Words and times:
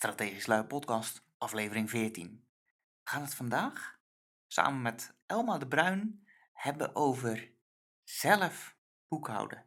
Strategisch 0.00 0.46
Lui 0.46 0.64
podcast, 0.64 1.22
aflevering 1.38 1.90
14. 1.90 2.44
We 3.04 3.10
gaan 3.10 3.22
het 3.22 3.34
vandaag 3.34 3.98
samen 4.46 4.82
met 4.82 5.14
Elma 5.26 5.58
de 5.58 5.66
Bruin 5.68 6.26
hebben 6.52 6.94
over 6.96 7.52
zelf 8.04 8.76
boekhouden. 9.08 9.64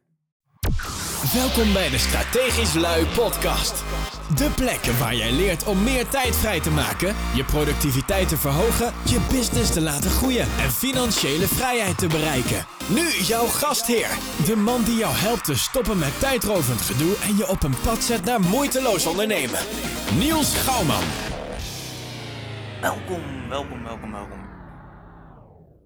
Welkom 1.32 1.72
bij 1.72 1.90
de 1.90 1.98
Strategisch 1.98 2.74
Lui 2.74 3.06
podcast. 3.06 3.84
De 4.36 4.50
plek 4.56 4.84
waar 4.84 5.14
jij 5.14 5.32
leert 5.32 5.66
om 5.66 5.82
meer 5.82 6.08
tijd 6.08 6.36
vrij 6.36 6.60
te 6.60 6.70
maken, 6.70 7.14
je 7.34 7.44
productiviteit 7.44 8.28
te 8.28 8.36
verhogen, 8.36 8.92
je 9.04 9.26
business 9.30 9.72
te 9.72 9.80
laten 9.80 10.10
groeien 10.10 10.46
en 10.58 10.70
financiële 10.70 11.48
vrijheid 11.48 11.98
te 11.98 12.06
bereiken. 12.06 12.66
Nu 12.88 13.08
jouw 13.10 13.46
gastheer, 13.46 14.08
de 14.46 14.56
man 14.56 14.84
die 14.84 14.96
jou 14.96 15.14
helpt 15.14 15.44
te 15.44 15.56
stoppen 15.56 15.98
met 15.98 16.20
tijdrovend 16.20 16.80
gedoe 16.80 17.16
en 17.16 17.36
je 17.36 17.48
op 17.48 17.62
een 17.62 17.80
pad 17.84 18.02
zet 18.02 18.24
naar 18.24 18.40
moeiteloos 18.40 19.06
ondernemen. 19.06 19.60
Niels 20.18 20.56
Gouwman. 20.56 21.04
Welkom, 22.80 23.48
welkom, 23.48 23.82
welkom, 23.82 24.12
welkom. 24.12 24.48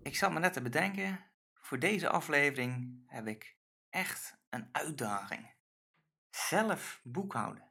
Ik 0.03 0.17
zat 0.17 0.33
me 0.33 0.39
net 0.39 0.53
te 0.53 0.63
bedenken, 0.63 1.21
voor 1.61 1.79
deze 1.79 2.09
aflevering 2.09 3.03
heb 3.07 3.27
ik 3.27 3.57
echt 3.91 4.38
een 4.51 4.69
uitdaging. 4.73 5.55
Zelf 6.31 7.01
boekhouden. 7.03 7.63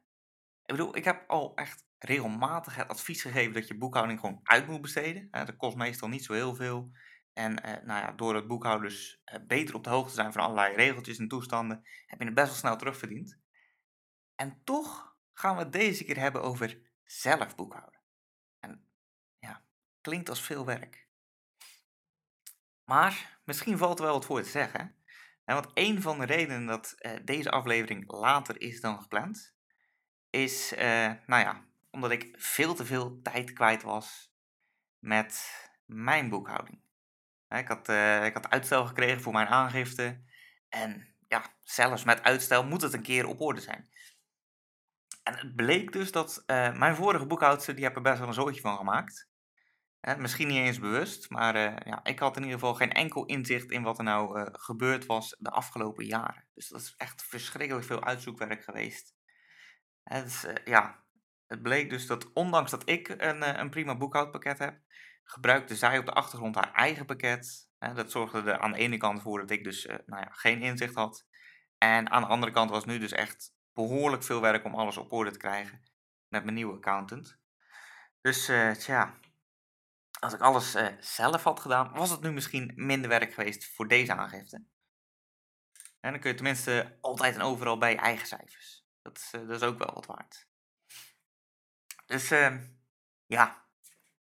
Ik 0.64 0.76
bedoel, 0.76 0.96
ik 0.96 1.04
heb 1.04 1.30
al 1.30 1.54
echt 1.56 1.86
regelmatig 1.98 2.74
het 2.74 2.88
advies 2.88 3.22
gegeven 3.22 3.52
dat 3.52 3.68
je 3.68 3.78
boekhouding 3.78 4.20
gewoon 4.20 4.40
uit 4.42 4.66
moet 4.66 4.80
besteden. 4.80 5.30
dat 5.30 5.56
kost 5.56 5.76
meestal 5.76 6.08
niet 6.08 6.24
zo 6.24 6.32
heel 6.32 6.54
veel. 6.54 6.92
En 7.32 7.62
eh, 7.62 7.84
nou 7.84 8.00
ja, 8.00 8.12
door 8.12 8.34
het 8.34 8.46
boekhouders 8.46 9.22
uh, 9.24 9.46
beter 9.46 9.74
op 9.74 9.84
de 9.84 9.90
hoogte 9.90 10.08
te 10.08 10.14
zijn 10.14 10.32
van 10.32 10.42
allerlei 10.42 10.74
regeltjes 10.74 11.18
en 11.18 11.28
toestanden, 11.28 11.86
heb 12.06 12.18
je 12.18 12.24
het 12.24 12.34
best 12.34 12.46
wel 12.46 12.56
snel 12.56 12.76
terugverdiend. 12.76 13.38
En 14.34 14.60
toch 14.64 15.16
gaan 15.32 15.56
we 15.56 15.62
het 15.62 15.72
deze 15.72 16.04
keer 16.04 16.18
hebben 16.18 16.42
over 16.42 16.78
zelf 17.04 17.54
boekhouden. 17.54 18.00
En 18.60 18.88
ja, 19.38 19.64
klinkt 20.00 20.28
als 20.28 20.42
veel 20.42 20.64
werk. 20.64 21.08
Maar 22.84 23.40
misschien 23.44 23.78
valt 23.78 23.98
er 23.98 24.04
wel 24.04 24.14
wat 24.14 24.24
voor 24.24 24.42
te 24.42 24.48
zeggen. 24.48 24.97
Want 25.54 25.70
een 25.74 26.02
van 26.02 26.18
de 26.18 26.24
redenen 26.24 26.66
dat 26.66 26.94
uh, 26.98 27.12
deze 27.24 27.50
aflevering 27.50 28.12
later 28.12 28.60
is 28.60 28.80
dan 28.80 29.02
gepland, 29.02 29.54
is, 30.30 30.72
uh, 30.72 31.12
nou 31.26 31.42
ja, 31.42 31.64
omdat 31.90 32.10
ik 32.10 32.34
veel 32.38 32.74
te 32.74 32.84
veel 32.84 33.22
tijd 33.22 33.52
kwijt 33.52 33.82
was 33.82 34.32
met 34.98 35.60
mijn 35.84 36.28
boekhouding. 36.28 36.80
Ik 37.48 37.68
had, 37.68 37.88
uh, 37.88 38.24
ik 38.24 38.34
had 38.34 38.50
uitstel 38.50 38.86
gekregen 38.86 39.20
voor 39.20 39.32
mijn 39.32 39.46
aangifte. 39.46 40.22
En 40.68 41.14
ja, 41.28 41.44
zelfs 41.62 42.04
met 42.04 42.22
uitstel 42.22 42.64
moet 42.64 42.82
het 42.82 42.92
een 42.92 43.02
keer 43.02 43.26
op 43.26 43.40
orde 43.40 43.60
zijn. 43.60 43.88
En 45.22 45.34
het 45.34 45.56
bleek 45.56 45.92
dus 45.92 46.12
dat 46.12 46.42
mijn 46.46 46.94
vorige 46.94 47.26
boekhoudster, 47.26 47.74
die 47.74 47.84
heb 47.84 47.96
er 47.96 48.02
best 48.02 48.18
wel 48.18 48.28
een 48.28 48.34
zootje 48.34 48.60
van 48.60 48.76
gemaakt. 48.76 49.27
Misschien 50.16 50.48
niet 50.48 50.56
eens 50.56 50.78
bewust, 50.78 51.30
maar 51.30 51.56
ja, 51.88 52.00
ik 52.04 52.18
had 52.18 52.36
in 52.36 52.42
ieder 52.42 52.58
geval 52.58 52.74
geen 52.74 52.92
enkel 52.92 53.26
inzicht 53.26 53.70
in 53.70 53.82
wat 53.82 53.98
er 53.98 54.04
nou 54.04 54.48
gebeurd 54.52 55.06
was 55.06 55.36
de 55.38 55.50
afgelopen 55.50 56.04
jaren. 56.04 56.48
Dus 56.54 56.68
dat 56.68 56.80
is 56.80 56.94
echt 56.96 57.22
verschrikkelijk 57.22 57.86
veel 57.86 58.04
uitzoekwerk 58.04 58.64
geweest. 58.64 59.14
Dus, 60.02 60.46
ja, 60.64 61.04
het 61.46 61.62
bleek 61.62 61.90
dus 61.90 62.06
dat 62.06 62.32
ondanks 62.32 62.70
dat 62.70 62.88
ik 62.88 63.08
een, 63.08 63.60
een 63.60 63.70
prima 63.70 63.96
boekhoudpakket 63.96 64.58
heb, 64.58 64.80
gebruikte 65.24 65.76
zij 65.76 65.98
op 65.98 66.06
de 66.06 66.12
achtergrond 66.12 66.54
haar 66.54 66.72
eigen 66.72 67.06
pakket. 67.06 67.68
dat 67.78 68.10
zorgde 68.10 68.50
er 68.50 68.58
aan 68.58 68.72
de 68.72 68.78
ene 68.78 68.96
kant 68.96 69.22
voor 69.22 69.38
dat 69.38 69.50
ik 69.50 69.64
dus 69.64 69.86
nou 69.86 70.22
ja, 70.22 70.28
geen 70.30 70.62
inzicht 70.62 70.94
had. 70.94 71.26
En 71.78 72.10
aan 72.10 72.22
de 72.22 72.28
andere 72.28 72.52
kant 72.52 72.70
was 72.70 72.84
nu 72.84 72.98
dus 72.98 73.12
echt 73.12 73.54
behoorlijk 73.72 74.22
veel 74.22 74.40
werk 74.40 74.64
om 74.64 74.74
alles 74.74 74.96
op 74.96 75.12
orde 75.12 75.30
te 75.30 75.38
krijgen 75.38 75.82
met 76.28 76.42
mijn 76.44 76.54
nieuwe 76.54 76.74
accountant. 76.74 77.38
Dus 78.20 78.48
uh, 78.48 78.70
tja, 78.70 79.18
als 80.18 80.32
ik 80.32 80.40
alles 80.40 80.74
uh, 80.74 80.86
zelf 81.00 81.42
had 81.42 81.60
gedaan, 81.60 81.92
was 81.92 82.10
het 82.10 82.20
nu 82.20 82.32
misschien 82.32 82.72
minder 82.74 83.08
werk 83.08 83.32
geweest 83.32 83.74
voor 83.74 83.88
deze 83.88 84.14
aangifte. 84.14 84.64
En 86.00 86.10
dan 86.10 86.20
kun 86.20 86.30
je 86.30 86.36
tenminste 86.36 86.98
altijd 87.00 87.34
en 87.34 87.42
overal 87.42 87.78
bij 87.78 87.90
je 87.90 87.96
eigen 87.96 88.26
cijfers. 88.26 88.86
Dat 89.02 89.16
is, 89.16 89.32
uh, 89.34 89.48
dat 89.48 89.62
is 89.62 89.68
ook 89.68 89.78
wel 89.78 89.94
wat 89.94 90.06
waard. 90.06 90.46
Dus 92.06 92.30
ehm, 92.30 92.66
ja, 93.26 93.66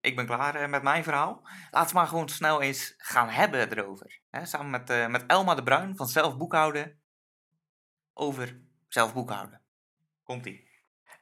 ik 0.00 0.16
ben 0.16 0.26
klaar 0.26 0.70
met 0.70 0.82
mijn 0.82 1.04
verhaal. 1.04 1.48
Laten 1.70 1.88
we 1.88 1.98
maar 1.98 2.08
gewoon 2.08 2.28
snel 2.28 2.62
eens 2.62 2.94
gaan 2.96 3.28
hebben 3.28 3.72
erover. 3.72 4.20
Samen 4.30 4.70
met, 4.70 5.10
met 5.10 5.26
Elma 5.26 5.54
de 5.54 5.62
Bruin 5.62 5.96
van 5.96 6.06
Zelf 6.06 6.36
Boekhouden. 6.36 7.00
Over 8.12 8.60
zelf 8.88 9.12
boekhouden. 9.12 9.62
Komt-ie. 10.22 10.70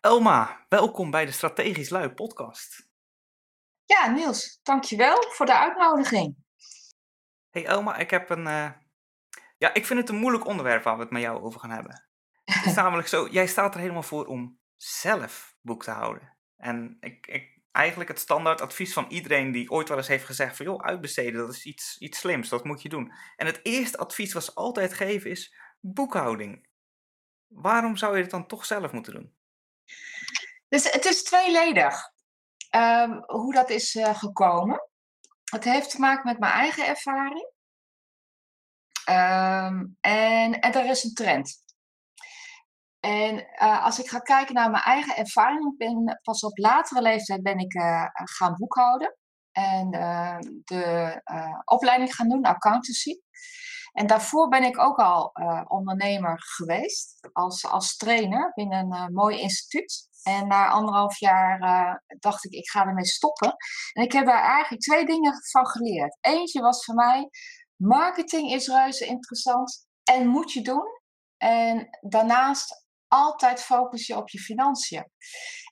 Elma, 0.00 0.66
welkom 0.68 1.10
bij 1.10 1.24
de 1.24 1.32
Strategisch 1.32 1.88
Lui 1.88 2.10
podcast. 2.10 2.93
Ja, 3.86 4.06
Niels, 4.06 4.60
dankjewel 4.62 5.22
voor 5.30 5.46
de 5.46 5.58
uitnodiging. 5.58 6.36
Hey 7.50 7.66
Elma, 7.66 7.96
ik 7.96 8.10
heb 8.10 8.30
een... 8.30 8.46
Uh... 8.46 8.70
Ja, 9.58 9.74
ik 9.74 9.86
vind 9.86 10.00
het 10.00 10.08
een 10.08 10.16
moeilijk 10.16 10.46
onderwerp 10.46 10.82
waar 10.82 10.96
we 10.96 11.02
het 11.02 11.10
met 11.10 11.22
jou 11.22 11.42
over 11.42 11.60
gaan 11.60 11.70
hebben. 11.70 12.08
Het 12.44 12.64
is 12.64 12.74
namelijk 12.82 13.08
zo, 13.08 13.28
jij 13.28 13.46
staat 13.46 13.74
er 13.74 13.80
helemaal 13.80 14.02
voor 14.02 14.26
om 14.26 14.58
zelf 14.76 15.56
boek 15.60 15.82
te 15.82 15.90
houden. 15.90 16.36
En 16.56 16.96
ik, 17.00 17.26
ik, 17.26 17.60
eigenlijk 17.72 18.10
het 18.10 18.18
standaard 18.18 18.60
advies 18.60 18.92
van 18.92 19.06
iedereen 19.08 19.52
die 19.52 19.70
ooit 19.70 19.88
wel 19.88 19.96
eens 19.96 20.08
heeft 20.08 20.24
gezegd 20.24 20.56
van... 20.56 20.66
joh, 20.66 20.82
uitbesteden, 20.82 21.40
dat 21.40 21.54
is 21.54 21.64
iets, 21.64 21.98
iets 21.98 22.18
slims, 22.18 22.48
dat 22.48 22.64
moet 22.64 22.82
je 22.82 22.88
doen. 22.88 23.12
En 23.36 23.46
het 23.46 23.60
eerste 23.62 23.98
advies 23.98 24.32
wat 24.32 24.44
ze 24.44 24.54
altijd 24.54 24.94
geven 24.94 25.30
is 25.30 25.54
boekhouding. 25.80 26.66
Waarom 27.46 27.96
zou 27.96 28.16
je 28.16 28.22
het 28.22 28.30
dan 28.30 28.46
toch 28.46 28.64
zelf 28.64 28.92
moeten 28.92 29.12
doen? 29.12 29.34
Dus 30.68 30.92
het 30.92 31.04
is 31.04 31.22
tweeledig 31.22 32.12
um, 32.76 33.22
hoe 33.26 33.52
dat 33.52 33.70
is 33.70 33.94
uh, 33.94 34.18
gekomen. 34.18 34.88
Het 35.44 35.64
heeft 35.64 35.90
te 35.90 36.00
maken 36.00 36.26
met 36.26 36.38
mijn 36.38 36.52
eigen 36.52 36.86
ervaring. 36.86 37.52
Um, 39.10 39.96
en, 40.00 40.60
er 40.60 40.84
is 40.84 41.04
een 41.04 41.14
trend. 41.14 41.62
En 43.00 43.38
uh, 43.38 43.84
als 43.84 43.98
ik 43.98 44.08
ga 44.08 44.18
kijken 44.18 44.54
naar 44.54 44.70
mijn 44.70 44.82
eigen 44.82 45.16
ervaring, 45.16 45.76
ben 45.76 46.20
pas 46.22 46.42
op 46.42 46.58
latere 46.58 47.02
leeftijd 47.02 47.42
ben 47.42 47.58
ik 47.58 47.74
uh, 47.74 48.06
gaan 48.12 48.54
boekhouden 48.54 49.16
en 49.52 49.90
de 50.64 51.20
opleiding 51.64 52.14
gaan 52.14 52.28
doen, 52.28 52.44
accountancy. 52.44 53.20
En 53.94 54.06
daarvoor 54.06 54.48
ben 54.48 54.62
ik 54.62 54.78
ook 54.78 54.98
al 54.98 55.30
uh, 55.34 55.62
ondernemer 55.68 56.42
geweest, 56.42 57.28
als, 57.32 57.66
als 57.66 57.96
trainer 57.96 58.52
binnen 58.54 58.78
een 58.78 58.94
uh, 58.94 59.06
mooi 59.08 59.40
instituut. 59.40 60.08
En 60.22 60.48
na 60.48 60.68
anderhalf 60.68 61.18
jaar 61.18 61.60
uh, 61.62 62.16
dacht 62.18 62.44
ik, 62.44 62.52
ik 62.52 62.70
ga 62.70 62.86
ermee 62.86 63.04
stoppen. 63.04 63.56
En 63.92 64.02
ik 64.02 64.12
heb 64.12 64.26
daar 64.26 64.42
eigenlijk 64.42 64.82
twee 64.82 65.06
dingen 65.06 65.32
van 65.50 65.66
geleerd. 65.66 66.18
Eentje 66.20 66.60
was 66.60 66.84
voor 66.84 66.94
mij, 66.94 67.28
marketing 67.76 68.50
is 68.50 68.68
reuze 68.68 69.06
interessant 69.06 69.86
en 70.04 70.26
moet 70.26 70.52
je 70.52 70.62
doen. 70.62 70.86
En 71.36 71.88
daarnaast 72.00 72.83
altijd 73.14 73.62
focus 73.62 74.06
je 74.06 74.16
op 74.16 74.28
je 74.28 74.38
financiën. 74.38 75.10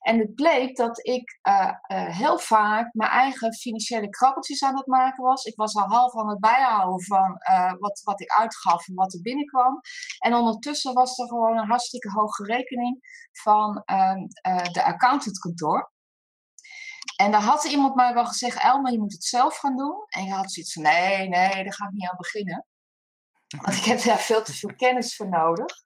En 0.00 0.18
het 0.18 0.34
bleek 0.34 0.76
dat 0.76 1.06
ik 1.06 1.38
uh, 1.48 1.72
uh, 1.92 2.16
heel 2.16 2.38
vaak 2.38 2.94
mijn 2.94 3.10
eigen 3.10 3.54
financiële 3.54 4.08
krabbeltjes 4.08 4.62
aan 4.62 4.76
het 4.76 4.86
maken 4.86 5.24
was. 5.24 5.44
Ik 5.44 5.56
was 5.56 5.74
al 5.74 5.88
half 5.88 6.16
aan 6.16 6.28
het 6.28 6.40
bijhouden 6.40 7.04
van 7.04 7.40
uh, 7.50 7.72
wat, 7.78 8.00
wat 8.04 8.20
ik 8.20 8.30
uitgaf 8.30 8.88
en 8.88 8.94
wat 8.94 9.12
er 9.12 9.20
binnenkwam. 9.20 9.80
En 10.18 10.34
ondertussen 10.34 10.94
was 10.94 11.18
er 11.18 11.28
gewoon 11.28 11.58
een 11.58 11.68
hartstikke 11.68 12.10
hoge 12.10 12.44
rekening 12.44 13.00
van 13.32 13.82
ehm, 13.84 14.26
de 14.72 14.82
accountantkantoor. 14.84 15.92
En 17.16 17.30
daar 17.30 17.42
had 17.42 17.64
iemand 17.64 17.94
mij 17.94 18.14
wel 18.14 18.26
gezegd, 18.26 18.62
Elma, 18.62 18.90
je 18.90 18.98
moet 18.98 19.12
het 19.12 19.24
zelf 19.24 19.56
gaan 19.56 19.76
doen. 19.76 20.04
En 20.08 20.24
je 20.24 20.32
had 20.32 20.52
zoiets 20.52 20.72
van, 20.72 20.82
nee, 20.82 21.28
nee, 21.28 21.64
daar 21.64 21.74
ga 21.74 21.84
ik 21.84 21.92
niet 21.92 22.08
aan 22.08 22.16
beginnen. 22.16 22.66
Want 23.60 23.76
ik 23.76 23.84
heb 23.84 24.02
daar 24.02 24.18
veel 24.18 24.42
te 24.42 24.52
veel 24.52 24.74
kennis 24.74 25.16
voor 25.16 25.28
nodig. 25.28 25.76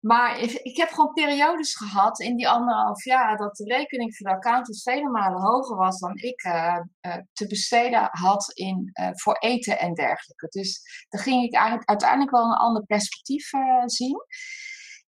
Maar 0.00 0.38
ik 0.38 0.76
heb 0.76 0.88
gewoon 0.88 1.12
periodes 1.12 1.76
gehad 1.76 2.20
in 2.20 2.36
die 2.36 2.48
anderhalf 2.48 3.04
jaar 3.04 3.36
dat 3.36 3.56
de 3.56 3.64
rekening 3.64 4.16
voor 4.16 4.26
de 4.26 4.34
accountant 4.34 4.82
vele 4.82 5.08
malen 5.08 5.40
hoger 5.40 5.76
was 5.76 5.98
dan 5.98 6.16
ik 6.16 6.44
uh, 6.44 6.80
uh, 7.06 7.16
te 7.32 7.46
besteden 7.46 8.08
had 8.10 8.50
in, 8.54 8.90
uh, 8.92 9.08
voor 9.12 9.34
eten 9.34 9.78
en 9.78 9.94
dergelijke. 9.94 10.46
Dus 10.48 10.82
dan 11.08 11.20
ging 11.20 11.44
ik 11.44 11.54
eigenlijk 11.54 11.88
uiteindelijk 11.88 12.30
wel 12.30 12.44
een 12.44 12.56
ander 12.56 12.84
perspectief 12.84 13.50
zien. 13.86 14.24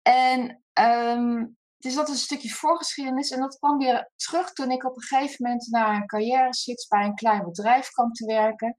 En 0.01 0.63
um, 0.73 1.59
dus 1.81 1.95
dat 1.95 2.07
is 2.07 2.13
een 2.13 2.19
stukje 2.19 2.49
voorgeschiedenis. 2.49 3.31
En 3.31 3.39
dat 3.39 3.57
kwam 3.57 3.77
weer 3.77 4.11
terug 4.15 4.53
toen 4.53 4.71
ik 4.71 4.85
op 4.85 4.95
een 4.95 5.03
gegeven 5.03 5.45
moment 5.45 5.67
naar 5.67 5.95
een 5.95 6.05
carrière 6.05 6.53
switch 6.53 6.87
bij 6.87 7.05
een 7.05 7.15
klein 7.15 7.43
bedrijf 7.43 7.89
kwam 7.89 8.11
te 8.11 8.25
werken. 8.25 8.77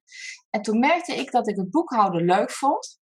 En 0.50 0.62
toen 0.62 0.78
merkte 0.78 1.14
ik 1.14 1.31
dat 1.31 1.48
ik 1.48 1.56
het 1.56 1.70
boekhouden 1.70 2.25
leuk 2.25 2.50
vond. 2.50 3.00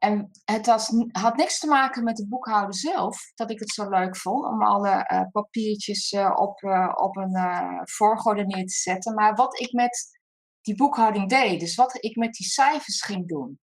En 0.00 0.30
het 0.44 0.66
had 1.12 1.36
niks 1.36 1.58
te 1.58 1.66
maken 1.66 2.04
met 2.04 2.18
het 2.18 2.28
boekhouden 2.28 2.74
zelf, 2.74 3.32
dat 3.34 3.50
ik 3.50 3.58
het 3.58 3.70
zo 3.70 3.88
leuk 3.88 4.16
vond 4.16 4.44
om 4.44 4.62
alle 4.62 5.10
uh, 5.12 5.22
papiertjes 5.32 6.12
uh, 6.12 6.32
op, 6.34 6.62
uh, 6.62 6.92
op 6.94 7.16
een 7.16 7.36
voorgorde 7.84 8.46
neer 8.46 8.66
te 8.66 8.74
zetten. 8.74 9.14
Maar 9.14 9.34
wat 9.34 9.60
ik 9.60 9.72
met 9.72 10.20
die 10.60 10.74
boekhouding 10.74 11.28
deed, 11.28 11.60
dus 11.60 11.74
wat 11.74 12.04
ik 12.04 12.16
met 12.16 12.32
die 12.32 12.46
cijfers 12.46 13.02
ging 13.02 13.28
doen. 13.28 13.60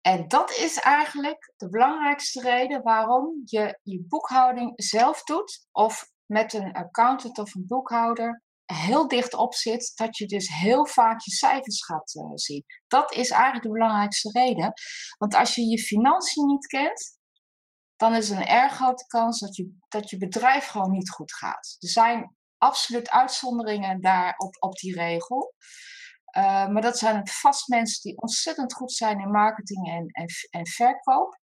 En 0.00 0.28
dat 0.28 0.50
is 0.50 0.78
eigenlijk 0.78 1.52
de 1.56 1.68
belangrijkste 1.68 2.40
reden 2.40 2.82
waarom 2.82 3.42
je 3.44 3.78
je 3.82 4.04
boekhouding 4.08 4.72
zelf 4.76 5.22
doet 5.22 5.66
of 5.72 6.10
met 6.26 6.52
een 6.52 6.72
accountant 6.72 7.38
of 7.38 7.54
een 7.54 7.66
boekhouder 7.66 8.42
heel 8.72 9.08
dicht 9.08 9.34
op 9.34 9.54
zit, 9.54 9.92
dat 9.94 10.16
je 10.16 10.26
dus 10.26 10.48
heel 10.48 10.86
vaak 10.86 11.20
je 11.20 11.30
cijfers 11.30 11.84
gaat 11.84 12.14
uh, 12.14 12.30
zien. 12.34 12.64
Dat 12.86 13.12
is 13.12 13.30
eigenlijk 13.30 13.64
de 13.64 13.72
belangrijkste 13.72 14.30
reden. 14.30 14.72
Want 15.18 15.34
als 15.34 15.54
je 15.54 15.62
je 15.62 15.78
financiën 15.78 16.46
niet 16.46 16.66
kent, 16.66 17.18
dan 17.96 18.14
is 18.14 18.30
er 18.30 18.36
een 18.36 18.46
erg 18.46 18.72
grote 18.74 19.06
kans 19.06 19.40
dat 19.40 19.56
je, 19.56 19.76
dat 19.88 20.10
je 20.10 20.16
bedrijf 20.18 20.66
gewoon 20.66 20.90
niet 20.90 21.10
goed 21.10 21.34
gaat. 21.34 21.76
Er 21.78 21.88
zijn 21.88 22.36
absoluut 22.58 23.10
uitzonderingen 23.10 24.00
daar 24.00 24.34
op, 24.36 24.56
op 24.58 24.74
die 24.74 24.94
regel. 24.94 25.54
Uh, 26.36 26.68
maar 26.68 26.82
dat 26.82 26.98
zijn 26.98 27.28
vast 27.28 27.68
mensen 27.68 28.02
die 28.02 28.20
ontzettend 28.20 28.74
goed 28.74 28.92
zijn 28.92 29.20
in 29.20 29.30
marketing 29.30 29.88
en, 29.88 30.06
en, 30.06 30.26
en 30.50 30.66
verkoop. 30.66 31.38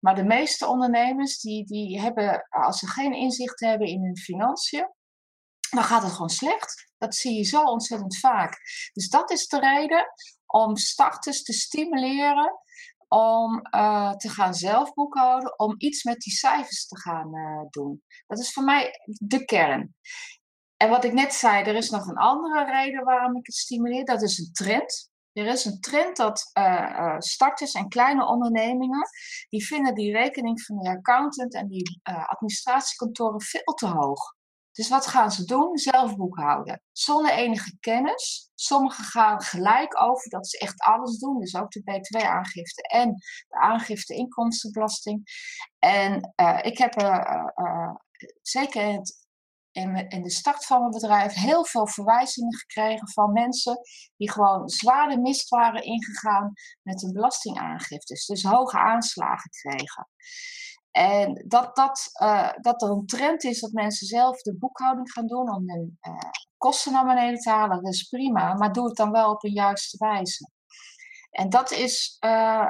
Maar 0.00 0.14
de 0.14 0.24
meeste 0.24 0.66
ondernemers 0.66 1.40
die, 1.40 1.64
die 1.64 2.00
hebben, 2.00 2.46
als 2.48 2.78
ze 2.78 2.86
geen 2.86 3.12
inzicht 3.12 3.60
hebben 3.60 3.86
in 3.86 4.02
hun 4.02 4.16
financiën, 4.16 4.92
dan 5.74 5.84
gaat 5.84 6.02
het 6.02 6.12
gewoon 6.12 6.30
slecht. 6.30 6.92
Dat 6.98 7.14
zie 7.14 7.36
je 7.36 7.42
zo 7.42 7.62
ontzettend 7.62 8.18
vaak. 8.18 8.60
Dus 8.92 9.08
dat 9.08 9.30
is 9.30 9.46
de 9.46 9.58
reden 9.58 10.06
om 10.46 10.76
starters 10.76 11.42
te 11.42 11.52
stimuleren 11.52 12.58
om 13.08 13.66
uh, 13.74 14.10
te 14.10 14.28
gaan 14.28 14.54
zelf 14.54 14.94
boekhouden, 14.94 15.58
om 15.58 15.74
iets 15.78 16.04
met 16.04 16.20
die 16.20 16.32
cijfers 16.32 16.86
te 16.86 16.98
gaan 16.98 17.36
uh, 17.36 17.60
doen. 17.70 18.02
Dat 18.26 18.38
is 18.38 18.52
voor 18.52 18.64
mij 18.64 18.90
de 19.04 19.44
kern. 19.44 19.96
En 20.76 20.88
wat 20.88 21.04
ik 21.04 21.12
net 21.12 21.32
zei, 21.32 21.64
er 21.64 21.74
is 21.74 21.90
nog 21.90 22.06
een 22.06 22.16
andere 22.16 22.64
reden 22.64 23.04
waarom 23.04 23.36
ik 23.36 23.46
het 23.46 23.54
stimuleer. 23.54 24.04
Dat 24.04 24.22
is 24.22 24.38
een 24.38 24.52
trend. 24.52 25.12
Er 25.32 25.46
is 25.46 25.64
een 25.64 25.80
trend 25.80 26.16
dat 26.16 26.50
uh, 26.58 27.14
starters 27.18 27.72
en 27.72 27.88
kleine 27.88 28.26
ondernemingen, 28.26 29.08
die 29.48 29.66
vinden 29.66 29.94
die 29.94 30.12
rekening 30.12 30.62
van 30.62 30.78
de 30.78 30.88
accountant 30.88 31.54
en 31.54 31.68
die 31.68 32.00
administratiekantoren 32.02 33.40
veel 33.40 33.74
te 33.74 33.86
hoog. 33.86 34.33
Dus 34.74 34.88
wat 34.88 35.06
gaan 35.06 35.30
ze 35.30 35.44
doen? 35.44 35.78
Zelf 35.78 36.16
boekhouden. 36.16 36.82
Zonder 36.92 37.32
enige 37.32 37.78
kennis. 37.80 38.50
Sommigen 38.54 39.04
gaan 39.04 39.42
gelijk 39.42 40.02
over 40.02 40.30
dat 40.30 40.48
ze 40.48 40.58
echt 40.58 40.80
alles 40.80 41.18
doen. 41.18 41.40
Dus 41.40 41.56
ook 41.56 41.70
de 41.70 41.82
btw-aangifte 41.82 42.82
en 42.82 43.14
de 43.48 43.56
aangifte 43.56 44.14
inkomstenbelasting. 44.14 45.22
En 45.78 46.32
uh, 46.40 46.58
ik 46.62 46.78
heb 46.78 47.02
uh, 47.02 47.44
uh, 47.56 47.94
zeker 48.42 49.00
in, 49.72 50.08
in, 50.08 50.22
de 50.22 50.30
start 50.30 50.66
van 50.66 50.78
mijn 50.78 50.90
bedrijf 50.90 51.32
heel 51.32 51.64
veel 51.64 51.86
verwijzingen 51.86 52.54
gekregen 52.54 53.08
van 53.08 53.32
mensen 53.32 53.78
die 54.16 54.30
gewoon 54.30 54.68
zware 54.68 55.20
mist 55.20 55.48
waren 55.48 55.82
ingegaan 55.82 56.52
met 56.82 57.00
hun 57.00 57.12
belastingaangiftes. 57.12 58.26
Dus 58.26 58.42
hoge 58.42 58.78
aanslagen 58.78 59.50
kregen. 59.50 60.08
En 60.96 61.44
dat, 61.46 61.76
dat, 61.76 62.08
uh, 62.22 62.50
dat 62.60 62.82
er 62.82 62.90
een 62.90 63.06
trend 63.06 63.44
is 63.44 63.60
dat 63.60 63.72
mensen 63.72 64.06
zelf 64.06 64.42
de 64.42 64.56
boekhouding 64.58 65.12
gaan 65.12 65.26
doen 65.26 65.54
om 65.54 65.70
hun 65.70 65.98
uh, 66.08 66.18
kosten 66.56 66.92
naar 66.92 67.06
beneden 67.06 67.38
te 67.38 67.50
halen, 67.50 67.82
dat 67.82 67.92
is 67.92 68.08
prima, 68.08 68.54
maar 68.54 68.72
doe 68.72 68.86
het 68.86 68.96
dan 68.96 69.10
wel 69.10 69.30
op 69.30 69.44
een 69.44 69.52
juiste 69.52 69.96
wijze. 69.98 70.50
En 71.30 71.48
dat 71.48 71.70
is 71.70 72.16
uh, 72.26 72.66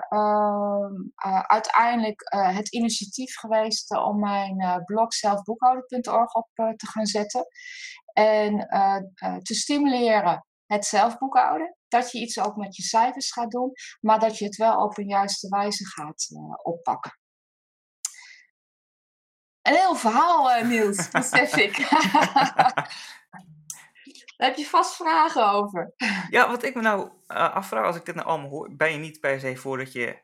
uiteindelijk 1.46 2.22
het 2.30 2.72
initiatief 2.72 3.36
geweest 3.36 3.96
om 3.96 4.20
mijn 4.20 4.82
blog 4.84 5.14
zelfboekhouden.org 5.14 6.34
op 6.34 6.48
te 6.54 6.86
gaan 6.86 7.06
zetten. 7.06 7.46
En 8.12 8.58
te 9.42 9.54
stimuleren 9.54 10.46
het 10.66 10.84
zelfboekhouden. 10.84 11.76
Dat 11.88 12.10
je 12.10 12.20
iets 12.20 12.38
ook 12.38 12.56
met 12.56 12.76
je 12.76 12.82
cijfers 12.82 13.32
gaat 13.32 13.50
doen, 13.50 13.72
maar 14.00 14.18
dat 14.18 14.38
je 14.38 14.44
het 14.44 14.56
wel 14.56 14.82
op 14.82 14.98
een 14.98 15.08
juiste 15.08 15.48
wijze 15.48 15.86
gaat 15.86 16.28
oppakken. 16.62 17.18
Een 19.64 19.74
heel 19.74 19.94
verhaal, 19.94 20.56
uh, 20.56 20.68
Niels, 20.68 21.08
besef 21.10 21.56
ik. 21.56 21.76
Daar 24.36 24.48
heb 24.48 24.56
je 24.56 24.66
vast 24.66 24.96
vragen 24.96 25.50
over. 25.50 25.94
Ja, 26.30 26.48
wat 26.48 26.62
ik 26.62 26.74
me 26.74 26.82
nou 26.82 27.10
uh, 27.28 27.54
afvraag 27.54 27.84
als 27.86 27.96
ik 27.96 28.04
dit 28.04 28.14
nou 28.14 28.26
allemaal 28.26 28.50
hoor, 28.50 28.76
ben 28.76 28.92
je 28.92 28.98
niet 28.98 29.20
per 29.20 29.40
se 29.40 29.56
voor 29.56 29.78
dat 29.78 29.92
je 29.92 30.22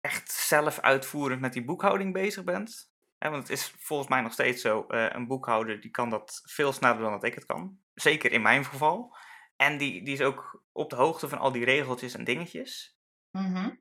echt 0.00 0.32
zelf 0.32 0.78
uitvoerend 0.80 1.40
met 1.40 1.52
die 1.52 1.64
boekhouding 1.64 2.12
bezig 2.12 2.44
bent? 2.44 2.90
want 3.18 3.48
het 3.48 3.50
is 3.50 3.74
volgens 3.78 4.08
mij 4.08 4.20
nog 4.20 4.32
steeds 4.32 4.62
zo, 4.62 4.84
uh, 4.88 5.06
een 5.08 5.26
boekhouder 5.26 5.80
die 5.80 5.90
kan 5.90 6.10
dat 6.10 6.42
veel 6.44 6.72
sneller 6.72 7.00
dan 7.00 7.12
dat 7.12 7.24
ik 7.24 7.34
het 7.34 7.46
kan. 7.46 7.78
Zeker 7.94 8.32
in 8.32 8.42
mijn 8.42 8.64
geval. 8.64 9.16
En 9.56 9.78
die, 9.78 10.04
die 10.04 10.14
is 10.14 10.20
ook 10.20 10.62
op 10.72 10.90
de 10.90 10.96
hoogte 10.96 11.28
van 11.28 11.38
al 11.38 11.52
die 11.52 11.64
regeltjes 11.64 12.14
en 12.14 12.24
dingetjes. 12.24 12.98
Mm 13.30 13.78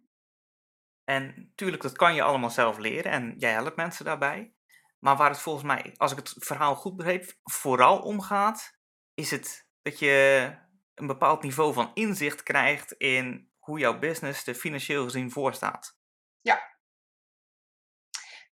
En 1.03 1.33
natuurlijk, 1.35 1.81
dat 1.81 1.97
kan 1.97 2.15
je 2.15 2.23
allemaal 2.23 2.49
zelf 2.49 2.77
leren 2.77 3.11
en 3.11 3.33
jij 3.37 3.51
helpt 3.51 3.75
mensen 3.75 4.05
daarbij. 4.05 4.53
Maar 5.03 5.18
waar 5.18 5.30
het 5.30 5.39
volgens 5.39 5.65
mij, 5.65 5.94
als 5.98 6.12
ik 6.12 6.18
het 6.18 6.36
verhaal 6.38 6.75
goed 6.75 6.95
begreep, 6.95 7.33
vooral 7.44 8.00
om 8.00 8.21
gaat, 8.21 8.80
is 9.13 9.31
het 9.31 9.69
dat 9.81 10.00
je 10.00 10.56
een 10.95 11.07
bepaald 11.07 11.44
niveau 11.44 11.74
van 11.74 11.92
inzicht 11.94 12.44
krijgt 12.44 12.92
in 12.92 13.51
hoe 13.59 13.80
jouw 13.80 14.00
business 14.00 14.48
er 14.48 14.53
financieel 14.53 15.03
gezien 15.03 15.31
voor 15.31 15.53
staat. 15.53 15.98
Ja. 16.42 16.69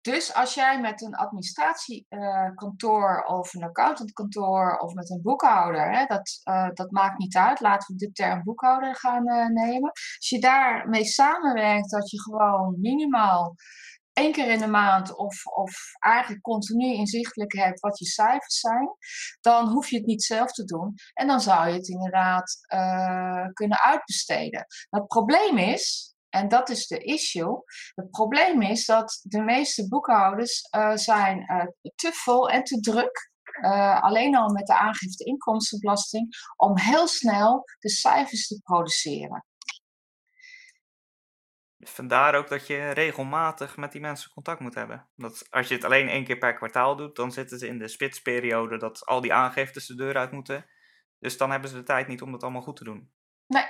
Dus 0.02 0.34
als 0.34 0.54
jij 0.54 0.82
met 0.82 1.02
een 1.02 1.16
administratiekantoor 1.16 3.26
uh, 3.30 3.38
of 3.38 3.54
een 3.54 3.64
accountantkantoor 3.64 4.78
of 4.78 4.94
met 4.94 5.10
een 5.10 5.22
boekhouder, 5.22 5.92
hè, 5.92 6.06
dat, 6.06 6.42
uh, 6.44 6.70
dat 6.74 6.92
maakt 6.92 7.18
niet 7.18 7.36
uit, 7.36 7.60
laten 7.60 7.96
we 7.96 8.06
de 8.06 8.12
term 8.12 8.44
boekhouder 8.44 8.96
gaan 8.96 9.30
uh, 9.30 9.48
nemen. 9.48 9.92
Als 9.92 10.30
je 10.30 10.40
daarmee 10.40 11.06
samenwerkt, 11.06 11.90
dat 11.90 12.12
je 12.12 12.22
gewoon 12.22 12.76
minimaal 12.80 13.56
één 14.18 14.31
keer 14.31 14.52
in 14.52 14.60
de 14.60 14.68
maand 14.68 15.16
of, 15.16 15.46
of 15.46 15.72
eigenlijk 16.00 16.44
continu 16.44 16.94
inzichtelijk 16.94 17.54
hebt 17.54 17.80
wat 17.80 18.00
je 18.00 18.06
cijfers 18.06 18.60
zijn, 18.60 18.90
dan 19.42 19.68
hoef 19.68 19.90
je 19.90 19.98
het 19.98 20.06
niet 20.06 20.24
zelf 20.24 20.52
te 20.52 20.64
doen. 20.64 20.94
En 21.14 21.28
dan 21.28 21.42
zou 21.42 21.68
je 21.68 21.74
het 21.74 21.88
inderdaad 21.88 22.58
uh, 22.74 23.48
kunnen 23.54 23.81
uitbesteden. 23.81 24.66
Maar 24.90 25.00
het 25.02 25.10
probleem 25.10 25.58
is, 25.58 26.16
en 26.30 26.48
dat 26.48 26.69
is 26.69 26.88
de 26.88 26.98
issue, 26.98 27.64
het 27.96 28.10
probleem 28.10 28.62
is 28.62 28.86
dat 28.86 29.19
de 29.24 29.42
meeste 29.42 29.88
boekhouders 29.88 30.68
uh, 30.75 30.96
zijn 30.96 31.40
uh, 31.40 31.92
te 31.96 32.12
vol 32.13 32.50
en 32.50 32.63
te 32.63 32.80
druk 32.80 33.31
uh, 33.62 34.02
alleen 34.04 34.36
al 34.36 34.50
met 34.50 34.68
de 34.68 34.78
aangifte 34.78 35.24
inkomstenbelasting, 35.24 36.36
om 36.56 36.80
heel 36.80 37.08
snel 37.08 37.63
de 37.80 37.90
cijfers 37.90 38.48
te 38.48 38.60
produceren. 38.63 39.46
Vandaar 41.89 42.36
ook 42.36 42.48
dat 42.48 42.68
je 42.68 42.89
regelmatig 42.89 43.78
met 43.78 43.92
die 43.92 44.01
mensen 44.01 44.31
contact 44.31 44.60
moet 44.60 44.75
hebben. 44.75 45.07
Dat 45.16 45.48
als 45.50 45.68
je 45.68 45.75
het 45.75 45.84
alleen 45.84 46.10
één 46.10 46.24
keer 46.24 46.38
per 46.38 46.54
kwartaal 46.54 46.95
doet, 46.95 47.16
dan 47.16 47.31
zitten 47.31 47.60
ze 47.60 47.68
in 47.68 47.78
de 47.78 47.88
spitsperiode 47.88 48.78
dat 48.78 49.06
al 49.06 49.22
die 49.22 49.34
aangiftes 49.34 49.86
de 49.86 49.96
deur 49.96 50.17
uit 50.17 50.32
moeten. 50.32 50.65
Dus 51.20 51.38
dan 51.38 51.51
hebben 51.51 51.70
ze 51.70 51.75
de 51.75 51.84
tijd 51.84 52.08
niet 52.08 52.22
om 52.22 52.32
dat 52.32 52.44
allemaal 52.44 52.62
goed 52.62 52.75
te 52.75 52.84
doen. 52.84 53.12
Nee, 53.48 53.65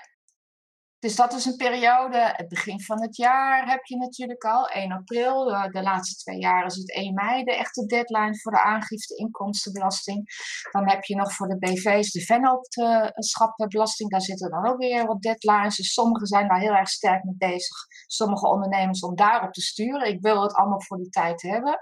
dus 1.00 1.16
dat 1.16 1.34
is 1.34 1.46
een 1.46 1.56
periode, 1.56 2.18
het 2.18 2.48
begin 2.48 2.82
van 2.82 3.02
het 3.02 3.16
jaar 3.16 3.70
heb 3.70 3.86
je 3.86 3.98
natuurlijk 3.98 4.44
al, 4.44 4.68
1 4.68 4.92
april. 4.92 5.44
De 5.72 5.82
laatste 5.82 6.16
twee 6.16 6.40
jaar 6.40 6.66
is 6.66 6.76
het 6.76 6.94
1 6.94 7.14
mei 7.14 7.44
de 7.44 7.56
echte 7.56 7.86
deadline 7.86 8.40
voor 8.40 8.52
de 8.52 8.62
aangifte 8.62 9.16
inkomstenbelasting. 9.16 10.26
Dan 10.72 10.90
heb 10.90 11.04
je 11.04 11.16
nog 11.16 11.34
voor 11.34 11.48
de 11.48 11.58
BV's 11.58 12.12
de 12.12 12.22
vennootschappenbelasting. 12.22 14.10
Daar 14.10 14.22
zitten 14.22 14.50
dan 14.50 14.68
ook 14.68 14.78
weer 14.78 15.06
wat 15.06 15.22
deadlines. 15.22 15.76
Dus 15.76 15.94
sommigen 15.94 16.28
zijn 16.28 16.48
daar 16.48 16.60
heel 16.60 16.76
erg 16.76 16.90
sterk 16.90 17.24
mee 17.24 17.36
bezig. 17.38 17.78
Sommige 18.08 18.48
ondernemers 18.48 19.02
om 19.02 19.16
daarop 19.16 19.54
te 19.54 19.62
sturen. 19.62 20.08
Ik 20.08 20.22
wil 20.22 20.42
het 20.42 20.54
allemaal 20.54 20.82
voor 20.82 20.98
die 20.98 21.10
tijd 21.10 21.42
hebben. 21.42 21.80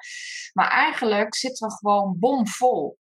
Maar 0.54 0.70
eigenlijk 0.70 1.36
zitten 1.36 1.68
we 1.68 1.74
gewoon 1.74 2.16
bomvol. 2.20 2.98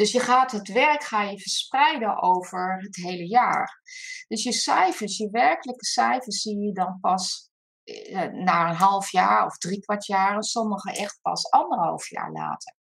Dus 0.00 0.12
je 0.12 0.20
gaat 0.20 0.52
het 0.52 0.68
werk 0.68 1.02
ga 1.02 1.22
je 1.22 1.40
verspreiden 1.40 2.22
over 2.22 2.82
het 2.82 2.96
hele 2.96 3.26
jaar. 3.26 3.82
Dus 4.28 4.42
je 4.42 4.52
cijfers, 4.52 5.16
je 5.16 5.30
werkelijke 5.30 5.84
cijfers 5.84 6.42
zie 6.42 6.58
je 6.58 6.72
dan 6.72 6.98
pas 7.00 7.50
eh, 7.84 8.26
na 8.26 8.68
een 8.68 8.74
half 8.74 9.10
jaar 9.10 9.46
of 9.46 9.58
drie 9.58 9.80
kwart 9.80 10.06
jaar. 10.06 10.34
En 10.34 10.42
sommige 10.42 10.92
echt 10.92 11.18
pas 11.22 11.50
anderhalf 11.50 12.08
jaar 12.08 12.30
later. 12.30 12.74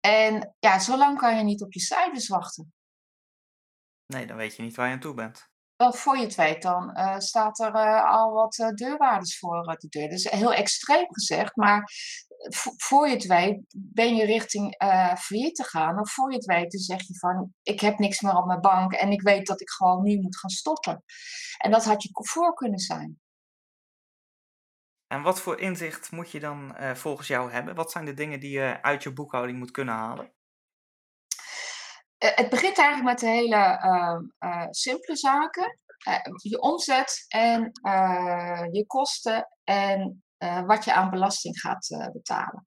En 0.00 0.54
ja, 0.58 0.78
zo 0.78 0.96
lang 0.96 1.18
kan 1.18 1.36
je 1.36 1.42
niet 1.42 1.62
op 1.62 1.72
je 1.72 1.80
cijfers 1.80 2.28
wachten. 2.28 2.74
Nee, 4.06 4.26
dan 4.26 4.36
weet 4.36 4.56
je 4.56 4.62
niet 4.62 4.76
waar 4.76 4.86
je 4.86 4.92
aan 4.92 5.00
toe 5.00 5.14
bent. 5.14 5.48
Wel, 5.76 5.92
voor 5.92 6.16
je 6.16 6.22
het 6.22 6.34
weet, 6.34 6.62
dan 6.62 6.98
uh, 6.98 7.18
staat 7.18 7.58
er 7.58 7.74
uh, 7.74 8.10
al 8.10 8.32
wat 8.32 8.58
uh, 8.58 8.68
deurwaarders 8.68 9.38
voor 9.38 9.76
de 9.78 9.88
deur. 9.88 10.10
Is 10.10 10.30
heel 10.30 10.54
extreem 10.54 11.06
gezegd, 11.08 11.56
maar 11.56 11.90
voor 12.76 13.08
je 13.08 13.14
het 13.14 13.26
weet 13.26 13.60
ben 13.76 14.14
je 14.14 14.24
richting 14.24 14.74
failliet 15.18 15.54
te 15.54 15.64
gaan. 15.64 16.00
Of 16.00 16.12
voor 16.12 16.30
je 16.30 16.36
het 16.36 16.44
weet 16.44 16.70
dan 16.70 16.80
zeg 16.80 17.06
je 17.06 17.18
van, 17.18 17.52
ik 17.62 17.80
heb 17.80 17.98
niks 17.98 18.20
meer 18.20 18.36
op 18.36 18.46
mijn 18.46 18.60
bank 18.60 18.92
en 18.92 19.10
ik 19.10 19.22
weet 19.22 19.46
dat 19.46 19.60
ik 19.60 19.70
gewoon 19.70 20.02
nu 20.02 20.20
moet 20.20 20.38
gaan 20.38 20.50
stoppen. 20.50 21.04
En 21.58 21.70
dat 21.70 21.84
had 21.84 22.02
je 22.02 22.08
voor 22.12 22.54
kunnen 22.54 22.78
zijn. 22.78 23.20
En 25.06 25.22
wat 25.22 25.40
voor 25.40 25.60
inzicht 25.60 26.10
moet 26.10 26.30
je 26.30 26.40
dan 26.40 26.76
volgens 26.94 27.28
jou 27.28 27.50
hebben? 27.50 27.74
Wat 27.74 27.90
zijn 27.90 28.04
de 28.04 28.14
dingen 28.14 28.40
die 28.40 28.50
je 28.50 28.82
uit 28.82 29.02
je 29.02 29.12
boekhouding 29.12 29.58
moet 29.58 29.70
kunnen 29.70 29.94
halen? 29.94 30.35
Het 32.18 32.48
begint 32.48 32.78
eigenlijk 32.78 33.08
met 33.08 33.18
de 33.18 33.36
hele 33.36 33.56
uh, 33.84 34.18
uh, 34.50 34.66
simpele 34.70 35.16
zaken. 35.16 35.78
je 36.36 36.60
omzet 36.60 37.24
en 37.28 37.70
je 38.70 38.84
kosten 38.86 39.48
en 39.64 40.24
wat 40.66 40.84
je 40.84 40.92
aan 40.92 41.10
belasting 41.10 41.60
gaat 41.60 42.10
betalen. 42.12 42.66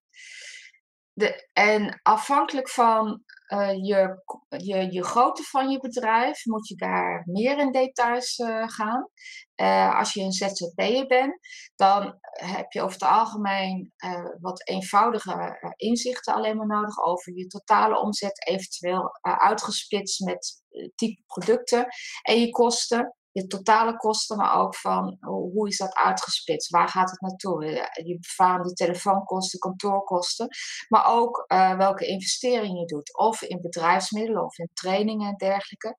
De, 1.13 1.49
en 1.53 1.99
afhankelijk 2.01 2.69
van 2.69 3.23
uh, 3.53 3.73
je, 3.73 4.23
je, 4.47 4.91
je 4.91 5.03
grootte 5.03 5.43
van 5.43 5.69
je 5.69 5.79
bedrijf 5.79 6.45
moet 6.45 6.67
je 6.67 6.75
daar 6.75 7.23
meer 7.25 7.57
in 7.57 7.71
details 7.71 8.37
uh, 8.37 8.67
gaan. 8.67 9.09
Uh, 9.55 9.97
als 9.97 10.13
je 10.13 10.21
een 10.21 10.31
ZZP'er 10.31 11.07
bent, 11.07 11.39
dan 11.75 12.19
heb 12.31 12.71
je 12.71 12.81
over 12.81 12.93
het 12.93 13.09
algemeen 13.09 13.93
wat 14.39 14.67
eenvoudige 14.67 15.73
inzichten 15.75 16.33
alleen 16.33 16.57
maar 16.57 16.67
nodig 16.67 17.03
over 17.03 17.37
je 17.37 17.47
totale 17.47 17.99
omzet, 17.99 18.47
eventueel 18.47 19.19
uitgespitst 19.21 20.19
met 20.19 20.63
type 20.95 21.23
producten 21.25 21.87
en 22.21 22.39
je 22.39 22.49
kosten 22.49 23.18
je 23.41 23.47
totale 23.47 23.95
kosten, 23.95 24.37
maar 24.37 24.59
ook 24.59 24.75
van 24.75 25.17
hoe 25.19 25.67
is 25.67 25.77
dat 25.77 25.93
uitgespitst? 25.93 26.69
Waar 26.69 26.87
gaat 26.87 27.09
het 27.09 27.21
naartoe? 27.21 27.65
Je 28.03 28.17
befaamde 28.19 28.73
telefoonkosten, 28.73 29.59
kantoorkosten, 29.59 30.47
maar 30.87 31.05
ook 31.05 31.45
uh, 31.47 31.77
welke 31.77 32.05
investeringen 32.05 32.79
je 32.79 32.85
doet. 32.85 33.17
Of 33.17 33.41
in 33.41 33.61
bedrijfsmiddelen 33.61 34.43
of 34.43 34.57
in 34.57 34.69
trainingen 34.73 35.27
en 35.27 35.35
dergelijke. 35.35 35.95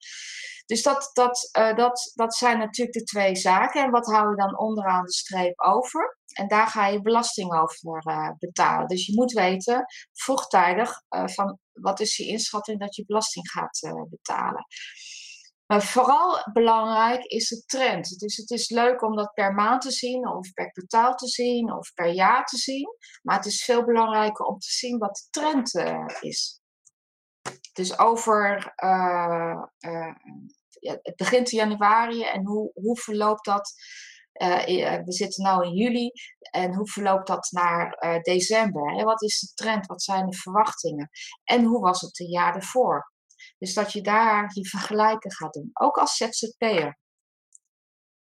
Dus 0.67 0.83
dat, 0.83 1.11
dat, 1.13 1.51
uh, 1.59 1.77
dat, 1.77 2.13
dat 2.15 2.35
zijn 2.35 2.59
natuurlijk 2.59 2.99
de 2.99 3.05
twee 3.05 3.37
zaken. 3.37 3.85
En 3.85 3.91
wat 3.91 4.07
hou 4.07 4.31
je 4.31 4.37
dan 4.37 4.59
onderaan 4.59 5.05
de 5.05 5.13
streep 5.13 5.61
over? 5.61 6.19
En 6.31 6.49
daar 6.49 6.67
ga 6.67 6.87
je 6.87 7.03
belasting 7.03 7.53
over 7.53 8.03
uh, 8.07 8.31
betalen. 8.39 8.89
Dus 8.89 9.07
je 9.07 9.15
moet 9.15 9.33
weten 9.33 9.85
vroegtijdig 10.13 11.03
van 11.09 11.59
wat 11.73 12.01
is 12.01 12.17
je 12.17 12.27
inschatting 12.27 12.81
dat 12.81 12.97
je 12.97 13.05
belasting 13.07 13.51
gaat 13.51 14.07
betalen. 14.11 14.67
Maar 15.71 15.83
vooral 15.83 16.51
belangrijk 16.53 17.25
is 17.25 17.49
de 17.49 17.65
trend. 17.65 18.19
Dus 18.19 18.37
het 18.37 18.51
is 18.51 18.71
leuk 18.71 19.03
om 19.03 19.17
dat 19.17 19.35
per 19.35 19.55
maand 19.55 19.83
te 19.83 19.91
zien, 19.91 20.29
of 20.29 20.53
per 20.53 20.71
kwartaal 20.71 21.15
te 21.15 21.29
zien, 21.29 21.73
of 21.73 21.95
per 21.95 22.13
jaar 22.13 22.45
te 22.45 22.57
zien. 22.57 22.97
Maar 23.23 23.37
het 23.37 23.47
is 23.47 23.65
veel 23.65 23.85
belangrijker 23.85 24.45
om 24.45 24.59
te 24.59 24.71
zien 24.71 24.99
wat 24.99 25.15
de 25.15 25.41
trend 25.41 25.75
uh, 25.75 26.07
is. 26.21 26.61
Dus 27.73 27.99
over, 27.99 28.73
uh, 28.85 29.63
ja, 30.81 30.99
het 31.03 31.17
begint 31.17 31.53
in 31.53 31.59
januari 31.59 32.23
en 32.23 32.47
hoe, 32.47 32.71
hoe 32.75 32.97
verloopt 32.97 33.45
dat? 33.45 33.73
we 35.05 35.13
zitten 35.13 35.45
nu 35.45 35.65
in 35.65 35.75
juli 35.75 36.11
en 36.51 36.75
hoe 36.75 36.91
verloopt 36.91 37.27
dat 37.27 37.49
naar 37.51 38.21
december? 38.23 39.05
Wat 39.05 39.23
is 39.23 39.41
de 39.41 39.55
trend? 39.55 39.87
Wat 39.87 40.03
zijn 40.03 40.27
de 40.27 40.37
verwachtingen? 40.37 41.11
En 41.45 41.65
hoe 41.65 41.81
was 41.81 42.01
het 42.01 42.21
een 42.21 42.31
jaar 42.31 42.55
ervoor? 42.55 43.13
Dus 43.61 43.75
dat 43.75 43.93
je 43.93 44.01
daar 44.01 44.49
die 44.49 44.69
vergelijken 44.69 45.33
gaat 45.33 45.53
doen, 45.53 45.71
ook 45.73 45.97
als 45.97 46.17
ZZP'er. 46.17 46.99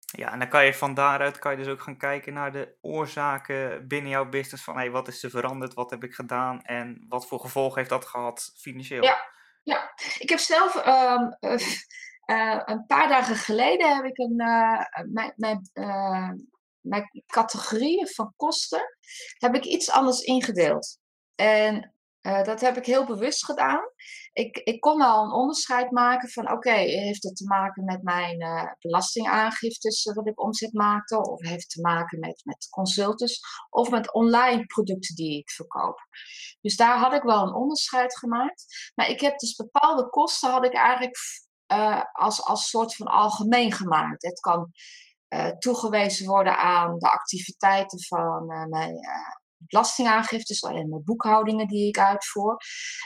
Ja, 0.05 0.31
en 0.31 0.39
dan 0.39 0.49
kan 0.49 0.65
je 0.65 0.73
van 0.73 0.93
daaruit 0.93 1.39
kan 1.39 1.51
je 1.51 1.57
dus 1.57 1.67
ook 1.67 1.81
gaan 1.81 1.97
kijken 1.97 2.33
naar 2.33 2.51
de 2.51 2.77
oorzaken 2.81 3.87
binnen 3.87 4.11
jouw 4.11 4.29
business. 4.29 4.63
Van 4.63 4.75
hey, 4.75 4.91
wat 4.91 5.07
is 5.07 5.23
er 5.23 5.29
veranderd, 5.29 5.73
wat 5.73 5.89
heb 5.89 6.03
ik 6.03 6.13
gedaan 6.13 6.61
en 6.61 7.05
wat 7.09 7.27
voor 7.27 7.39
gevolgen 7.39 7.77
heeft 7.77 7.89
dat 7.89 8.05
gehad 8.05 8.53
financieel? 8.57 9.03
Ja, 9.03 9.17
ja. 9.63 9.91
ik 10.17 10.29
heb 10.29 10.39
zelf 10.39 10.85
um, 10.87 11.37
uh, 11.39 12.61
een 12.65 12.85
paar 12.85 13.07
dagen 13.07 13.35
geleden 13.35 13.95
heb 13.95 14.05
ik 14.05 14.17
een, 14.17 14.41
uh, 14.41 14.85
mijn, 15.11 15.33
mijn, 15.35 15.61
mijn 16.79 17.23
categorieën 17.27 18.07
van 18.07 18.33
kosten 18.35 18.97
heb 19.37 19.55
ik 19.55 19.65
iets 19.65 19.91
anders 19.91 20.21
ingedeeld. 20.21 20.99
En 21.35 21.93
dat 22.21 22.61
heb 22.61 22.77
ik 22.77 22.85
heel 22.85 23.05
bewust 23.05 23.45
gedaan. 23.45 23.81
Ik, 24.33 24.57
ik 24.57 24.79
kon 24.79 25.01
al 25.01 25.23
een 25.23 25.31
onderscheid 25.31 25.91
maken 25.91 26.29
van 26.29 26.51
oké, 26.51 26.71
heeft 26.71 27.23
het 27.23 27.35
te 27.35 27.45
maken 27.45 27.85
met 27.85 28.03
mijn 28.03 28.41
uh, 28.41 28.63
belastingaangiftes 28.79 30.05
uh, 30.05 30.15
wat 30.15 30.27
ik 30.27 30.41
omzet 30.41 30.73
maakte, 30.73 31.17
of 31.17 31.41
heeft 31.41 31.61
het 31.61 31.69
te 31.69 31.81
maken 31.81 32.19
met, 32.19 32.41
met 32.43 32.67
consultants, 32.69 33.39
of 33.69 33.89
met 33.89 34.13
online 34.13 34.65
producten 34.65 35.15
die 35.15 35.37
ik 35.37 35.51
verkoop. 35.51 35.99
Dus 36.61 36.75
daar 36.75 36.97
had 36.97 37.13
ik 37.13 37.21
wel 37.21 37.41
een 37.41 37.53
onderscheid 37.53 38.17
gemaakt. 38.17 38.91
Maar 38.95 39.09
ik 39.09 39.19
heb 39.19 39.39
dus 39.39 39.55
bepaalde 39.55 40.09
kosten 40.09 40.49
had 40.49 40.65
ik 40.65 40.73
eigenlijk 40.73 41.17
als, 42.11 42.43
als 42.43 42.69
soort 42.69 42.95
van 42.95 43.07
algemeen 43.07 43.71
gemaakt. 43.71 44.23
Het 44.23 44.39
kan 44.39 44.71
toegewezen 45.59 46.27
worden 46.27 46.57
aan 46.57 46.99
de 46.99 47.11
activiteiten 47.11 48.03
van 48.03 48.45
mijn 48.69 48.99
belastingaangiftes 49.67 50.59
de 50.59 51.01
boekhoudingen 51.05 51.67
die 51.67 51.87
ik 51.87 51.99
uitvoer. 51.99 52.57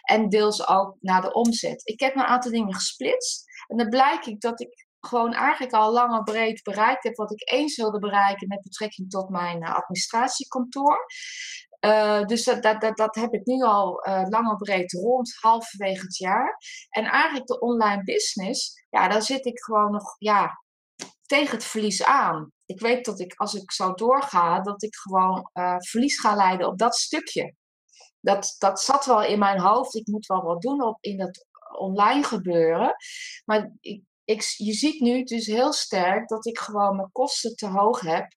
En 0.01 0.29
deels 0.29 0.67
ook 0.67 0.95
naar 1.00 1.21
de 1.21 1.33
omzet. 1.33 1.81
Ik 1.83 2.00
heb 2.00 2.15
een 2.15 2.24
aantal 2.24 2.51
dingen 2.51 2.74
gesplitst. 2.74 3.43
En 3.67 3.77
dan 3.77 3.89
blijkt 3.89 4.27
ik 4.27 4.41
dat 4.41 4.62
ik 4.62 4.85
gewoon 5.00 5.33
eigenlijk 5.33 5.74
al 5.74 5.91
lang 5.91 6.15
en 6.15 6.24
breed 6.24 6.63
bereikt 6.63 7.03
heb 7.03 7.15
wat 7.15 7.31
ik 7.31 7.51
eens 7.51 7.75
wilde 7.75 8.00
bereiken 8.00 8.47
met 8.47 8.62
betrekking 8.62 9.09
tot 9.09 9.29
mijn 9.29 9.63
uh, 9.63 9.75
administratiekantoor. 9.75 11.05
Uh, 11.85 12.25
dus 12.25 12.43
dat, 12.43 12.63
dat, 12.63 12.81
dat, 12.81 12.97
dat, 12.97 13.15
heb 13.15 13.33
ik 13.33 13.45
nu 13.45 13.63
al 13.63 14.07
uh, 14.07 14.24
lang 14.29 14.50
en 14.50 14.55
breed 14.55 14.91
rond, 14.91 15.38
halverwege 15.39 16.01
het 16.01 16.17
jaar. 16.17 16.57
En 16.89 17.05
eigenlijk 17.05 17.47
de 17.47 17.59
online 17.59 18.03
business, 18.03 18.85
ja, 18.89 19.07
daar 19.07 19.21
zit 19.21 19.45
ik 19.45 19.63
gewoon 19.63 19.91
nog 19.91 20.15
ja, 20.17 20.62
tegen 21.25 21.55
het 21.55 21.65
verlies 21.65 22.03
aan 22.03 22.53
ik 22.65 22.79
weet 22.79 23.05
dat 23.05 23.19
ik, 23.19 23.34
als 23.36 23.53
ik 23.53 23.72
zo 23.72 23.93
doorga, 23.93 24.62
dat 24.62 24.84
ik 24.84 24.95
gewoon 24.95 25.50
uh, 25.53 25.75
verlies 25.77 26.19
ga 26.19 26.36
leiden 26.36 26.67
op 26.67 26.77
dat 26.77 26.95
stukje. 26.95 27.55
Dat, 28.19 28.55
dat 28.57 28.81
zat 28.81 29.05
wel 29.05 29.24
in 29.24 29.39
mijn 29.39 29.60
hoofd. 29.60 29.95
Ik 29.95 30.07
moet 30.07 30.25
wel 30.25 30.41
wat 30.41 30.62
doen 30.62 30.84
op, 30.84 30.98
in 31.00 31.17
dat 31.17 31.45
online 31.77 32.24
gebeuren. 32.24 32.95
Maar 33.45 33.72
ik, 33.79 34.03
ik, 34.24 34.41
je 34.57 34.74
ziet 34.74 35.00
nu 35.00 35.24
dus 35.24 35.45
heel 35.45 35.74
sterk 35.74 36.27
dat 36.27 36.45
ik 36.45 36.60
gewoon 36.60 36.95
mijn 36.95 37.12
kosten 37.12 37.55
te 37.55 37.67
hoog 37.67 38.00
heb 38.00 38.27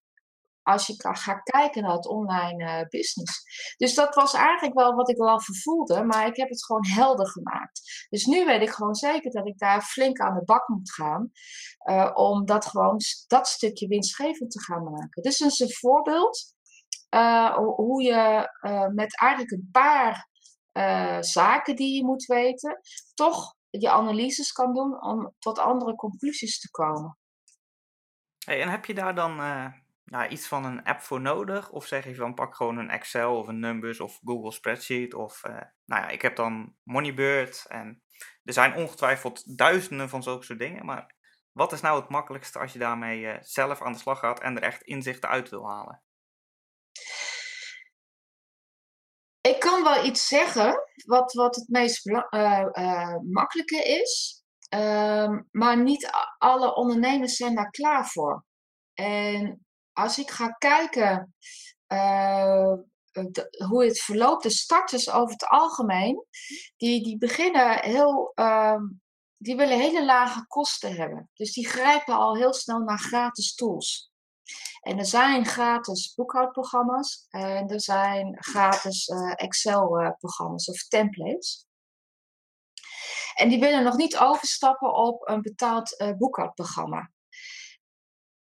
als 0.68 0.86
je 0.86 0.94
gaat 0.98 1.42
kijken 1.42 1.82
naar 1.82 1.92
het 1.92 2.06
online 2.06 2.64
uh, 2.64 2.88
business. 2.88 3.42
Dus 3.76 3.94
dat 3.94 4.14
was 4.14 4.34
eigenlijk 4.34 4.74
wel 4.74 4.94
wat 4.94 5.08
ik 5.08 5.16
wel 5.16 5.40
vervoelde, 5.40 6.04
maar 6.04 6.26
ik 6.26 6.36
heb 6.36 6.48
het 6.48 6.64
gewoon 6.64 6.86
helder 6.86 7.28
gemaakt. 7.28 8.06
Dus 8.08 8.24
nu 8.24 8.44
weet 8.44 8.62
ik 8.62 8.70
gewoon 8.70 8.94
zeker 8.94 9.30
dat 9.30 9.46
ik 9.46 9.58
daar 9.58 9.82
flink 9.82 10.18
aan 10.18 10.34
de 10.34 10.44
bak 10.44 10.68
moet 10.68 10.92
gaan, 10.92 11.30
uh, 11.90 12.10
om 12.14 12.44
dat 12.44 12.66
gewoon 12.66 12.96
dat 13.26 13.48
stukje 13.48 13.88
winstgevend 13.88 14.50
te 14.50 14.62
gaan 14.62 14.84
maken. 14.84 15.22
Dus 15.22 15.40
is 15.40 15.60
een 15.60 15.72
voorbeeld 15.72 16.54
uh, 17.14 17.56
hoe 17.56 18.02
je 18.02 18.50
met 18.94 19.20
eigenlijk 19.20 19.52
een 19.52 19.68
paar 19.72 20.28
zaken 21.20 21.76
die 21.76 21.96
je 21.96 22.04
moet 22.04 22.24
weten, 22.24 22.80
toch 23.14 23.54
je 23.70 23.90
analyses 23.90 24.52
kan 24.52 24.74
doen 24.74 25.02
om 25.02 25.34
tot 25.38 25.58
andere 25.58 25.94
conclusies 25.94 26.60
te 26.60 26.70
komen. 26.70 27.18
En 28.46 28.68
heb 28.68 28.84
je 28.84 28.94
daar 28.94 29.14
dan 29.14 29.40
nou, 30.10 30.28
iets 30.28 30.46
van 30.46 30.64
een 30.64 30.84
app 30.84 31.00
voor 31.00 31.20
nodig? 31.20 31.70
Of 31.70 31.86
zeg 31.86 32.04
je 32.04 32.14
van 32.14 32.34
pak 32.34 32.54
gewoon 32.54 32.78
een 32.78 32.90
Excel 32.90 33.36
of 33.36 33.48
een 33.48 33.58
Numbers 33.58 34.00
of 34.00 34.20
Google 34.24 34.52
Spreadsheet? 34.52 35.14
Of 35.14 35.44
uh, 35.46 35.52
nou 35.84 36.02
ja, 36.02 36.08
ik 36.08 36.22
heb 36.22 36.36
dan 36.36 36.76
Moneybird 36.82 37.64
en 37.68 38.02
er 38.44 38.52
zijn 38.52 38.74
ongetwijfeld 38.74 39.58
duizenden 39.58 40.08
van 40.08 40.22
zulke 40.22 40.44
soort 40.44 40.58
dingen. 40.58 40.84
Maar 40.84 41.14
wat 41.52 41.72
is 41.72 41.80
nou 41.80 42.00
het 42.00 42.08
makkelijkste 42.08 42.58
als 42.58 42.72
je 42.72 42.78
daarmee 42.78 43.20
uh, 43.20 43.36
zelf 43.40 43.82
aan 43.82 43.92
de 43.92 43.98
slag 43.98 44.18
gaat 44.18 44.40
en 44.40 44.56
er 44.56 44.62
echt 44.62 44.82
inzichten 44.82 45.28
uit 45.28 45.48
wil 45.48 45.68
halen? 45.68 46.02
Ik 49.40 49.60
kan 49.60 49.82
wel 49.82 50.04
iets 50.04 50.28
zeggen 50.28 50.82
wat, 51.06 51.32
wat 51.32 51.56
het 51.56 51.68
meest 51.68 52.06
uh, 52.06 53.16
makkelijke 53.30 53.82
is. 53.82 54.42
Ehm, 54.68 55.42
maar 55.50 55.82
niet 55.82 56.10
alle 56.38 56.74
ondernemers 56.74 57.36
zijn 57.36 57.54
daar 57.54 57.70
klaar 57.70 58.06
voor. 58.06 58.44
En 58.94 59.66
als 59.98 60.18
ik 60.18 60.30
ga 60.30 60.48
kijken 60.48 61.34
uh, 61.88 62.72
hoe 63.68 63.84
het 63.84 64.00
verloopt, 64.00 64.42
de 64.42 64.50
starters 64.50 65.10
over 65.10 65.32
het 65.32 65.46
algemeen, 65.46 66.24
die, 66.76 67.02
die 67.02 67.18
beginnen 67.18 67.78
heel, 67.80 68.32
uh, 68.34 68.80
die 69.36 69.56
willen 69.56 69.78
hele 69.78 70.04
lage 70.04 70.46
kosten 70.46 70.96
hebben. 70.96 71.30
Dus 71.34 71.52
die 71.52 71.68
grijpen 71.68 72.14
al 72.14 72.36
heel 72.36 72.52
snel 72.52 72.78
naar 72.78 72.98
gratis 72.98 73.54
tools. 73.54 74.10
En 74.80 74.98
er 74.98 75.06
zijn 75.06 75.46
gratis 75.46 76.14
boekhoudprogramma's 76.14 77.26
en 77.28 77.68
er 77.68 77.80
zijn 77.80 78.36
gratis 78.42 79.08
uh, 79.08 79.32
Excel-programma's 79.34 80.68
of 80.68 80.88
templates. 80.88 81.66
En 83.34 83.48
die 83.48 83.60
willen 83.60 83.84
nog 83.84 83.96
niet 83.96 84.18
overstappen 84.18 84.94
op 84.94 85.28
een 85.28 85.42
betaald 85.42 86.00
uh, 86.00 86.12
boekhoudprogramma. 86.12 87.12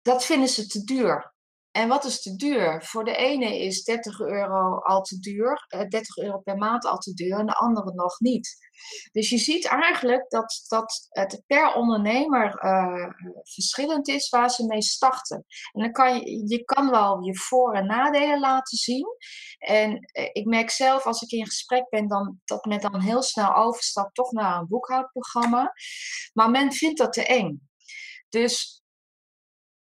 Dat 0.02 0.24
vinden 0.24 0.48
ze 0.48 0.66
te 0.66 0.84
duur. 0.84 1.36
En 1.70 1.88
wat 1.88 2.04
is 2.04 2.22
te 2.22 2.36
duur? 2.36 2.82
Voor 2.84 3.04
de 3.04 3.16
ene 3.16 3.58
is 3.58 3.84
30 3.84 4.20
euro 4.20 4.78
al 4.78 5.02
te 5.02 5.18
duur, 5.18 5.66
30 5.68 6.16
eh, 6.16 6.24
euro 6.24 6.38
per 6.38 6.56
maand 6.56 6.84
al 6.84 6.98
te 6.98 7.14
duur 7.14 7.38
en 7.38 7.46
de 7.46 7.54
andere 7.54 7.92
nog 7.94 8.20
niet. 8.20 8.56
Dus 9.12 9.28
je 9.28 9.38
ziet 9.38 9.66
eigenlijk 9.66 10.30
dat, 10.30 10.64
dat 10.68 11.06
het 11.08 11.42
per 11.46 11.74
ondernemer 11.74 12.64
uh, 12.64 13.12
verschillend 13.42 14.08
is 14.08 14.28
waar 14.28 14.50
ze 14.50 14.66
mee 14.66 14.82
starten. 14.82 15.44
En 15.72 15.82
dan 15.82 15.92
kan 15.92 16.14
je, 16.14 16.48
je 16.48 16.64
kan 16.64 16.90
wel 16.90 17.22
je 17.22 17.36
voor- 17.36 17.74
en 17.74 17.86
nadelen 17.86 18.40
laten 18.40 18.78
zien. 18.78 19.06
En 19.58 19.90
uh, 19.90 20.28
ik 20.32 20.44
merk 20.44 20.70
zelf 20.70 21.06
als 21.06 21.22
ik 21.22 21.30
in 21.30 21.46
gesprek 21.46 21.88
ben 21.88 22.08
dan, 22.08 22.40
dat 22.44 22.64
men 22.64 22.80
dan 22.80 23.00
heel 23.00 23.22
snel 23.22 23.54
overstapt 23.54 24.14
toch 24.14 24.32
naar 24.32 24.58
een 24.58 24.68
boekhoudprogramma. 24.68 25.72
Maar 26.32 26.50
men 26.50 26.72
vindt 26.72 26.98
dat 26.98 27.12
te 27.12 27.24
eng. 27.24 27.68
Dus 28.28 28.77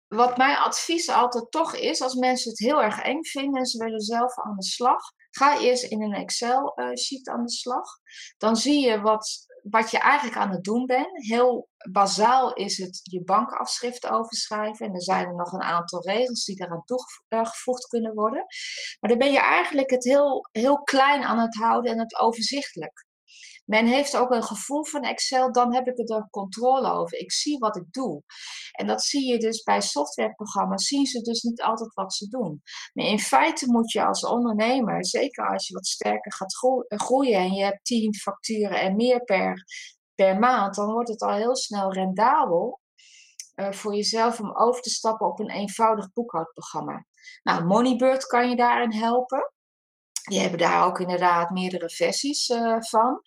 wat 0.09 0.37
mijn 0.37 0.57
advies 0.57 1.09
altijd 1.09 1.51
toch 1.51 1.75
is, 1.75 2.01
als 2.01 2.13
mensen 2.13 2.49
het 2.49 2.59
heel 2.59 2.83
erg 2.83 3.01
eng 3.01 3.23
vinden 3.23 3.59
en 3.59 3.65
ze 3.65 3.83
willen 3.83 4.01
zelf 4.01 4.37
aan 4.37 4.55
de 4.55 4.63
slag, 4.63 5.01
ga 5.29 5.59
eerst 5.59 5.83
in 5.83 6.01
een 6.01 6.13
Excel-sheet 6.13 7.27
aan 7.27 7.43
de 7.43 7.51
slag. 7.51 7.85
Dan 8.37 8.55
zie 8.55 8.87
je 8.87 9.01
wat, 9.01 9.45
wat 9.63 9.91
je 9.91 9.97
eigenlijk 9.97 10.37
aan 10.37 10.51
het 10.51 10.63
doen 10.63 10.85
bent. 10.85 11.25
Heel 11.25 11.69
bazaal 11.91 12.53
is 12.53 12.77
het 12.77 12.99
je 13.03 13.23
bankafschrift 13.23 14.07
overschrijven. 14.07 14.85
En 14.85 14.93
er 14.93 15.03
zijn 15.03 15.27
er 15.27 15.35
nog 15.35 15.51
een 15.51 15.61
aantal 15.61 16.01
regels 16.01 16.45
die 16.45 16.61
eraan 16.61 16.83
toegevoegd 16.83 17.87
kunnen 17.87 18.13
worden. 18.13 18.45
Maar 18.99 19.09
dan 19.09 19.19
ben 19.19 19.31
je 19.31 19.39
eigenlijk 19.39 19.89
het 19.89 20.03
heel, 20.03 20.47
heel 20.51 20.83
klein 20.83 21.23
aan 21.23 21.39
het 21.39 21.55
houden 21.55 21.91
en 21.91 21.99
het 21.99 22.19
overzichtelijk. 22.19 23.07
Men 23.69 23.85
heeft 23.85 24.17
ook 24.17 24.31
een 24.31 24.43
gevoel 24.43 24.85
van 24.85 25.01
Excel, 25.01 25.51
dan 25.51 25.73
heb 25.73 25.87
ik 25.87 26.09
er 26.09 26.27
controle 26.29 26.91
over. 26.91 27.17
Ik 27.17 27.31
zie 27.31 27.57
wat 27.57 27.75
ik 27.75 27.91
doe. 27.91 28.23
En 28.71 28.87
dat 28.87 29.03
zie 29.03 29.31
je 29.31 29.37
dus 29.37 29.63
bij 29.63 29.81
softwareprogramma's, 29.81 30.87
zien 30.87 31.05
ze 31.05 31.21
dus 31.21 31.41
niet 31.41 31.61
altijd 31.61 31.93
wat 31.93 32.13
ze 32.13 32.27
doen. 32.27 32.61
Maar 32.93 33.05
in 33.05 33.19
feite 33.19 33.71
moet 33.71 33.91
je 33.91 34.05
als 34.05 34.25
ondernemer, 34.25 35.05
zeker 35.05 35.49
als 35.49 35.67
je 35.67 35.73
wat 35.73 35.87
sterker 35.87 36.33
gaat 36.33 36.55
groeien 36.87 37.39
en 37.39 37.53
je 37.53 37.63
hebt 37.63 37.85
tien 37.85 38.15
facturen 38.15 38.81
en 38.81 38.95
meer 38.95 39.23
per, 39.23 39.63
per 40.15 40.39
maand, 40.39 40.75
dan 40.75 40.91
wordt 40.91 41.09
het 41.09 41.21
al 41.21 41.33
heel 41.33 41.55
snel 41.55 41.93
rendabel 41.93 42.79
uh, 43.55 43.71
voor 43.71 43.95
jezelf 43.95 44.39
om 44.39 44.55
over 44.55 44.81
te 44.81 44.89
stappen 44.89 45.27
op 45.27 45.39
een 45.39 45.51
eenvoudig 45.51 46.13
boekhoudprogramma. 46.13 47.05
Nou, 47.43 47.65
Moneybird 47.65 48.25
kan 48.25 48.49
je 48.49 48.55
daarin 48.55 48.93
helpen. 48.93 49.53
Die 50.23 50.39
hebben 50.39 50.59
daar 50.59 50.85
ook 50.85 50.99
inderdaad 50.99 51.49
meerdere 51.49 51.89
versies 51.89 52.49
uh, 52.49 52.75
van. 52.79 53.21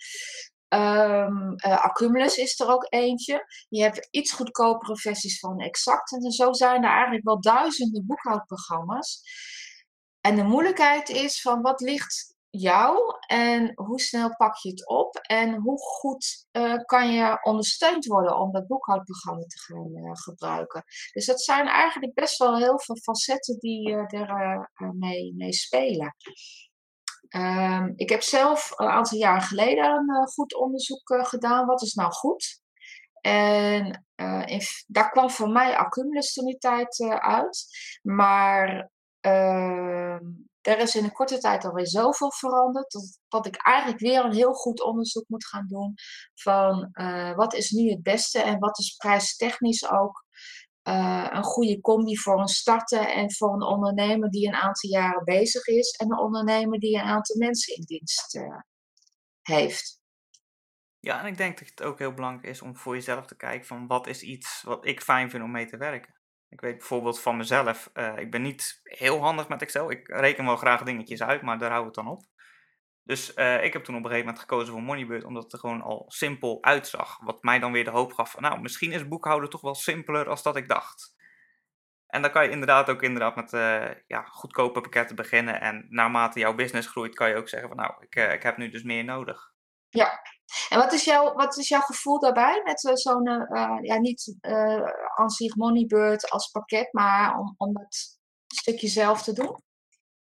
Um, 0.68 1.54
Accumulus 1.56 2.36
is 2.36 2.60
er 2.60 2.68
ook 2.68 2.86
eentje. 2.88 3.46
Je 3.68 3.82
hebt 3.82 4.08
iets 4.10 4.32
goedkopere 4.32 4.96
versies 4.96 5.38
van 5.38 5.60
Exact. 5.60 6.12
En 6.12 6.30
zo 6.30 6.52
zijn 6.52 6.84
er 6.84 6.90
eigenlijk 6.90 7.24
wel 7.24 7.40
duizenden 7.40 8.06
boekhoudprogramma's. 8.06 9.22
En 10.20 10.36
de 10.36 10.42
moeilijkheid 10.42 11.08
is 11.08 11.40
van 11.40 11.62
wat 11.62 11.80
ligt 11.80 12.34
jou 12.50 13.16
en 13.26 13.72
hoe 13.74 14.00
snel 14.00 14.36
pak 14.36 14.56
je 14.56 14.70
het 14.70 14.88
op 14.88 15.16
en 15.16 15.54
hoe 15.54 15.78
goed 15.78 16.46
uh, 16.52 16.74
kan 16.84 17.12
je 17.12 17.38
ondersteund 17.42 18.06
worden 18.06 18.38
om 18.38 18.52
dat 18.52 18.66
boekhoudprogramma 18.66 19.42
te 19.42 19.58
gaan 19.58 20.16
gebruiken. 20.16 20.84
Dus 21.12 21.26
dat 21.26 21.42
zijn 21.42 21.66
eigenlijk 21.66 22.14
best 22.14 22.38
wel 22.38 22.56
heel 22.56 22.80
veel 22.80 22.96
facetten 22.96 23.58
die 23.58 23.88
uh, 23.88 24.12
er 24.12 24.94
mee, 24.98 25.34
mee 25.36 25.52
spelen. 25.52 26.14
Um, 27.36 27.92
ik 27.96 28.08
heb 28.08 28.22
zelf 28.22 28.72
een 28.76 28.88
aantal 28.88 29.18
jaar 29.18 29.40
geleden 29.40 29.84
een 29.84 30.10
uh, 30.10 30.26
goed 30.26 30.54
onderzoek 30.54 31.10
uh, 31.10 31.24
gedaan. 31.24 31.66
Wat 31.66 31.82
is 31.82 31.94
nou 31.94 32.12
goed? 32.12 32.60
En 33.20 34.04
uh, 34.16 34.46
in, 34.46 34.60
daar 34.86 35.10
kwam 35.10 35.30
voor 35.30 35.48
mij 35.48 35.76
tijd 36.58 37.00
uit. 37.20 37.66
Maar 38.02 38.90
ehm, 39.20 40.20
er 40.60 40.78
is 40.78 40.94
in 40.94 41.04
een 41.04 41.12
korte 41.12 41.38
tijd 41.38 41.64
alweer 41.64 41.86
zoveel 41.86 42.32
veranderd. 42.32 42.92
Dat, 42.92 43.18
dat 43.28 43.46
ik 43.46 43.56
eigenlijk 43.56 44.00
weer 44.00 44.24
een 44.24 44.34
heel 44.34 44.52
goed 44.52 44.82
onderzoek 44.82 45.28
moet 45.28 45.46
gaan 45.46 45.66
doen. 45.68 45.94
Van 46.34 46.90
wat 47.36 47.54
is 47.54 47.70
nu 47.70 47.90
het 47.90 48.02
beste 48.02 48.42
en 48.42 48.58
wat 48.58 48.78
is 48.78 48.94
prijstechnisch 48.96 49.90
ook 49.90 50.21
uh, 50.88 51.28
een 51.30 51.42
goede 51.42 51.80
combi 51.80 52.16
voor 52.16 52.40
een 52.40 52.48
starter 52.48 53.08
en 53.08 53.32
voor 53.32 53.52
een 53.52 53.62
ondernemer 53.62 54.30
die 54.30 54.46
een 54.46 54.54
aantal 54.54 54.90
jaren 54.90 55.24
bezig 55.24 55.66
is 55.66 55.90
en 55.90 56.12
een 56.12 56.18
ondernemer 56.18 56.78
die 56.78 56.96
een 56.96 57.04
aantal 57.04 57.36
mensen 57.36 57.76
in 57.76 57.82
dienst 57.82 58.34
uh, 58.34 58.58
heeft. 59.42 60.00
Ja, 60.98 61.20
en 61.20 61.26
ik 61.26 61.36
denk 61.36 61.58
dat 61.58 61.68
het 61.68 61.82
ook 61.82 61.98
heel 61.98 62.14
belangrijk 62.14 62.46
is 62.46 62.62
om 62.62 62.76
voor 62.76 62.94
jezelf 62.94 63.26
te 63.26 63.36
kijken 63.36 63.66
van 63.66 63.86
wat 63.86 64.06
is 64.06 64.22
iets 64.22 64.62
wat 64.62 64.86
ik 64.86 65.00
fijn 65.00 65.30
vind 65.30 65.42
om 65.42 65.50
mee 65.50 65.66
te 65.66 65.76
werken. 65.76 66.20
Ik 66.48 66.60
weet 66.60 66.78
bijvoorbeeld 66.78 67.20
van 67.20 67.36
mezelf, 67.36 67.90
uh, 67.94 68.16
ik 68.16 68.30
ben 68.30 68.42
niet 68.42 68.80
heel 68.82 69.20
handig 69.20 69.48
met 69.48 69.62
Excel. 69.62 69.90
Ik 69.90 70.08
reken 70.08 70.44
wel 70.44 70.56
graag 70.56 70.82
dingetjes 70.82 71.22
uit, 71.22 71.42
maar 71.42 71.58
daar 71.58 71.70
hou 71.70 71.80
ik 71.80 71.86
het 71.86 72.04
dan 72.04 72.12
op. 72.12 72.24
Dus 73.04 73.36
uh, 73.36 73.64
ik 73.64 73.72
heb 73.72 73.84
toen 73.84 73.94
op 73.94 74.00
een 74.04 74.10
gegeven 74.10 74.26
moment 74.26 74.38
gekozen 74.38 74.72
voor 74.72 74.82
Moneybird, 74.82 75.24
omdat 75.24 75.42
het 75.42 75.52
er 75.52 75.58
gewoon 75.58 75.82
al 75.82 76.04
simpel 76.08 76.58
uitzag. 76.62 77.18
Wat 77.20 77.42
mij 77.42 77.58
dan 77.58 77.72
weer 77.72 77.84
de 77.84 77.90
hoop 77.90 78.12
gaf 78.12 78.30
van, 78.30 78.42
nou, 78.42 78.60
misschien 78.60 78.92
is 78.92 79.08
boekhouden 79.08 79.50
toch 79.50 79.60
wel 79.60 79.74
simpeler 79.74 80.28
als 80.28 80.42
dat 80.42 80.56
ik 80.56 80.68
dacht. 80.68 81.14
En 82.06 82.22
dan 82.22 82.30
kan 82.30 82.44
je 82.44 82.50
inderdaad 82.50 82.88
ook 82.90 83.02
inderdaad 83.02 83.36
met 83.36 83.52
uh, 83.52 83.90
ja, 84.06 84.22
goedkope 84.22 84.80
pakketten 84.80 85.16
beginnen. 85.16 85.60
En 85.60 85.86
naarmate 85.88 86.38
jouw 86.38 86.54
business 86.54 86.88
groeit, 86.88 87.14
kan 87.14 87.28
je 87.28 87.36
ook 87.36 87.48
zeggen 87.48 87.68
van, 87.68 87.78
nou, 87.78 87.92
ik, 88.00 88.16
uh, 88.16 88.32
ik 88.32 88.42
heb 88.42 88.56
nu 88.56 88.70
dus 88.70 88.82
meer 88.82 89.04
nodig. 89.04 89.50
Ja, 89.88 90.20
en 90.68 90.78
wat 90.78 90.92
is 90.92 91.04
jouw, 91.04 91.34
wat 91.34 91.56
is 91.56 91.68
jouw 91.68 91.80
gevoel 91.80 92.20
daarbij 92.20 92.60
met 92.64 92.80
zo'n, 92.80 93.46
ja, 93.82 93.98
niet 93.98 94.38
aan 95.14 95.30
zich 95.30 95.56
Moneybird 95.56 96.30
als 96.30 96.50
pakket, 96.50 96.92
maar 96.92 97.38
om, 97.38 97.54
om 97.56 97.72
dat 97.72 98.18
stukje 98.46 98.88
zelf 98.88 99.22
te 99.22 99.32
doen? 99.32 99.62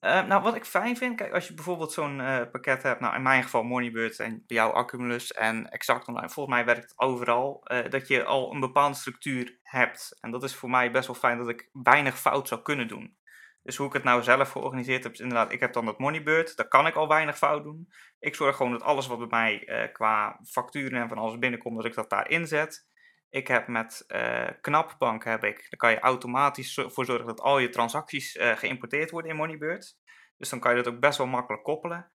Uh, 0.05 0.25
nou, 0.25 0.41
wat 0.41 0.55
ik 0.55 0.65
fijn 0.65 0.97
vind, 0.97 1.15
kijk, 1.15 1.33
als 1.33 1.47
je 1.47 1.53
bijvoorbeeld 1.53 1.91
zo'n 1.91 2.19
uh, 2.19 2.41
pakket 2.51 2.83
hebt, 2.83 2.99
nou 2.99 3.15
in 3.15 3.21
mijn 3.21 3.43
geval 3.43 3.63
Moneybird 3.63 4.19
en 4.19 4.43
jouw 4.47 4.71
Accumulus 4.71 5.31
en 5.31 5.69
Exact 5.69 6.07
Online, 6.07 6.29
volgens 6.29 6.55
mij 6.55 6.65
werkt 6.65 6.81
het 6.81 6.99
overal, 6.99 7.61
uh, 7.63 7.89
dat 7.89 8.07
je 8.07 8.23
al 8.23 8.53
een 8.53 8.59
bepaalde 8.59 8.95
structuur 8.95 9.59
hebt. 9.61 10.17
En 10.21 10.31
dat 10.31 10.43
is 10.43 10.55
voor 10.55 10.69
mij 10.69 10.91
best 10.91 11.07
wel 11.07 11.15
fijn 11.15 11.37
dat 11.37 11.49
ik 11.49 11.69
weinig 11.71 12.19
fout 12.19 12.47
zou 12.47 12.61
kunnen 12.61 12.87
doen. 12.87 13.17
Dus 13.63 13.75
hoe 13.75 13.87
ik 13.87 13.93
het 13.93 14.03
nou 14.03 14.23
zelf 14.23 14.51
georganiseerd 14.51 15.03
heb, 15.03 15.13
is 15.13 15.19
inderdaad, 15.19 15.51
ik 15.51 15.59
heb 15.59 15.73
dan 15.73 15.85
dat 15.85 15.99
Moneybird, 15.99 16.55
daar 16.55 16.67
kan 16.67 16.87
ik 16.87 16.95
al 16.95 17.07
weinig 17.07 17.37
fout 17.37 17.63
doen. 17.63 17.91
Ik 18.19 18.35
zorg 18.35 18.55
gewoon 18.55 18.71
dat 18.71 18.83
alles 18.83 19.07
wat 19.07 19.17
bij 19.17 19.27
mij 19.27 19.89
qua 19.91 20.39
facturen 20.43 21.01
en 21.01 21.07
van 21.07 21.17
alles 21.17 21.39
binnenkomt, 21.39 21.75
dat 21.75 21.85
ik 21.85 21.95
dat 21.95 22.09
daarin 22.09 22.47
zet. 22.47 22.87
Ik 23.35 23.47
heb 23.47 23.67
met 23.67 24.03
uh, 24.07 24.49
Knapbank 24.61 25.23
heb 25.23 25.43
ik, 25.43 25.55
daar 25.69 25.79
kan 25.79 25.91
je 25.91 25.99
automatisch 25.99 26.73
voor 26.73 27.05
zorgen 27.05 27.25
dat 27.25 27.41
al 27.41 27.59
je 27.59 27.69
transacties 27.69 28.35
uh, 28.35 28.57
geïmporteerd 28.57 29.11
worden 29.11 29.31
in 29.31 29.37
Moneybird. 29.37 29.97
Dus 30.37 30.49
dan 30.49 30.59
kan 30.59 30.75
je 30.75 30.83
dat 30.83 30.93
ook 30.93 30.99
best 30.99 31.17
wel 31.17 31.27
makkelijk 31.27 31.63
koppelen. 31.63 32.11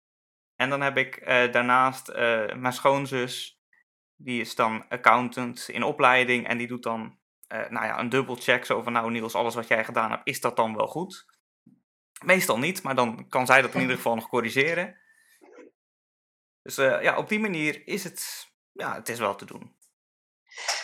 En 0.55 0.69
dan 0.69 0.81
heb 0.81 0.97
ik 0.97 1.19
uh, 1.21 1.51
daarnaast 1.51 2.13
mijn 2.55 2.73
schoonzus, 2.73 3.61
die 4.15 4.41
is 4.41 4.55
dan 4.55 4.87
accountant 4.89 5.69
in 5.69 5.83
opleiding 5.83 6.47
en 6.47 6.57
die 6.57 6.67
doet 6.67 6.83
dan 6.83 7.19
nou 7.47 7.85
ja, 7.85 7.99
een 7.99 8.09
dubbelcheck 8.09 8.65
zo 8.65 8.81
van 8.81 8.93
nou 8.93 9.11
Niels, 9.11 9.35
alles 9.35 9.55
wat 9.55 9.67
jij 9.67 9.85
gedaan 9.85 10.11
hebt, 10.11 10.27
is 10.27 10.41
dat 10.41 10.55
dan 10.55 10.75
wel 10.75 10.87
goed? 10.87 11.25
Meestal 12.23 12.59
niet, 12.59 12.83
maar 12.83 12.95
dan 12.95 13.27
kan 13.27 13.45
zij 13.45 13.61
dat 13.61 13.73
in 13.73 13.81
ieder 13.81 13.95
geval 13.95 14.15
nog 14.15 14.27
corrigeren. 14.27 14.97
Dus 16.61 16.75
ja, 16.75 17.17
op 17.17 17.29
die 17.29 17.39
manier 17.39 17.87
is 17.87 18.03
het, 18.03 18.51
ja, 18.71 18.95
het 18.95 19.09
is 19.09 19.19
wel 19.19 19.35
te 19.35 19.45
doen. 19.45 19.75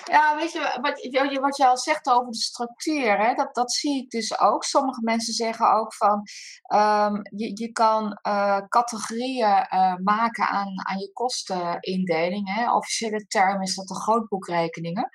Ja, 0.04 0.36
weet 0.36 0.52
je, 0.52 0.60
wat, 0.82 1.40
wat 1.42 1.58
je 1.58 1.68
al 1.68 1.78
zegt 1.78 2.10
over 2.10 2.32
de 2.32 2.38
structuur, 2.38 3.18
hè, 3.18 3.34
dat, 3.34 3.56
dat 3.56 3.72
zie 3.72 4.04
ik 4.04 4.10
dus 4.10 4.40
ook. 4.40 4.64
Sommige 4.64 5.02
mensen 5.04 5.34
zeggen 5.34 5.74
ook 5.74 5.94
van, 5.94 6.28
um, 6.74 7.22
je, 7.36 7.52
je 7.54 7.72
kan 7.72 8.20
uh, 8.28 8.58
categorieën 8.68 9.68
uh, 9.74 9.96
maken 10.04 10.48
aan, 10.48 10.88
aan 10.88 10.98
je 10.98 11.12
kostenindeling. 11.14 12.56
Hè. 12.56 12.74
Officiële 12.74 13.26
term 13.28 13.62
is 13.62 13.76
dat 13.76 13.88
de 13.88 13.96
grootboekrekeningen. 13.96 15.10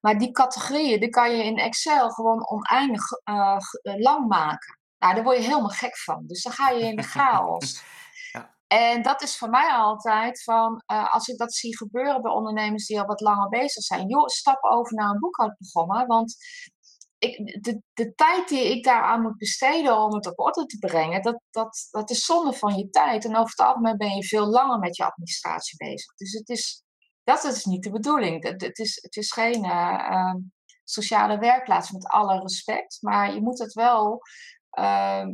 Maar 0.00 0.18
die 0.18 0.30
categorieën, 0.30 1.00
die 1.00 1.08
kan 1.08 1.36
je 1.36 1.44
in 1.44 1.58
Excel 1.58 2.10
gewoon 2.10 2.48
oneindig 2.48 3.02
uh, 3.24 3.56
lang 3.82 4.28
maken. 4.28 4.78
Nou, 4.98 5.14
daar 5.14 5.24
word 5.24 5.36
je 5.36 5.42
helemaal 5.42 5.68
gek 5.68 5.98
van. 5.98 6.26
Dus 6.26 6.42
dan 6.42 6.52
ga 6.52 6.70
je 6.70 6.84
in 6.84 6.96
de 6.96 7.02
chaos. 7.16 7.82
En 8.72 9.02
dat 9.02 9.22
is 9.22 9.38
voor 9.38 9.50
mij 9.50 9.70
altijd 9.70 10.42
van, 10.42 10.82
uh, 10.92 11.12
als 11.12 11.28
ik 11.28 11.38
dat 11.38 11.54
zie 11.54 11.76
gebeuren 11.76 12.22
bij 12.22 12.32
ondernemers 12.32 12.86
die 12.86 13.00
al 13.00 13.06
wat 13.06 13.20
langer 13.20 13.48
bezig 13.48 13.82
zijn, 13.82 14.08
joh, 14.08 14.26
stap 14.26 14.64
over 14.64 14.94
naar 14.94 15.10
een 15.10 15.18
boekhoudprogramma. 15.18 16.06
Want 16.06 16.36
ik, 17.18 17.62
de, 17.62 17.82
de 17.92 18.14
tijd 18.14 18.48
die 18.48 18.70
ik 18.76 18.84
daaraan 18.84 19.22
moet 19.22 19.36
besteden 19.36 19.98
om 19.98 20.14
het 20.14 20.26
op 20.26 20.38
orde 20.38 20.66
te 20.66 20.78
brengen, 20.78 21.22
dat, 21.22 21.40
dat, 21.50 21.88
dat 21.90 22.10
is 22.10 22.24
zonde 22.24 22.52
van 22.52 22.74
je 22.74 22.90
tijd. 22.90 23.24
En 23.24 23.36
over 23.36 23.50
het 23.50 23.66
algemeen 23.66 23.96
ben 23.96 24.14
je 24.14 24.24
veel 24.24 24.46
langer 24.46 24.78
met 24.78 24.96
je 24.96 25.04
administratie 25.04 25.76
bezig. 25.76 26.14
Dus 26.14 26.32
het 26.32 26.48
is, 26.48 26.82
dat 27.24 27.44
is 27.44 27.64
niet 27.64 27.82
de 27.82 27.90
bedoeling. 27.90 28.42
Het, 28.42 28.60
het 28.60 28.78
is, 28.78 28.98
het 29.02 29.16
is 29.16 29.32
geen 29.32 29.64
uh, 29.64 30.34
sociale 30.84 31.38
werkplaats 31.38 31.90
met 31.90 32.06
alle 32.06 32.40
respect, 32.40 32.98
maar 33.00 33.34
je 33.34 33.42
moet 33.42 33.58
het 33.58 33.72
wel 33.72 34.20
uh, 34.78 35.26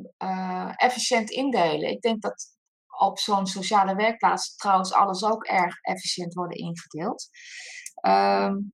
efficiënt 0.77 1.31
indelen. 1.31 1.91
Ik 1.91 2.01
denk 2.01 2.23
dat 2.23 2.57
op 2.99 3.19
zo'n 3.19 3.47
sociale 3.47 3.95
werkplaats 3.95 4.57
trouwens 4.57 4.93
alles 4.93 5.25
ook 5.25 5.45
erg 5.45 5.81
efficiënt 5.81 6.35
worden 6.35 6.59
ingedeeld. 6.59 7.29
Um, 8.07 8.73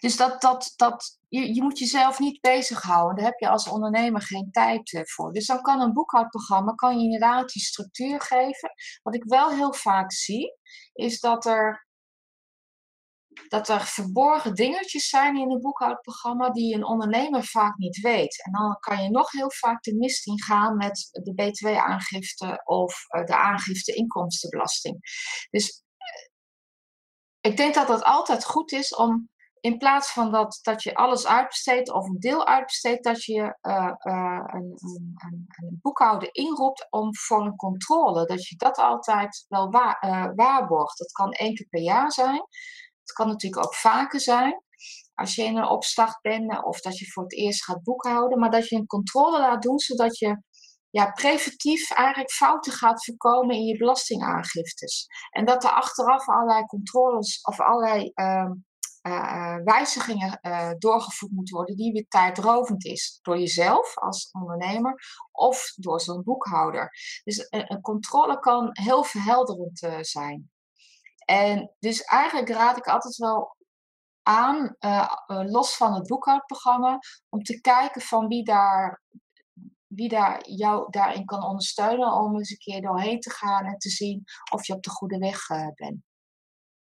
dus 0.00 0.16
dat, 0.16 0.40
dat, 0.40 0.72
dat, 0.76 1.18
je, 1.28 1.54
je 1.54 1.62
moet 1.62 1.78
jezelf 1.78 2.18
niet 2.18 2.40
bezighouden. 2.40 3.16
Daar 3.16 3.24
heb 3.24 3.38
je 3.38 3.48
als 3.48 3.68
ondernemer 3.68 4.22
geen 4.22 4.50
tijd 4.50 4.92
eh, 4.92 5.02
voor. 5.04 5.32
Dus 5.32 5.46
dan 5.46 5.62
kan 5.62 5.80
een 5.80 5.92
boekhoudprogramma 5.92 6.72
kan 6.74 6.98
je 6.98 7.04
inderdaad 7.04 7.52
die 7.52 7.62
structuur 7.62 8.20
geven. 8.20 8.70
Wat 9.02 9.14
ik 9.14 9.24
wel 9.24 9.50
heel 9.50 9.74
vaak 9.74 10.12
zie, 10.12 10.58
is 10.92 11.20
dat 11.20 11.46
er 11.46 11.88
dat 13.48 13.68
er 13.68 13.80
verborgen 13.80 14.54
dingetjes 14.54 15.08
zijn 15.08 15.36
in 15.36 15.50
een 15.50 15.60
boekhoudprogramma 15.60 16.50
die 16.50 16.74
een 16.74 16.84
ondernemer 16.84 17.44
vaak 17.44 17.76
niet 17.76 18.00
weet. 18.00 18.44
En 18.44 18.52
dan 18.52 18.76
kan 18.80 19.02
je 19.02 19.10
nog 19.10 19.30
heel 19.30 19.50
vaak 19.50 19.82
de 19.82 19.94
mist 19.94 20.26
ingaan 20.26 20.76
met 20.76 21.08
de 21.10 21.34
btw-aangifte 21.34 22.62
of 22.64 23.04
eh, 23.06 23.24
de 23.24 23.36
aangifte 23.36 23.94
inkomstenbelasting. 23.94 24.98
Dus 25.50 25.82
eh, 25.96 27.50
ik 27.50 27.56
denk 27.56 27.74
dat 27.74 27.88
het 27.88 28.04
altijd 28.04 28.44
goed 28.44 28.72
is 28.72 28.94
om 28.94 29.28
in 29.60 29.78
plaats 29.78 30.12
van 30.12 30.32
dat, 30.32 30.58
dat 30.62 30.82
je 30.82 30.94
alles 30.94 31.26
uitbesteedt 31.26 31.92
of 31.92 32.06
een 32.06 32.18
deel 32.18 32.46
uitbesteedt, 32.46 33.04
dat 33.04 33.24
je 33.24 33.56
uh, 33.62 33.92
een, 33.96 34.76
een, 34.76 35.46
een, 35.48 35.78
boekhouder 35.82 36.28
inroept 36.32 36.86
om 36.90 37.16
voor 37.16 37.44
een 37.44 37.56
controle. 37.56 38.26
Dat 38.26 38.48
je 38.48 38.56
dat 38.56 38.78
altijd 38.78 39.44
wel 39.48 39.70
wa 39.70 40.02
uh, 40.04 40.28
waarborgt. 40.34 40.98
Dat 40.98 41.12
kan 41.12 41.32
één 41.32 41.54
keer 41.54 41.66
per 41.66 41.80
jaar 41.80 42.12
zijn. 42.12 42.46
Het 43.10 43.18
kan 43.18 43.28
natuurlijk 43.28 43.64
ook 43.64 43.74
vaker 43.74 44.20
zijn. 44.20 44.62
Als 45.14 45.34
je 45.34 45.42
in 45.42 45.56
een 45.56 45.68
opstart 45.68 46.20
bent 46.20 46.64
of 46.64 46.80
dat 46.80 46.98
je 46.98 47.10
voor 47.10 47.22
het 47.22 47.36
eerst 47.36 47.64
gaat 47.64 47.82
boekhouden. 47.82 48.38
Maar 48.38 48.50
dat 48.50 48.68
je 48.68 48.76
een 48.76 48.86
controle 48.86 49.38
laat 49.38 49.62
doen 49.62 49.78
zodat 49.78 50.18
je 50.18 50.42
ja, 50.90 51.10
preventief 51.10 51.90
eigenlijk 51.90 52.30
fouten 52.30 52.72
gaat 52.72 53.04
voorkomen 53.04 53.56
in 53.56 53.64
je 53.64 53.76
belastingaangiftes. 53.76 55.06
En 55.30 55.44
dat 55.44 55.64
er 55.64 55.70
achteraf 55.70 56.28
allerlei 56.28 56.64
controles 56.64 57.40
of 57.42 57.60
allerlei 57.60 58.12
uh, 58.14 58.50
uh, 59.06 59.56
wijzigingen 59.64 60.38
uh, 60.42 60.70
doorgevoerd 60.78 61.32
moeten 61.32 61.56
worden 61.56 61.76
die 61.76 61.92
weer 61.92 62.06
tijdrovend 62.08 62.84
is. 62.84 63.18
Door 63.22 63.38
jezelf 63.38 63.98
als 63.98 64.28
ondernemer 64.32 64.94
of 65.32 65.72
door 65.76 66.00
zo'n 66.00 66.22
boekhouder. 66.22 66.90
Dus 67.24 67.46
een, 67.50 67.80
controle 67.80 68.38
kan 68.38 68.68
heel 68.72 69.04
verhelderend 69.04 69.88
zijn. 70.00 70.50
En 71.30 71.74
dus 71.78 72.02
eigenlijk 72.02 72.48
raad 72.48 72.76
ik 72.76 72.86
altijd 72.86 73.16
wel 73.16 73.56
aan, 74.22 74.76
los 75.26 75.76
van 75.76 75.94
het 75.94 76.06
boekhoudprogramma, 76.06 76.98
om 77.28 77.42
te 77.42 77.60
kijken 77.60 78.00
van 78.00 78.28
wie 78.28 78.44
daar 78.44 79.02
wie 79.86 80.08
daar 80.08 80.48
jou 80.48 80.90
daarin 80.90 81.24
kan 81.24 81.42
ondersteunen 81.42 82.12
om 82.12 82.36
eens 82.36 82.50
een 82.50 82.56
keer 82.58 82.80
doorheen 82.80 83.20
te 83.20 83.30
gaan 83.30 83.64
en 83.64 83.78
te 83.78 83.88
zien 83.88 84.22
of 84.52 84.66
je 84.66 84.72
op 84.72 84.82
de 84.82 84.90
goede 84.90 85.18
weg 85.18 85.48
uh, 85.48 85.66
bent. 85.74 86.02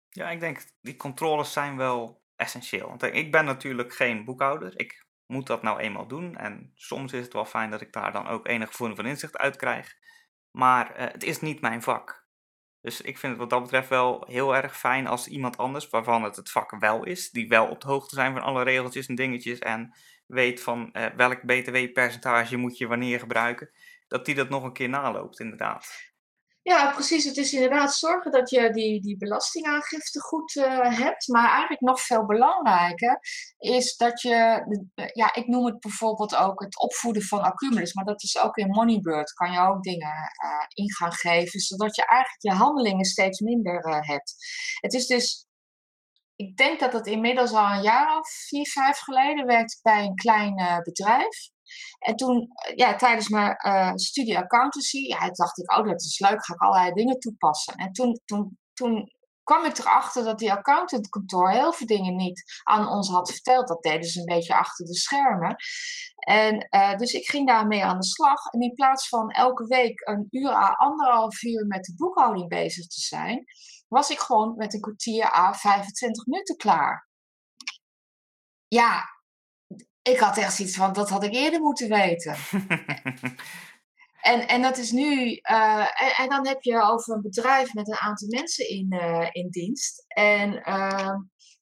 Ja, 0.09 0.29
ik 0.29 0.39
denk 0.39 0.65
die 0.81 0.95
controles 0.95 1.53
zijn 1.53 1.77
wel 1.77 2.21
essentieel. 2.35 2.87
Want 2.87 3.03
ik 3.03 3.31
ben 3.31 3.45
natuurlijk 3.45 3.93
geen 3.93 4.25
boekhouder. 4.25 4.79
Ik 4.79 5.05
moet 5.25 5.47
dat 5.47 5.61
nou 5.61 5.79
eenmaal 5.79 6.07
doen. 6.07 6.35
En 6.35 6.71
soms 6.75 7.13
is 7.13 7.23
het 7.23 7.33
wel 7.33 7.45
fijn 7.45 7.71
dat 7.71 7.81
ik 7.81 7.93
daar 7.93 8.11
dan 8.11 8.27
ook 8.27 8.47
enige 8.47 8.71
gevoel 8.71 8.95
van 8.95 9.05
inzicht 9.05 9.37
uit 9.37 9.55
krijg. 9.55 9.95
Maar 10.51 10.97
het 10.97 11.23
is 11.23 11.41
niet 11.41 11.61
mijn 11.61 11.81
vak. 11.81 12.26
Dus 12.87 13.01
ik 13.01 13.17
vind 13.17 13.31
het 13.31 13.41
wat 13.41 13.49
dat 13.49 13.61
betreft 13.61 13.89
wel 13.89 14.23
heel 14.27 14.55
erg 14.55 14.77
fijn 14.77 15.07
als 15.07 15.27
iemand 15.27 15.57
anders, 15.57 15.89
waarvan 15.89 16.23
het 16.23 16.35
het 16.35 16.51
vak 16.51 16.79
wel 16.79 17.03
is, 17.03 17.29
die 17.29 17.47
wel 17.47 17.67
op 17.67 17.81
de 17.81 17.87
hoogte 17.87 18.15
zijn 18.15 18.33
van 18.33 18.41
alle 18.41 18.63
regeltjes 18.63 19.07
en 19.07 19.15
dingetjes 19.15 19.59
en 19.59 19.93
weet 20.25 20.61
van 20.61 20.89
uh, 20.93 21.05
welk 21.05 21.45
btw-percentage 21.45 22.57
moet 22.57 22.77
je 22.77 22.87
wanneer 22.87 23.19
gebruiken, 23.19 23.69
dat 24.07 24.25
die 24.25 24.35
dat 24.35 24.49
nog 24.49 24.63
een 24.63 24.73
keer 24.73 24.89
naloopt, 24.89 25.39
inderdaad. 25.39 26.11
Ja, 26.67 26.91
precies. 26.91 27.23
Het 27.23 27.37
is 27.37 27.53
inderdaad 27.53 27.93
zorgen 27.93 28.31
dat 28.31 28.49
je 28.49 28.71
die, 28.71 29.01
die 29.01 29.17
belastingaangifte 29.17 30.19
goed 30.19 30.55
uh, 30.55 30.97
hebt. 30.97 31.27
Maar 31.27 31.49
eigenlijk 31.49 31.81
nog 31.81 32.01
veel 32.01 32.25
belangrijker 32.25 33.19
is 33.57 33.95
dat 33.95 34.21
je, 34.21 34.63
ja, 35.13 35.33
ik 35.33 35.47
noem 35.47 35.65
het 35.65 35.79
bijvoorbeeld 35.79 36.35
ook 36.35 36.59
het 36.59 36.79
opvoeden 36.79 37.21
van 37.21 37.41
accumules. 37.41 37.93
Maar 37.93 38.05
dat 38.05 38.23
is 38.23 38.37
ook 38.37 38.57
in 38.57 38.67
Moneybird, 38.67 39.33
kan 39.33 39.51
je 39.51 39.59
ook 39.59 39.83
dingen 39.83 40.13
uh, 40.43 40.65
in 40.73 40.93
gaan 40.93 41.13
geven, 41.13 41.59
zodat 41.59 41.95
je 41.95 42.05
eigenlijk 42.05 42.41
je 42.41 42.63
handelingen 42.63 43.05
steeds 43.05 43.39
minder 43.39 43.85
uh, 43.85 43.99
hebt. 44.01 44.35
Het 44.79 44.93
is 44.93 45.07
dus 45.07 45.45
ik 46.35 46.57
denk 46.57 46.79
dat 46.79 46.93
het 46.93 47.07
inmiddels 47.07 47.51
al 47.51 47.71
een 47.71 47.81
jaar 47.81 48.17
of 48.19 48.29
vier, 48.29 48.67
vijf 48.67 48.97
geleden 48.97 49.45
werkte 49.45 49.79
bij 49.81 50.03
een 50.03 50.15
klein 50.15 50.81
bedrijf. 50.83 51.49
En 51.99 52.15
toen, 52.15 52.47
ja, 52.75 52.95
tijdens 52.95 53.29
mijn 53.29 53.55
uh, 53.65 53.91
studie 53.95 54.37
accountancy, 54.37 54.97
ja, 54.97 55.29
dacht 55.29 55.57
ik, 55.57 55.71
oh, 55.71 55.85
dat 55.85 56.01
is 56.01 56.19
leuk, 56.19 56.45
ga 56.45 56.53
ik 56.53 56.61
allerlei 56.61 56.93
dingen 56.93 57.19
toepassen. 57.19 57.73
En 57.75 57.91
toen, 57.91 58.21
toen, 58.25 58.57
toen 58.73 59.11
kwam 59.47 59.65
ik 59.65 59.77
erachter 59.77 60.23
dat 60.23 60.39
die 60.39 60.51
accountantkantoor 60.51 61.51
heel 61.51 61.73
veel 61.73 61.87
dingen 61.87 62.15
niet 62.15 62.61
aan 62.63 62.87
ons 62.87 63.09
had 63.09 63.31
verteld. 63.31 63.67
Dat 63.67 63.83
deden 63.83 64.09
ze 64.09 64.19
een 64.19 64.25
beetje 64.25 64.55
achter 64.55 64.85
de 64.85 64.95
schermen. 64.95 65.55
En 66.15 66.67
uh, 66.75 66.95
dus 66.95 67.13
ik 67.13 67.29
ging 67.29 67.47
daarmee 67.47 67.83
aan 67.83 67.99
de 67.99 68.05
slag. 68.05 68.45
En 68.45 68.61
in 68.61 68.73
plaats 68.73 69.07
van 69.07 69.29
elke 69.29 69.65
week 69.65 70.07
een 70.07 70.27
uur 70.29 70.49
à 70.49 70.71
anderhalf 70.71 71.41
uur 71.41 71.65
met 71.65 71.83
de 71.83 71.93
boekhouding 71.95 72.47
bezig 72.47 72.87
te 72.87 72.99
zijn, 72.99 73.43
was 73.87 74.09
ik 74.09 74.19
gewoon 74.19 74.55
met 74.55 74.73
een 74.73 74.81
kwartier 74.81 75.33
à 75.33 75.53
25 75.53 76.25
minuten 76.25 76.55
klaar. 76.55 77.09
Ja, 78.67 79.03
ik 80.07 80.19
had 80.19 80.37
echt 80.37 80.55
zoiets 80.55 80.75
van, 80.75 80.93
dat 80.93 81.09
had 81.09 81.23
ik 81.23 81.33
eerder 81.33 81.61
moeten 81.61 81.89
weten. 81.89 82.35
en, 84.31 84.47
en 84.47 84.61
dat 84.61 84.77
is 84.77 84.91
nu, 84.91 85.39
uh, 85.51 86.01
en, 86.01 86.15
en, 86.17 86.29
dan 86.29 86.47
heb 86.47 86.61
je 86.61 86.81
over 86.81 87.13
een 87.13 87.21
bedrijf 87.21 87.73
met 87.73 87.87
een 87.87 87.97
aantal 87.97 88.27
mensen 88.27 88.69
in, 88.69 88.93
uh, 88.93 89.27
in 89.31 89.49
dienst. 89.49 90.03
En 90.07 90.53
uh, 90.53 91.15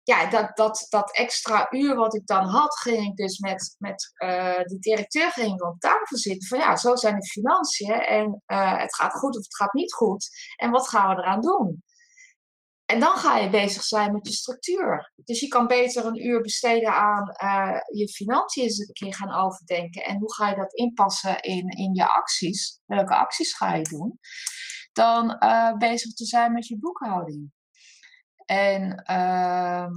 ja, 0.03 0.29
dat, 0.29 0.57
dat, 0.57 0.85
dat 0.89 1.15
extra 1.15 1.67
uur 1.69 1.95
wat 1.95 2.15
ik 2.15 2.27
dan 2.27 2.45
had, 2.45 2.79
ging 2.79 3.05
ik 3.05 3.15
dus 3.15 3.39
met, 3.39 3.75
met 3.77 4.13
uh, 4.23 4.57
de 4.57 4.77
directeur 4.79 5.31
ging 5.31 5.61
op 5.61 5.79
tafel 5.79 6.17
zitten. 6.17 6.47
Van 6.47 6.57
ja, 6.57 6.75
zo 6.75 6.95
zijn 6.95 7.19
de 7.19 7.27
financiën 7.27 8.01
en 8.01 8.43
het 8.77 8.95
gaat 8.95 9.13
goed 9.13 9.37
of 9.37 9.43
het 9.43 9.55
gaat 9.55 9.73
niet 9.73 9.93
goed. 9.93 10.29
En 10.55 10.71
wat 10.71 10.89
gaan 10.89 11.15
we 11.15 11.21
eraan 11.21 11.41
doen? 11.41 11.83
En 12.85 12.99
dan 12.99 13.17
ga 13.17 13.37
je 13.37 13.49
bezig 13.49 13.83
zijn 13.83 14.11
met 14.11 14.27
je 14.27 14.33
structuur. 14.33 15.13
Dus 15.23 15.39
je 15.39 15.47
kan 15.47 15.67
beter 15.67 16.05
een 16.05 16.25
uur 16.25 16.41
besteden 16.41 16.93
aan 16.93 17.35
uh, 17.43 17.79
je 17.99 18.07
financiën 18.07 18.63
eens 18.63 18.77
een 18.77 18.93
keer 18.93 19.13
gaan 19.13 19.33
overdenken. 19.33 20.03
En 20.03 20.17
hoe 20.17 20.33
ga 20.33 20.49
je 20.49 20.55
dat 20.55 20.73
inpassen 20.73 21.39
in, 21.39 21.69
in 21.69 21.93
je 21.93 22.07
acties? 22.07 22.79
Welke 22.85 23.15
acties 23.15 23.53
ga 23.53 23.75
je 23.75 23.83
doen? 23.83 24.19
Dan 24.91 25.35
uh, 25.43 25.73
bezig 25.77 26.13
te 26.13 26.25
zijn 26.25 26.53
met 26.53 26.67
je 26.67 26.79
boekhouding. 26.79 27.51
En 28.45 29.03
uh, 29.11 29.87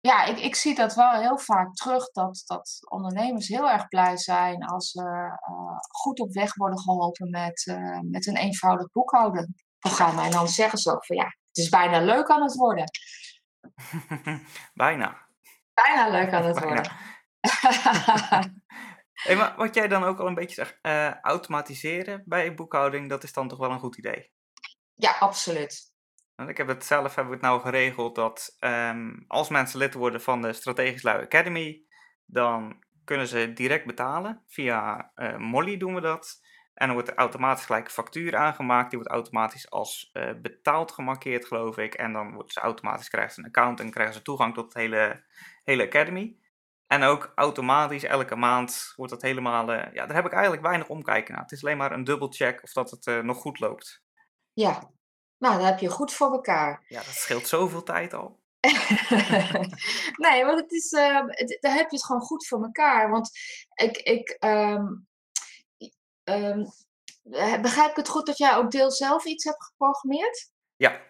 ja, 0.00 0.24
ik, 0.24 0.38
ik 0.38 0.54
zie 0.54 0.74
dat 0.74 0.94
wel 0.94 1.10
heel 1.10 1.38
vaak 1.38 1.74
terug 1.74 2.10
dat, 2.10 2.42
dat 2.46 2.78
ondernemers 2.90 3.48
heel 3.48 3.70
erg 3.70 3.88
blij 3.88 4.16
zijn 4.16 4.64
als 4.64 4.90
ze 4.90 5.00
uh, 5.00 5.78
goed 6.02 6.20
op 6.20 6.32
weg 6.32 6.54
worden 6.54 6.80
geholpen 6.80 7.30
met, 7.30 7.78
met 8.10 8.26
een 8.26 8.36
eenvoudig 8.36 8.90
boekhoudenprogramma. 8.90 10.24
En 10.24 10.30
dan 10.30 10.48
zeggen 10.48 10.78
ze 10.78 10.92
ook 10.92 11.06
van 11.06 11.16
ja, 11.16 11.36
het 11.56 11.64
is 11.64 11.70
bijna 11.70 12.00
leuk 12.00 12.28
aan 12.28 12.42
het 12.42 12.54
worden. 12.54 12.84
bijna. 14.74 15.28
Bijna 15.74 16.08
leuk 16.08 16.32
aan 16.32 16.44
het 16.50 16.58
worden. 16.58 16.92
hey, 19.24 19.36
maar 19.36 19.54
wat 19.56 19.74
jij 19.74 19.88
dan 19.88 20.04
ook 20.04 20.18
al 20.18 20.26
een 20.26 20.34
beetje 20.34 20.54
zegt, 20.54 20.78
uh, 20.82 21.20
automatiseren 21.20 22.22
bij 22.26 22.54
boekhouding, 22.54 23.08
dat 23.08 23.22
is 23.22 23.32
dan 23.32 23.48
toch 23.48 23.58
wel 23.58 23.70
een 23.70 23.78
goed 23.78 23.96
idee? 23.96 24.32
Ja, 24.94 25.16
absoluut. 25.18 25.94
Want 26.34 26.48
ik 26.48 26.56
heb 26.56 26.68
het 26.68 26.84
zelf 26.84 27.14
hebben 27.14 27.32
we 27.32 27.38
het 27.38 27.48
nou 27.48 27.60
geregeld 27.60 28.14
dat 28.14 28.56
um, 28.60 29.24
als 29.26 29.48
mensen 29.48 29.78
lid 29.78 29.94
worden 29.94 30.20
van 30.22 30.42
de 30.42 30.52
Strategisch 30.52 31.02
Lui 31.02 31.24
Academy, 31.24 31.84
dan 32.24 32.84
kunnen 33.04 33.26
ze 33.26 33.52
direct 33.52 33.86
betalen. 33.86 34.42
Via 34.46 35.12
uh, 35.14 35.36
Molly 35.36 35.76
doen 35.76 35.94
we 35.94 36.00
dat. 36.00 36.40
En 36.76 36.86
dan 36.86 36.96
wordt 36.96 37.08
er 37.10 37.16
automatisch 37.16 37.64
gelijk 37.64 37.84
een 37.84 37.90
factuur 37.90 38.36
aangemaakt. 38.36 38.90
Die 38.90 38.98
wordt 38.98 39.14
automatisch 39.14 39.70
als 39.70 40.10
uh, 40.12 40.30
betaald 40.42 40.92
gemarkeerd, 40.92 41.46
geloof 41.46 41.76
ik. 41.76 41.94
En 41.94 42.12
dan 42.12 42.34
wordt 42.34 42.52
ze 42.52 42.60
automatisch 42.60 43.08
krijgen 43.08 43.34
ze 43.34 43.40
een 43.40 43.46
account 43.46 43.80
en 43.80 43.90
krijgen 43.90 44.14
ze 44.14 44.22
toegang 44.22 44.54
tot 44.54 44.64
het 44.64 44.74
hele, 44.74 45.24
hele 45.64 45.86
Academy. 45.86 46.36
En 46.86 47.02
ook 47.02 47.32
automatisch 47.34 48.04
elke 48.04 48.36
maand 48.36 48.92
wordt 48.96 49.12
dat 49.12 49.22
helemaal. 49.22 49.72
Uh, 49.72 49.92
ja, 49.92 50.06
daar 50.06 50.16
heb 50.16 50.26
ik 50.26 50.32
eigenlijk 50.32 50.62
weinig 50.62 50.88
omkijken 50.88 51.34
naar. 51.34 51.42
Het 51.42 51.52
is 51.52 51.64
alleen 51.64 51.76
maar 51.76 51.92
een 51.92 52.04
dubbelcheck 52.04 52.62
of 52.62 52.72
dat 52.72 52.90
het 52.90 53.06
uh, 53.06 53.20
nog 53.20 53.36
goed 53.36 53.60
loopt. 53.60 54.02
Ja, 54.52 54.90
nou, 55.38 55.56
dan 55.56 55.66
heb 55.66 55.78
je 55.78 55.88
goed 55.88 56.12
voor 56.12 56.32
elkaar. 56.32 56.84
Ja, 56.88 56.98
dat 56.98 57.14
scheelt 57.14 57.46
zoveel 57.46 57.82
tijd 57.82 58.14
al. 58.14 58.40
nee, 60.26 60.44
want 60.44 60.60
het 60.60 60.72
is, 60.72 60.90
het, 60.90 61.58
daar 61.60 61.74
heb 61.74 61.90
je 61.90 61.96
het 61.96 62.04
gewoon 62.04 62.22
goed 62.22 62.46
voor 62.46 62.62
elkaar. 62.62 63.10
Want 63.10 63.30
ik, 63.74 63.96
ik, 63.96 64.36
um, 64.44 65.06
Um, 66.28 66.66
begrijp 67.62 67.90
ik 67.90 67.96
het 67.96 68.08
goed 68.08 68.26
dat 68.26 68.38
jij 68.38 68.56
ook 68.56 68.70
deel 68.70 68.90
zelf 68.90 69.24
iets 69.24 69.44
hebt 69.44 69.64
geprogrammeerd? 69.64 70.50
Ja. 70.76 71.04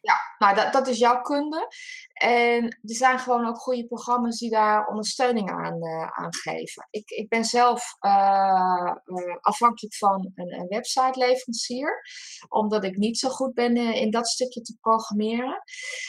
Ja, 0.00 0.16
nou 0.38 0.54
dat, 0.54 0.72
dat 0.72 0.86
is 0.86 0.98
jouw 0.98 1.20
kunde. 1.20 1.68
En 2.12 2.64
er 2.64 2.94
zijn 2.94 3.18
gewoon 3.18 3.46
ook 3.46 3.58
goede 3.58 3.86
programma's 3.86 4.38
die 4.38 4.50
daar 4.50 4.86
ondersteuning 4.86 5.50
aan, 5.50 5.84
uh, 5.84 6.10
aan 6.10 6.34
geven. 6.34 6.86
Ik, 6.90 7.10
ik 7.10 7.28
ben 7.28 7.44
zelf 7.44 7.96
uh, 8.00 8.92
uh, 9.04 9.36
afhankelijk 9.40 9.94
van 9.94 10.32
een, 10.34 10.52
een 10.52 10.66
website-leverancier, 10.68 12.02
omdat 12.48 12.84
ik 12.84 12.96
niet 12.96 13.18
zo 13.18 13.28
goed 13.28 13.54
ben 13.54 13.76
in 13.76 14.10
dat 14.10 14.28
stukje 14.28 14.60
te 14.60 14.76
programmeren. 14.80 15.62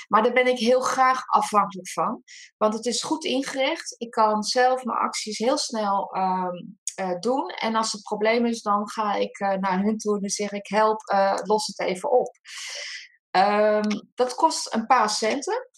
Maar 0.07 0.23
daar 0.23 0.33
ben 0.33 0.47
ik 0.47 0.59
heel 0.59 0.81
graag 0.81 1.25
afhankelijk 1.25 1.89
van, 1.89 2.23
want 2.57 2.73
het 2.73 2.85
is 2.85 3.03
goed 3.03 3.23
ingericht. 3.25 3.95
Ik 3.97 4.11
kan 4.11 4.43
zelf 4.43 4.83
mijn 4.83 4.97
acties 4.97 5.37
heel 5.37 5.57
snel 5.57 6.15
um, 6.17 6.79
uh, 6.99 7.19
doen. 7.19 7.49
En 7.49 7.75
als 7.75 7.93
er 7.93 8.01
probleem 8.01 8.45
is, 8.45 8.61
dan 8.61 8.89
ga 8.89 9.13
ik 9.13 9.39
uh, 9.39 9.53
naar 9.53 9.79
hun 9.79 9.97
toe 9.97 10.21
en 10.21 10.29
zeg 10.29 10.51
ik: 10.51 10.67
help, 10.67 11.01
uh, 11.13 11.37
los 11.43 11.67
het 11.67 11.79
even 11.79 12.11
op. 12.11 12.37
Um, 13.31 14.09
dat 14.15 14.35
kost 14.35 14.73
een 14.73 14.85
paar 14.85 15.09
centen. 15.09 15.69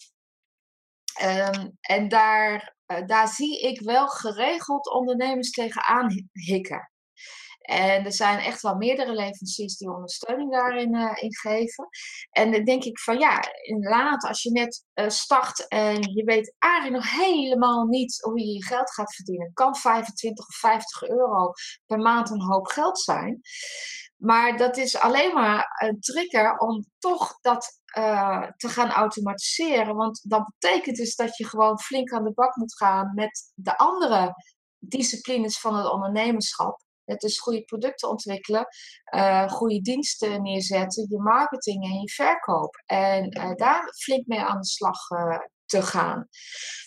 Um, 1.22 1.76
en 1.80 2.08
daar, 2.08 2.76
daar 3.06 3.28
zie 3.28 3.60
ik 3.60 3.80
wel 3.80 4.08
geregeld 4.08 4.90
ondernemers 4.90 5.50
tegenaan 5.50 6.08
hikken. 6.32 6.90
En 7.70 8.04
er 8.04 8.12
zijn 8.12 8.38
echt 8.38 8.62
wel 8.62 8.74
meerdere 8.74 9.12
leveranciers 9.14 9.76
die 9.76 9.92
ondersteuning 9.92 10.52
daarin 10.52 10.94
uh, 10.94 11.12
in 11.14 11.34
geven. 11.34 11.88
En 12.30 12.52
dan 12.52 12.64
denk 12.64 12.84
ik 12.84 12.98
van 12.98 13.18
ja, 13.18 13.42
inderdaad, 13.62 14.24
als 14.24 14.42
je 14.42 14.50
net 14.50 14.84
uh, 14.94 15.08
start 15.08 15.68
en 15.68 16.00
je 16.14 16.24
weet 16.24 16.54
eigenlijk 16.58 17.02
nog 17.02 17.12
helemaal 17.26 17.84
niet 17.84 18.22
hoe 18.22 18.40
je 18.40 18.46
je 18.46 18.64
geld 18.64 18.92
gaat 18.92 19.14
verdienen, 19.14 19.52
kan 19.52 19.76
25 19.76 20.48
of 20.48 20.56
50 20.56 21.08
euro 21.08 21.52
per 21.86 21.98
maand 21.98 22.30
een 22.30 22.42
hoop 22.42 22.66
geld 22.66 23.00
zijn. 23.00 23.40
Maar 24.16 24.56
dat 24.56 24.76
is 24.76 24.98
alleen 24.98 25.34
maar 25.34 25.66
een 25.82 26.00
trigger 26.00 26.58
om 26.58 26.84
toch 26.98 27.40
dat 27.40 27.80
uh, 27.98 28.46
te 28.56 28.68
gaan 28.68 28.90
automatiseren. 28.90 29.96
Want 29.96 30.20
dat 30.28 30.50
betekent 30.58 30.96
dus 30.96 31.16
dat 31.16 31.36
je 31.36 31.44
gewoon 31.44 31.80
flink 31.80 32.12
aan 32.12 32.24
de 32.24 32.32
bak 32.32 32.56
moet 32.56 32.76
gaan 32.76 33.12
met 33.14 33.52
de 33.54 33.76
andere 33.76 34.34
disciplines 34.78 35.60
van 35.60 35.76
het 35.76 35.90
ondernemerschap. 35.90 36.88
Is 37.18 37.40
goede 37.40 37.62
producten 37.62 38.08
ontwikkelen, 38.08 38.66
uh, 39.14 39.48
goede 39.48 39.80
diensten 39.80 40.42
neerzetten, 40.42 41.06
je 41.08 41.18
marketing 41.18 41.84
en 41.84 42.00
je 42.00 42.10
verkoop. 42.10 42.82
En 42.86 43.38
uh, 43.38 43.54
daar 43.54 43.92
flink 43.96 44.26
mee 44.26 44.40
aan 44.40 44.60
de 44.60 44.66
slag 44.66 45.10
uh, 45.10 45.38
te 45.64 45.82
gaan. 45.82 46.28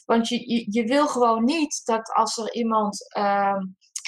Want 0.05 0.27
je, 0.27 0.49
je, 0.49 0.65
je, 0.69 0.83
wil 0.83 1.07
gewoon 1.07 1.43
niet 1.43 1.81
dat 1.85 2.13
als 2.13 2.37
er 2.37 2.53
iemand 2.53 3.13
ehm, 3.13 3.65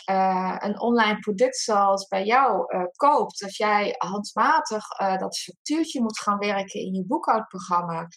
uh, 0.10 0.56
een 0.60 0.80
online 0.80 1.20
product 1.20 1.58
zoals 1.58 2.08
bij 2.08 2.26
jou 2.26 2.76
uh, 2.76 2.84
koopt, 2.96 3.40
dat 3.40 3.56
jij 3.56 3.96
handmatig 3.98 5.00
uh, 5.02 5.18
dat 5.18 5.38
factuurtje 5.38 6.02
moet 6.02 6.20
gaan 6.20 6.38
werken 6.38 6.80
in 6.80 6.94
je 6.94 7.06
boekhoudprogramma, 7.06 8.08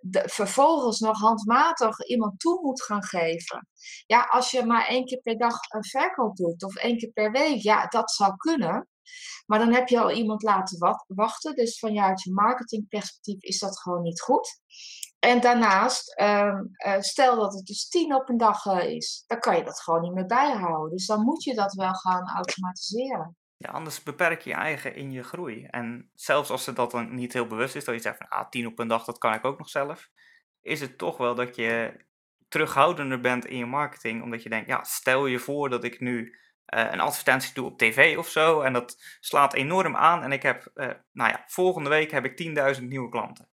de, 0.00 0.22
vervolgens 0.26 1.00
nog 1.00 1.18
handmatig 1.18 2.06
iemand 2.06 2.40
toe 2.40 2.60
moet 2.62 2.82
gaan 2.82 3.04
geven. 3.04 3.68
Ja, 4.06 4.22
als 4.22 4.50
je 4.50 4.64
maar 4.64 4.86
één 4.86 5.04
keer 5.04 5.20
per 5.20 5.38
dag 5.38 5.58
een 5.68 5.84
verkoop 5.84 6.36
doet 6.36 6.64
of 6.64 6.76
één 6.76 6.98
keer 6.98 7.10
per 7.10 7.30
week, 7.30 7.62
ja, 7.62 7.86
dat 7.86 8.10
zou 8.10 8.36
kunnen. 8.36 8.88
Maar 9.46 9.58
dan 9.58 9.72
heb 9.72 9.88
je 9.88 10.00
al 10.00 10.10
iemand 10.10 10.42
laten 10.42 11.04
wachten. 11.06 11.54
Dus 11.54 11.78
vanuit 11.78 12.22
je 12.22 12.32
marketingperspectief 12.32 13.42
is 13.42 13.58
dat 13.58 13.80
gewoon 13.80 14.02
niet 14.02 14.20
goed. 14.20 14.60
En 15.18 15.40
daarnaast, 15.40 16.20
um, 16.20 16.70
uh, 16.86 17.00
stel 17.00 17.36
dat 17.36 17.54
het 17.54 17.66
dus 17.66 17.88
tien 17.88 18.14
op 18.14 18.28
een 18.28 18.36
dag 18.36 18.64
uh, 18.64 18.84
is, 18.84 19.24
dan 19.26 19.38
kan 19.38 19.56
je 19.56 19.64
dat 19.64 19.80
gewoon 19.80 20.00
niet 20.00 20.14
meer 20.14 20.26
bijhouden. 20.26 20.90
Dus 20.90 21.06
dan 21.06 21.20
moet 21.20 21.44
je 21.44 21.54
dat 21.54 21.72
wel 21.72 21.94
gaan 21.94 22.28
automatiseren. 22.28 23.36
Ja, 23.56 23.70
anders 23.70 24.02
beperk 24.02 24.40
je 24.40 24.50
je 24.50 24.56
eigen 24.56 24.94
in 24.94 25.12
je 25.12 25.22
groei. 25.22 25.64
En 25.64 26.10
zelfs 26.14 26.50
als 26.50 26.66
het 26.66 26.76
dat 26.76 26.90
dan 26.90 27.14
niet 27.14 27.32
heel 27.32 27.46
bewust 27.46 27.74
is, 27.74 27.84
dat 27.84 27.94
je 27.94 28.00
zegt 28.00 28.16
van 28.16 28.28
ah, 28.28 28.48
tien 28.48 28.66
op 28.66 28.78
een 28.78 28.88
dag, 28.88 29.04
dat 29.04 29.18
kan 29.18 29.34
ik 29.34 29.44
ook 29.44 29.58
nog 29.58 29.68
zelf. 29.68 30.08
Is 30.60 30.80
het 30.80 30.98
toch 30.98 31.16
wel 31.16 31.34
dat 31.34 31.56
je 31.56 32.04
terughoudender 32.48 33.20
bent 33.20 33.46
in 33.46 33.56
je 33.56 33.66
marketing, 33.66 34.22
omdat 34.22 34.42
je 34.42 34.48
denkt, 34.48 34.68
ja, 34.68 34.82
stel 34.84 35.26
je 35.26 35.38
voor 35.38 35.68
dat 35.68 35.84
ik 35.84 36.00
nu 36.00 36.38
uh, 36.74 36.92
een 36.92 37.00
advertentie 37.00 37.54
doe 37.54 37.66
op 37.66 37.78
tv 37.78 38.18
of 38.18 38.28
zo, 38.28 38.60
en 38.60 38.72
dat 38.72 38.96
slaat 39.20 39.54
enorm 39.54 39.96
aan 39.96 40.22
en 40.22 40.32
ik 40.32 40.42
heb, 40.42 40.70
nou 41.12 41.30
ja, 41.30 41.44
volgende 41.46 41.88
week 41.88 42.10
heb 42.10 42.24
ik 42.24 42.76
10.000 42.76 42.82
nieuwe 42.82 43.08
klanten 43.08 43.48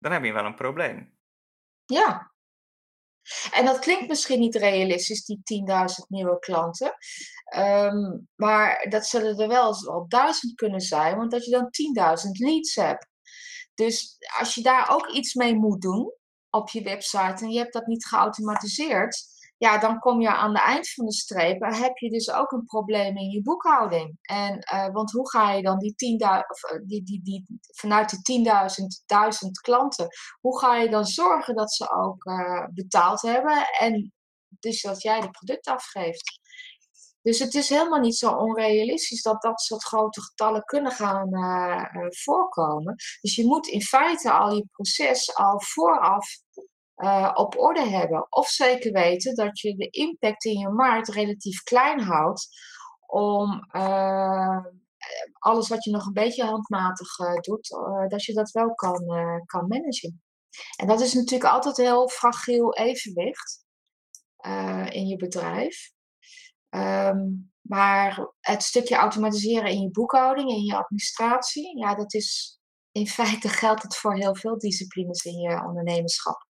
dan 0.00 0.12
heb 0.12 0.24
je 0.24 0.32
wel 0.32 0.44
een 0.44 0.54
probleem. 0.54 1.18
Ja. 1.84 2.32
En 3.52 3.64
dat 3.64 3.78
klinkt 3.78 4.08
misschien 4.08 4.40
niet 4.40 4.54
realistisch, 4.54 5.24
die 5.24 5.40
10.000 5.68 6.06
nieuwe 6.08 6.38
klanten. 6.38 6.94
Um, 7.56 8.28
maar 8.34 8.86
dat 8.88 9.06
zullen 9.06 9.38
er 9.38 9.48
wel 9.48 9.74
al 9.88 10.08
duizend 10.08 10.54
kunnen 10.54 10.80
zijn, 10.80 11.16
want 11.16 11.30
dat 11.30 11.44
je 11.44 11.50
dan 11.50 11.68
10.000 12.26 12.30
leads 12.30 12.74
hebt. 12.74 13.06
Dus 13.74 14.16
als 14.38 14.54
je 14.54 14.62
daar 14.62 14.90
ook 14.90 15.08
iets 15.08 15.34
mee 15.34 15.54
moet 15.54 15.82
doen 15.82 16.12
op 16.50 16.68
je 16.68 16.82
website 16.82 17.44
en 17.44 17.50
je 17.50 17.58
hebt 17.58 17.72
dat 17.72 17.86
niet 17.86 18.06
geautomatiseerd, 18.06 19.24
ja, 19.60 19.78
dan 19.78 19.98
kom 19.98 20.20
je 20.20 20.30
aan 20.30 20.52
de 20.52 20.60
eind 20.60 20.90
van 20.90 21.04
de 21.04 21.12
streep 21.12 21.62
en 21.62 21.74
heb 21.74 21.96
je 21.96 22.10
dus 22.10 22.30
ook 22.30 22.52
een 22.52 22.64
probleem 22.64 23.16
in 23.16 23.30
je 23.30 23.42
boekhouding. 23.42 24.18
En, 24.22 24.66
uh, 24.74 24.92
want 24.92 25.10
hoe 25.10 25.30
ga 25.30 25.52
je 25.52 25.62
dan 25.62 25.78
die 25.78 26.18
10.000, 26.22 26.26
of 26.48 26.62
eh, 26.62 26.78
die, 26.86 27.02
die, 27.02 27.22
die, 27.22 27.44
vanuit 27.76 28.24
die 28.24 28.46
10.000 28.46 28.56
klanten, 29.62 30.06
hoe 30.40 30.58
ga 30.58 30.76
je 30.76 30.88
dan 30.88 31.04
zorgen 31.04 31.54
dat 31.54 31.72
ze 31.72 31.90
ook 31.90 32.24
betaald 32.74 33.22
hebben 33.22 33.66
en 33.78 34.12
dus 34.48 34.82
dat 34.82 35.02
jij 35.02 35.20
de 35.20 35.30
product 35.30 35.66
afgeeft? 35.66 36.40
Dus 37.22 37.38
het 37.38 37.54
is 37.54 37.68
helemaal 37.68 38.00
niet 38.00 38.16
zo 38.16 38.30
onrealistisch 38.30 39.22
dat 39.22 39.42
dat 39.42 39.60
soort 39.60 39.84
grote 39.84 40.22
getallen 40.22 40.64
kunnen 40.64 40.92
gaan 40.92 41.28
voorkomen. 42.08 42.94
Dus 43.20 43.34
je 43.34 43.46
moet 43.46 43.66
in 43.66 43.82
feite 43.82 44.32
al 44.32 44.54
je 44.54 44.66
proces 44.70 45.34
al 45.34 45.60
vooraf 45.60 46.26
uh, 47.02 47.30
op 47.34 47.58
orde 47.58 47.88
hebben. 47.88 48.26
Of 48.30 48.48
zeker 48.48 48.92
weten 48.92 49.34
dat 49.34 49.60
je 49.60 49.76
de 49.76 49.88
impact 49.88 50.44
in 50.44 50.58
je 50.58 50.68
markt 50.68 51.08
relatief 51.08 51.62
klein 51.62 52.00
houdt. 52.00 52.48
Om 53.06 53.66
uh, 53.76 54.64
alles 55.38 55.68
wat 55.68 55.84
je 55.84 55.90
nog 55.90 56.06
een 56.06 56.12
beetje 56.12 56.44
handmatig 56.44 57.18
uh, 57.18 57.34
doet, 57.34 57.68
dat 58.08 58.24
je 58.24 58.32
dat 58.32 58.50
wel 58.50 58.74
kan, 58.74 59.04
kan 59.46 59.66
managen. 59.68 60.22
En 60.76 60.86
dat 60.86 61.00
is 61.00 61.14
natuurlijk 61.14 61.50
altijd 61.52 61.76
heel 61.76 62.08
fragiel 62.08 62.74
evenwicht 62.74 63.64
in 64.88 65.06
je 65.06 65.16
bedrijf. 65.16 65.92
Um, 66.70 67.50
maar 67.70 68.32
het 68.40 68.62
stukje 68.62 68.96
automatiseren 68.96 69.70
in 69.70 69.80
je 69.80 69.90
boekhouding, 69.90 70.50
in 70.50 70.64
je 70.64 70.76
administratie, 70.76 71.78
ja, 71.78 71.94
dat 71.94 72.14
is 72.14 72.58
in 72.92 73.06
feite 73.06 73.48
geldt 73.60 73.82
het 73.82 73.96
voor 73.96 74.14
heel 74.14 74.34
veel 74.34 74.58
disciplines 74.58 75.24
in 75.24 75.38
je 75.38 75.64
ondernemerschap. 75.64 76.48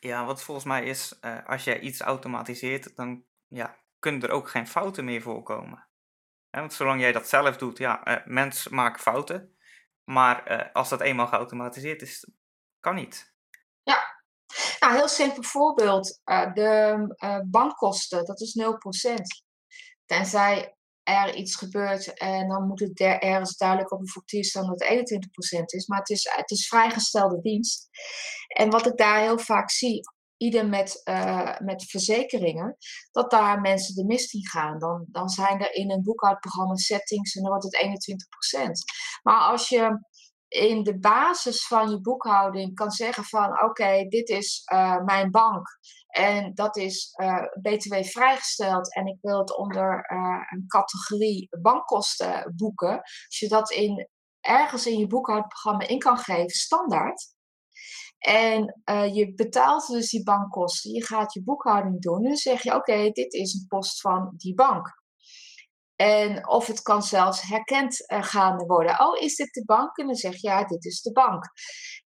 Ja, 0.00 0.24
wat 0.24 0.42
volgens 0.42 0.66
mij 0.66 0.84
is, 0.84 1.18
uh, 1.20 1.46
als 1.46 1.64
je 1.64 1.80
iets 1.80 2.00
automatiseert, 2.00 2.96
dan 2.96 3.24
ja, 3.48 3.76
kunnen 3.98 4.22
er 4.22 4.30
ook 4.30 4.48
geen 4.48 4.66
fouten 4.66 5.04
meer 5.04 5.22
voorkomen. 5.22 5.88
want 6.50 6.72
zolang 6.72 7.00
jij 7.00 7.12
dat 7.12 7.28
zelf 7.28 7.56
doet, 7.56 7.78
ja, 7.78 8.08
uh, 8.08 8.26
mensen 8.26 8.74
maken 8.74 9.00
fouten. 9.00 9.56
Maar 10.04 10.50
uh, 10.50 10.72
als 10.72 10.88
dat 10.88 11.00
eenmaal 11.00 11.26
geautomatiseerd 11.26 12.02
is, 12.02 12.30
kan 12.80 12.94
niet. 12.94 13.34
Ja, 13.82 14.22
nou, 14.80 14.94
heel 14.94 15.08
simpel 15.08 15.42
voorbeeld. 15.42 16.20
de 16.54 17.44
bankkosten, 17.50 18.24
dat 18.24 18.40
is 18.40 18.60
0%. 19.08 19.14
Tenzij 20.04 20.76
er 21.02 21.34
iets 21.34 21.56
gebeurt 21.56 22.18
en 22.18 22.48
dan 22.48 22.66
moet 22.66 22.80
het 22.80 23.00
er 23.00 23.18
ergens 23.18 23.56
duidelijk 23.56 23.92
op 23.92 24.00
een 24.00 24.08
factuur 24.08 24.44
staan 24.44 24.66
dat 24.66 24.80
het 24.80 25.12
21% 25.60 25.64
is. 25.64 25.86
Maar 25.86 25.98
het 25.98 26.10
is, 26.10 26.28
het 26.36 26.50
is 26.50 26.68
vrijgestelde 26.68 27.40
dienst. 27.40 27.88
En 28.48 28.70
wat 28.70 28.86
ik 28.86 28.96
daar 28.96 29.20
heel 29.20 29.38
vaak 29.38 29.70
zie, 29.70 30.00
ieder 30.36 30.68
met, 30.68 31.00
uh, 31.04 31.58
met 31.58 31.84
verzekeringen, 31.84 32.76
dat 33.10 33.30
daar 33.30 33.60
mensen 33.60 33.94
de 33.94 34.04
mist 34.04 34.34
in 34.34 34.46
gaan. 34.46 34.78
Dan, 34.78 35.06
dan 35.08 35.28
zijn 35.28 35.60
er 35.60 35.74
in 35.74 35.90
een 35.90 36.02
boekhoudprogramma 36.02 36.76
settings 36.76 37.34
en 37.34 37.42
dan 37.42 37.50
wordt 37.50 37.64
het 37.64 37.84
21%. 38.58 38.70
Maar 39.22 39.40
als 39.40 39.68
je 39.68 40.08
in 40.48 40.82
de 40.82 40.98
basis 40.98 41.66
van 41.66 41.90
je 41.90 42.00
boekhouding 42.00 42.74
kan 42.74 42.90
zeggen 42.90 43.24
van 43.24 43.62
oké, 43.62 44.06
dit 44.08 44.28
is 44.28 44.62
uh, 44.72 45.04
mijn 45.04 45.30
bank 45.30 45.68
en 46.10 46.54
dat 46.54 46.76
is 46.76 47.10
eh, 47.12 47.42
BTW 47.62 47.94
vrijgesteld 47.94 48.94
en 48.94 49.06
ik 49.06 49.18
wil 49.20 49.38
het 49.38 49.56
onder 49.56 50.10
uh, 50.12 50.42
een 50.50 50.64
categorie 50.66 51.48
bankkosten 51.60 52.52
boeken. 52.56 52.96
Als 53.00 53.38
je 53.38 53.48
dat 53.48 53.70
in, 53.70 54.08
ergens 54.40 54.86
in 54.86 54.98
je 54.98 55.06
boekhoudprogramma 55.06 55.86
in 55.86 55.98
kan 55.98 56.18
geven, 56.18 56.50
standaard. 56.50 57.38
En 58.18 58.82
je 59.14 59.32
betaalt 59.34 59.86
dus 59.86 60.10
die 60.10 60.22
bankkosten, 60.22 60.92
je 60.92 61.04
gaat 61.04 61.32
je 61.32 61.42
boekhouding 61.42 62.02
doen 62.02 62.16
en 62.16 62.28
dan 62.28 62.36
zeg 62.36 62.62
je 62.62 62.74
oké, 62.74 63.10
dit 63.10 63.32
is 63.32 63.54
een 63.54 63.66
post 63.68 64.00
van 64.00 64.34
die 64.36 64.54
bank. 64.54 64.98
En 65.96 66.48
of 66.48 66.66
het 66.66 66.82
kan 66.82 67.02
zelfs 67.02 67.42
herkend 67.42 68.04
gaan 68.06 68.66
worden. 68.66 69.00
Oh, 69.00 69.22
is 69.22 69.36
dit 69.36 69.52
de 69.52 69.64
bank? 69.64 69.98
En 69.98 70.06
dan 70.06 70.14
zeg 70.14 70.32
je, 70.32 70.48
ja, 70.48 70.64
dit 70.64 70.84
is 70.84 71.00
de 71.02 71.12
bank. 71.12 71.44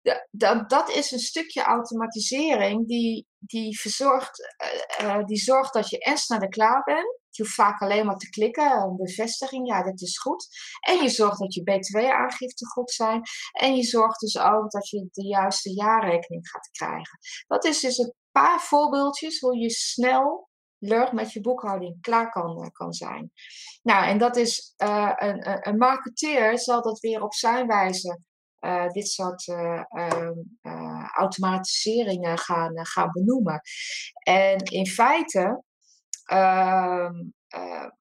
De, 0.02 0.64
dat 0.66 0.90
is 0.90 1.10
een 1.10 1.18
stukje 1.18 1.62
automatisering 1.62 2.88
die, 2.88 3.26
die, 3.38 3.80
verzorgt, 3.80 4.54
uh, 5.00 5.24
die 5.24 5.36
zorgt 5.36 5.72
dat 5.72 5.88
je 5.88 5.98
en 5.98 6.16
sneller 6.16 6.48
klaar 6.48 6.82
bent. 6.82 7.20
Je 7.30 7.42
hoeft 7.42 7.54
vaak 7.54 7.80
alleen 7.80 8.06
maar 8.06 8.16
te 8.16 8.28
klikken, 8.28 8.72
een 8.72 8.96
bevestiging, 8.96 9.68
ja, 9.68 9.82
dat 9.82 10.00
is 10.00 10.18
goed. 10.18 10.46
En 10.80 11.02
je 11.02 11.08
zorgt 11.08 11.38
dat 11.38 11.54
je 11.54 11.62
btw-aangifte 11.62 12.66
goed 12.66 12.90
zijn. 12.90 13.22
En 13.52 13.76
je 13.76 13.82
zorgt 13.82 14.20
dus 14.20 14.38
ook 14.38 14.70
dat 14.70 14.88
je 14.88 15.08
de 15.12 15.26
juiste 15.26 15.74
jaarrekening 15.74 16.48
gaat 16.48 16.70
krijgen. 16.70 17.18
Dat 17.46 17.64
is 17.64 17.80
dus 17.80 17.98
een 17.98 18.14
paar 18.30 18.60
voorbeeldjes 18.60 19.40
hoe 19.40 19.58
je 19.58 19.70
snel 19.70 20.50
met 21.12 21.32
je 21.32 21.40
boekhouding 21.40 22.00
klaar 22.00 22.30
kan, 22.30 22.62
eh, 22.62 22.70
kan 22.72 22.92
zijn. 22.92 23.32
Nou, 23.82 24.06
en 24.06 24.18
dat 24.18 24.36
is 24.36 24.74
een, 24.76 25.68
een 25.68 25.76
marketeer 25.76 26.58
zal 26.58 26.82
dat 26.82 27.00
weer 27.00 27.22
op 27.22 27.34
zijn 27.34 27.66
wijze 27.66 28.20
uh, 28.64 28.88
dit 28.88 29.08
soort 29.08 29.46
uh, 29.46 29.82
automatiseringen 31.16 32.38
gaan, 32.38 32.86
gaan 32.86 33.10
benoemen. 33.12 33.60
En 34.24 34.58
in 34.58 34.86
feite, 34.86 35.62
ehm, 36.24 37.12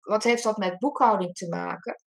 wat 0.00 0.22
heeft 0.22 0.42
dat 0.42 0.56
met 0.56 0.78
boekhouding 0.78 1.34
te 1.34 1.48
maken? 1.48 2.02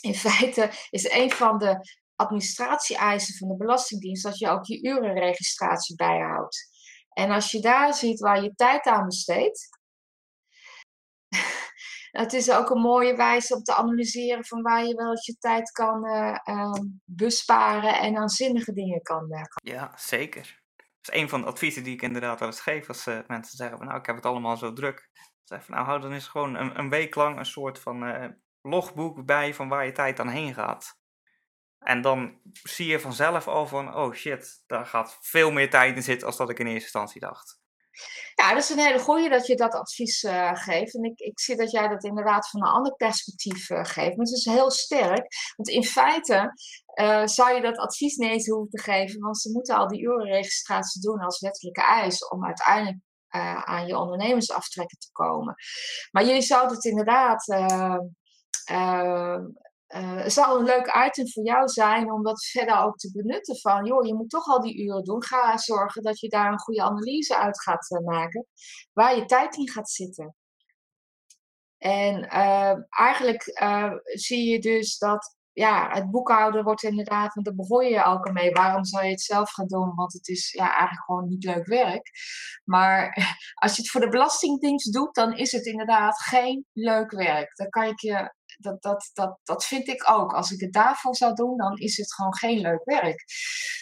In 0.00 0.14
feite 0.14 0.70
is 0.90 1.10
een 1.10 1.30
van 1.30 1.58
de 1.58 1.78
administratie-eisen 2.16 3.36
van 3.36 3.48
de 3.48 3.56
Belastingdienst 3.56 4.22
dat 4.22 4.38
je 4.38 4.48
ook 4.48 4.66
je 4.66 4.82
urenregistratie 4.82 5.96
bijhoudt. 5.96 6.70
En 7.12 7.30
als 7.30 7.50
je 7.50 7.60
daar 7.60 7.94
ziet 7.94 8.20
waar 8.20 8.42
je 8.42 8.54
tijd 8.54 8.86
aan 8.86 9.04
besteedt, 9.04 9.68
Het 12.12 12.32
is 12.32 12.50
ook 12.50 12.70
een 12.70 12.80
mooie 12.80 13.16
wijze 13.16 13.54
om 13.54 13.62
te 13.62 13.74
analyseren 13.74 14.44
van 14.44 14.62
waar 14.62 14.84
je 14.84 14.94
wel 14.94 15.10
je 15.12 15.36
tijd 15.38 15.70
kan 15.70 16.04
eh, 16.04 16.38
ehm, 16.44 16.82
besparen 17.04 17.98
en 17.98 18.16
aan 18.16 18.28
zinnige 18.28 18.72
dingen 18.72 19.02
kan. 19.02 19.30
eh, 19.30 19.42
kan- 19.42 19.72
Ja, 19.74 19.92
zeker. 19.96 20.60
Dat 20.76 21.14
is 21.14 21.20
een 21.20 21.28
van 21.28 21.40
de 21.40 21.46
adviezen 21.46 21.84
die 21.84 21.94
ik 21.94 22.02
inderdaad 22.02 22.38
wel 22.38 22.48
eens 22.48 22.60
geef 22.60 22.88
als 22.88 23.06
eh, 23.06 23.18
mensen 23.26 23.56
zeggen 23.56 23.76
van 23.78 23.86
nou, 23.86 23.98
ik 23.98 24.06
heb 24.06 24.16
het 24.16 24.26
allemaal 24.26 24.56
zo 24.56 24.72
druk. 24.72 25.10
Zeg 25.44 25.64
van 25.64 25.74
nou, 25.74 25.86
hou 25.86 26.00
dan 26.00 26.12
eens 26.12 26.28
gewoon 26.28 26.54
een, 26.54 26.78
een 26.78 26.88
week 26.90 27.14
lang 27.14 27.38
een 27.38 27.44
soort 27.46 27.78
van 27.78 28.04
eh, 28.04 28.28
logboek 28.60 29.24
bij 29.24 29.54
van 29.54 29.68
waar 29.68 29.84
je 29.84 29.92
tijd 29.92 30.16
dan 30.16 30.28
heen 30.28 30.54
gaat. 30.54 31.00
En 31.78 32.00
dan 32.00 32.40
zie 32.62 32.86
je 32.86 33.00
vanzelf 33.00 33.48
al 33.48 33.66
van, 33.66 33.94
oh 33.96 34.12
shit, 34.12 34.62
daar 34.66 34.86
gaat 34.86 35.18
veel 35.20 35.50
meer 35.50 35.70
tijd 35.70 35.96
in 35.96 36.02
zitten 36.02 36.26
als 36.26 36.36
dat 36.36 36.50
ik 36.50 36.58
in 36.58 36.66
eerste 36.66 36.82
instantie 36.82 37.20
dacht. 37.20 37.60
Ja, 38.34 38.54
dat 38.54 38.62
is 38.62 38.68
een 38.68 38.78
hele 38.78 38.98
goeie 38.98 39.28
dat 39.28 39.46
je 39.46 39.56
dat 39.56 39.74
advies 39.74 40.22
eh, 40.22 40.50
geeft. 40.54 40.94
En 40.94 41.02
ik, 41.04 41.18
ik 41.18 41.40
zie 41.40 41.56
dat 41.56 41.70
jij 41.70 41.88
dat 41.88 42.04
inderdaad 42.04 42.48
van 42.48 42.62
een 42.62 42.68
ander 42.68 42.94
perspectief 42.94 43.70
eh, 43.70 43.84
geeft. 43.84 44.16
Maar 44.16 44.26
het 44.26 44.36
is 44.36 44.44
heel 44.44 44.70
sterk. 44.70 45.26
Want 45.56 45.68
in 45.68 45.84
feite 45.84 46.52
eh, 46.94 47.26
zou 47.26 47.54
je 47.54 47.60
dat 47.60 47.76
advies 47.76 48.16
niet 48.16 48.30
eens 48.30 48.46
hoeven 48.46 48.70
te 48.70 48.80
geven. 48.80 49.20
Want 49.20 49.40
ze 49.40 49.50
moeten 49.50 49.76
al 49.76 49.88
die 49.88 50.00
urenregistratie 50.00 51.00
doen 51.00 51.20
als 51.20 51.40
wettelijke 51.40 51.82
eis. 51.82 52.28
Om 52.28 52.46
uiteindelijk 52.46 52.98
aan 53.64 53.86
je 53.86 53.98
ondernemersaftrekken 53.98 54.98
te 54.98 55.08
komen. 55.12 55.54
Maar 56.10 56.24
je 56.24 56.40
zou 56.40 56.70
het 56.74 56.84
inderdaad. 56.84 57.44
Eh, 59.92 60.22
het 60.22 60.32
zou 60.32 60.58
een 60.58 60.64
leuk 60.64 61.06
item 61.06 61.28
voor 61.30 61.44
jou 61.44 61.68
zijn 61.68 62.12
om 62.12 62.22
dat 62.22 62.44
verder 62.44 62.78
ook 62.78 62.96
te 62.96 63.10
benutten. 63.12 63.56
Van 63.56 63.84
joh, 63.84 64.06
je 64.06 64.14
moet 64.14 64.30
toch 64.30 64.46
al 64.46 64.60
die 64.60 64.82
uren 64.84 65.04
doen. 65.04 65.24
Ga 65.24 65.58
zorgen 65.58 66.02
dat 66.02 66.20
je 66.20 66.28
daar 66.28 66.52
een 66.52 66.58
goede 66.58 66.82
analyse 66.82 67.38
uit 67.38 67.62
gaat 67.62 67.90
eh, 67.90 68.04
maken. 68.04 68.46
Waar 68.92 69.16
je 69.16 69.24
tijd 69.24 69.56
in 69.56 69.70
gaat 69.70 69.90
zitten. 69.90 70.36
En 71.78 72.28
eh, 72.28 72.74
eigenlijk 72.90 73.42
zie 74.04 74.50
je 74.50 74.58
dus 74.58 74.98
dat 74.98 75.36
ja, 75.52 75.90
het 75.90 76.10
boekhouden 76.10 76.64
wordt 76.64 76.82
inderdaad, 76.82 77.34
want 77.34 77.46
daar 77.46 77.54
begon 77.54 77.86
je 77.86 78.04
ook 78.04 78.26
al 78.26 78.32
mee. 78.32 78.50
Waarom 78.50 78.84
zou 78.84 79.04
je 79.04 79.10
het 79.10 79.20
zelf 79.20 79.50
gaan 79.50 79.66
doen? 79.66 79.94
Want 79.94 80.12
het 80.12 80.28
is 80.28 80.52
ja, 80.52 80.68
eigenlijk 80.68 81.04
gewoon 81.04 81.28
niet 81.28 81.44
leuk 81.44 81.66
werk. 81.66 82.10
Maar 82.64 83.16
als 83.62 83.76
je 83.76 83.82
het 83.82 83.90
voor 83.90 84.00
de 84.00 84.08
Belastingdienst 84.08 84.92
doet, 84.92 85.14
dan 85.14 85.36
is 85.36 85.52
het 85.52 85.66
inderdaad 85.66 86.22
geen 86.22 86.66
leuk 86.72 87.10
werk. 87.10 87.56
Dan 87.56 87.68
kan 87.68 87.84
ik 87.84 88.00
je, 88.00 88.34
dat, 88.62 88.82
dat, 88.82 89.10
dat, 89.12 89.38
dat 89.42 89.64
vind 89.64 89.88
ik 89.88 90.10
ook. 90.10 90.32
Als 90.32 90.50
ik 90.50 90.60
het 90.60 90.72
daarvoor 90.72 91.16
zou 91.16 91.34
doen, 91.34 91.56
dan 91.56 91.76
is 91.76 91.96
het 91.96 92.14
gewoon 92.14 92.36
geen 92.36 92.60
leuk 92.60 92.84
werk. 92.84 93.24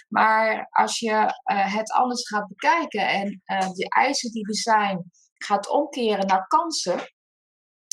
Maar 0.09 0.67
als 0.71 0.99
je 0.99 1.41
eh, 1.43 1.75
het 1.75 1.93
anders 1.93 2.29
gaat 2.29 2.49
bekijken 2.49 3.09
en 3.09 3.43
eh 3.45 3.71
de 3.71 3.89
eisen 3.89 4.31
die 4.31 4.49
er 4.49 4.57
zijn 4.57 5.11
gaat 5.35 5.69
omkeren 5.69 6.27
naar 6.27 6.47
kansen, 6.47 7.13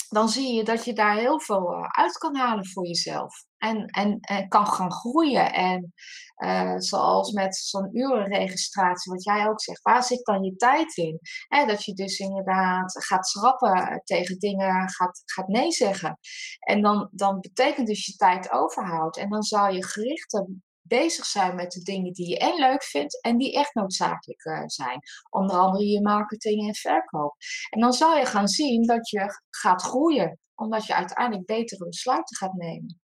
dan 0.10 0.30
zie 0.30 0.54
je 0.54 0.64
dat 0.64 0.86
je 0.86 0.94
daar 0.94 1.18
heel 1.18 1.40
veel 1.40 1.74
eh, 1.74 1.88
uit 1.88 2.18
kan 2.18 2.36
halen 2.36 2.68
voor 2.68 2.86
jezelf. 2.86 3.46
En, 3.58 3.86
en, 3.86 4.20
en 4.20 4.48
kan 4.48 4.68
gaan 4.68 4.92
groeien. 4.92 5.54
En 5.54 5.94
eh, 6.36 6.74
zoals 6.78 7.32
met 7.32 7.56
zo'n 7.56 7.98
urenregistratie, 7.98 9.12
wat 9.12 9.24
jij 9.24 9.48
ook 9.48 9.62
zegt, 9.62 9.82
waar 9.82 10.04
zit 10.04 10.26
dan 10.26 10.44
je 10.44 10.56
tijd 10.56 10.98
in? 10.98 11.20
Hè, 11.48 11.66
dat 11.66 11.86
je 11.86 11.94
dus 11.94 12.20
inderdaad 12.20 13.06
gaat 13.06 13.28
schrappen 13.28 14.02
tegen 14.04 14.40
dingen, 14.40 14.90
gaat, 14.90 15.22
gaat 15.26 15.48
nee 15.48 15.72
zeggen. 15.72 16.20
En 16.60 16.82
dan, 16.82 17.10
dan 17.12 17.40
betekent 17.40 17.88
dus 17.88 18.06
je 18.06 18.16
tijd 18.16 18.52
overhoudt. 18.52 19.18
En 19.18 19.30
dan 19.30 19.44
zou 19.44 19.74
je 19.74 19.86
gerichter 19.86 20.48
bezig 20.88 21.26
zijn 21.26 21.56
met 21.56 21.72
de 21.72 21.82
dingen 21.82 22.14
die 22.14 22.30
je 22.30 22.38
en 22.38 22.60
leuk 22.60 22.84
vindt 22.84 23.22
en 23.22 23.38
die 23.38 23.54
echt 23.54 23.74
noodzakelijk 23.74 24.44
eh, 24.44 24.64
zijn. 24.66 25.00
Onder 25.30 25.58
andere 25.58 25.86
je 25.86 26.02
marketing 26.02 26.68
en 26.68 26.76
verkoop. 26.76 27.36
En 27.70 27.80
dan 27.80 27.94
zal 27.94 28.18
je 28.18 28.26
gaan 28.26 28.48
zien 28.48 28.86
dat 28.86 29.10
je 29.10 29.42
gaat 29.50 29.82
groeien, 29.82 30.40
omdat 30.56 30.86
je 30.86 30.96
uiteindelijk 30.96 31.48
betere 31.48 31.86
besluiten 31.86 32.36
gaat 32.36 32.54
nemen. 32.54 33.00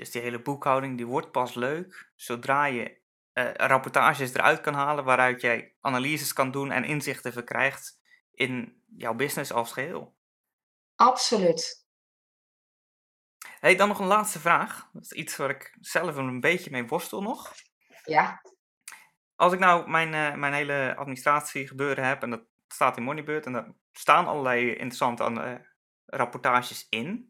Dus 0.00 0.10
die 0.10 0.22
hele 0.22 0.42
boekhouding 0.42 0.96
die 0.96 1.06
wordt 1.06 1.30
pas 1.30 1.54
leuk 1.54 2.10
zodra 2.14 2.64
je 2.64 3.00
eh, 3.32 3.52
rapportages 3.54 4.34
eruit 4.34 4.60
kan 4.60 4.74
halen 4.74 5.04
waaruit 5.04 5.40
jij 5.40 5.76
analyses 5.80 6.32
kan 6.32 6.50
doen 6.50 6.70
en 6.70 6.84
inzichten 6.84 7.32
verkrijgt 7.32 8.00
in 8.32 8.82
jouw 8.96 9.14
business 9.14 9.52
als 9.52 9.72
geheel. 9.72 10.16
Absoluut. 10.94 11.86
Hey, 13.58 13.76
dan 13.76 13.88
nog 13.88 13.98
een 13.98 14.06
laatste 14.06 14.40
vraag. 14.40 14.88
Dat 14.92 15.02
is 15.02 15.12
iets 15.12 15.36
waar 15.36 15.50
ik 15.50 15.76
zelf 15.80 16.16
een 16.16 16.40
beetje 16.40 16.70
mee 16.70 16.86
worstel 16.86 17.22
nog. 17.22 17.52
Ja, 18.04 18.42
Als 19.34 19.52
ik 19.52 19.58
nou 19.58 19.90
mijn, 19.90 20.14
eh, 20.14 20.34
mijn 20.34 20.52
hele 20.52 20.94
administratie 20.96 21.66
gebeuren 21.66 22.04
heb 22.04 22.22
en 22.22 22.30
dat 22.30 22.42
staat 22.68 22.96
in 22.96 23.02
Moneybird 23.02 23.46
en 23.46 23.52
daar 23.52 23.72
staan 23.92 24.26
allerlei 24.26 24.70
interessante 24.70 25.24
eh, 25.24 25.54
rapportages 26.06 26.86
in. 26.88 27.29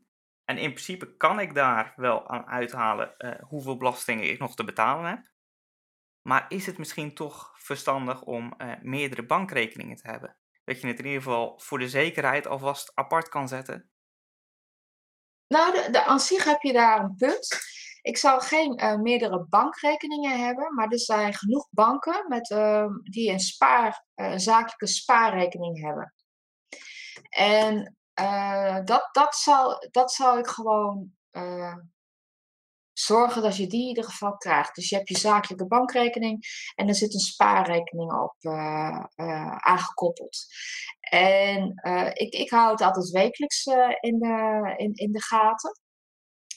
En 0.50 0.58
in 0.58 0.72
principe 0.72 1.16
kan 1.16 1.40
ik 1.40 1.54
daar 1.54 1.92
wel 1.96 2.28
aan 2.28 2.46
uithalen 2.46 3.16
eh, 3.16 3.42
hoeveel 3.48 3.76
belastingen 3.76 4.30
ik 4.30 4.38
nog 4.38 4.54
te 4.54 4.64
betalen 4.64 5.10
heb. 5.10 5.30
Maar 6.22 6.46
is 6.48 6.66
het 6.66 6.78
misschien 6.78 7.14
toch 7.14 7.52
verstandig 7.54 8.22
om 8.22 8.54
eh, 8.56 8.72
meerdere 8.82 9.26
bankrekeningen 9.26 9.96
te 9.96 10.08
hebben? 10.08 10.36
Dat 10.64 10.80
je 10.80 10.86
het 10.86 10.98
in 10.98 11.04
ieder 11.04 11.22
geval 11.22 11.58
voor 11.58 11.78
de 11.78 11.88
zekerheid 11.88 12.46
alvast 12.46 12.92
apart 12.94 13.28
kan 13.28 13.48
zetten. 13.48 13.90
nou, 15.46 15.72
de, 15.72 15.90
de, 15.90 16.18
zich 16.18 16.44
heb 16.44 16.62
je 16.62 16.72
daar 16.72 17.00
een 17.00 17.14
punt. 17.16 17.58
Ik 18.02 18.16
zou 18.16 18.42
geen 18.42 18.76
eh, 18.76 18.96
meerdere 18.96 19.46
bankrekeningen 19.48 20.44
hebben, 20.44 20.74
maar 20.74 20.88
er 20.88 21.00
zijn 21.00 21.34
genoeg 21.34 21.68
banken 21.70 22.24
met, 22.28 22.50
ehm, 22.50 22.92
die 23.02 23.30
een, 23.30 23.40
spaar, 23.40 24.04
een 24.14 24.40
zakelijke 24.40 24.86
spaarrekening 24.86 25.80
hebben. 25.80 26.14
En 27.28 27.99
eh, 28.20 28.84
dat, 28.84 29.08
dat, 29.12 29.34
zou, 29.34 29.88
dat 29.90 30.12
zou 30.12 30.38
ik 30.38 30.46
gewoon 30.46 31.12
eh, 31.30 31.76
zorgen 32.92 33.42
dat 33.42 33.56
je 33.56 33.66
die 33.66 33.82
in 33.82 33.88
ieder 33.88 34.04
geval 34.04 34.36
krijgt. 34.36 34.74
Dus 34.74 34.88
je 34.88 34.96
hebt 34.96 35.08
je 35.08 35.18
zakelijke 35.18 35.66
bankrekening 35.66 36.44
en 36.74 36.88
er 36.88 36.94
zit 36.94 37.14
een 37.14 37.20
spaarrekening 37.20 38.12
op 38.12 38.34
eh, 38.38 39.56
aangekoppeld. 39.56 40.46
En 41.00 41.74
ik, 42.12 42.32
ik 42.32 42.50
hou 42.50 42.70
het 42.70 42.80
altijd 42.80 43.10
wekelijks 43.10 43.66
in, 44.00 44.18
de, 44.18 44.74
in, 44.76 44.92
in 44.94 45.12
de 45.12 45.22
gaten. 45.22 45.80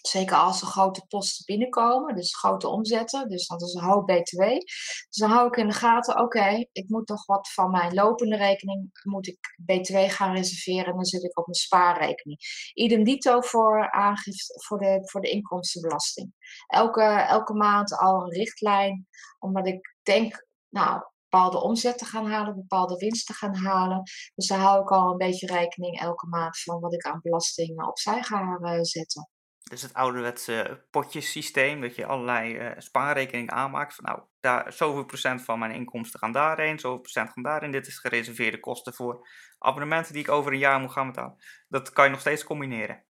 Zeker 0.07 0.35
als 0.35 0.61
er 0.61 0.67
grote 0.67 1.05
posten 1.07 1.45
binnenkomen, 1.45 2.15
dus 2.15 2.35
grote 2.35 2.67
omzetten, 2.67 3.29
dus 3.29 3.47
dat 3.47 3.61
is 3.61 3.73
een 3.73 3.83
hoop 3.83 4.05
BTW. 4.05 4.39
Dus 4.39 5.17
dan 5.17 5.29
hou 5.29 5.47
ik 5.47 5.55
in 5.55 5.67
de 5.67 5.73
gaten, 5.73 6.19
oké, 6.19 6.65
ik 6.71 6.89
moet 6.89 7.07
nog 7.07 7.25
wat 7.25 7.51
van 7.51 7.71
mijn 7.71 7.93
lopende 7.93 8.35
rekening, 8.35 8.89
moet 9.03 9.27
ik 9.27 9.37
BTW 9.65 9.97
gaan 9.97 10.35
reserveren 10.35 10.85
en 10.85 10.95
dan 10.95 11.05
zit 11.05 11.23
ik 11.23 11.37
op 11.37 11.45
mijn 11.45 11.57
spaarrekening. 11.57 12.39
Idem 12.73 13.03
dito 13.03 13.41
voor 13.41 13.91
aangifte 13.91 14.63
voor 14.65 14.79
de, 14.79 14.99
voor 15.03 15.21
de 15.21 15.29
inkomstenbelasting. 15.29 16.33
Elke, 16.67 17.03
elke 17.03 17.53
maand 17.53 17.97
al 17.97 18.21
een 18.21 18.31
richtlijn, 18.31 19.07
omdat 19.39 19.67
ik 19.67 19.95
denk, 20.01 20.47
nou, 20.69 21.01
bepaalde 21.29 21.61
omzet 21.61 21.97
te 21.97 22.05
gaan 22.05 22.31
halen, 22.31 22.55
bepaalde 22.55 22.95
winst 22.95 23.25
te 23.25 23.33
gaan 23.33 23.55
halen. 23.55 24.01
Dus 24.35 24.47
daar 24.47 24.59
hou 24.59 24.81
ik 24.81 24.91
al 24.91 25.11
een 25.11 25.17
beetje 25.17 25.47
rekening 25.47 25.99
elke 25.99 26.27
maand 26.27 26.59
van 26.59 26.79
wat 26.79 26.93
ik 26.93 27.05
aan 27.05 27.19
belasting 27.21 27.85
opzij 27.85 28.23
ga 28.23 28.57
eh, 28.61 28.77
zetten. 28.81 29.27
Dus 29.73 29.81
het 29.81 29.93
ouderwetse 29.93 30.85
potjesysteem, 30.89 31.81
dat 31.81 31.95
je 31.95 32.05
allerlei 32.05 32.57
eh, 32.57 32.71
spaarrekeningen 32.77 33.53
aanmaakt. 33.53 33.95
Van 33.95 34.05
nou, 34.05 34.21
daar, 34.39 34.73
zoveel 34.73 35.05
procent 35.05 35.41
van 35.41 35.59
mijn 35.59 35.71
inkomsten 35.71 36.19
gaan 36.19 36.31
daarheen, 36.31 36.79
zoveel 36.79 36.99
procent 36.99 37.29
gaan 37.29 37.43
daarin. 37.43 37.71
Dit 37.71 37.87
is 37.87 37.99
gereserveerde 37.99 38.59
kosten 38.59 38.93
voor 38.93 39.27
abonnementen 39.57 40.13
die 40.13 40.21
ik 40.21 40.29
over 40.29 40.51
een 40.51 40.57
jaar 40.59 40.79
moet 40.79 40.91
gaan 40.91 41.07
betalen. 41.07 41.43
Dat 41.67 41.91
kan 41.91 42.05
je 42.05 42.11
nog 42.11 42.19
steeds 42.19 42.43
combineren. 42.43 43.05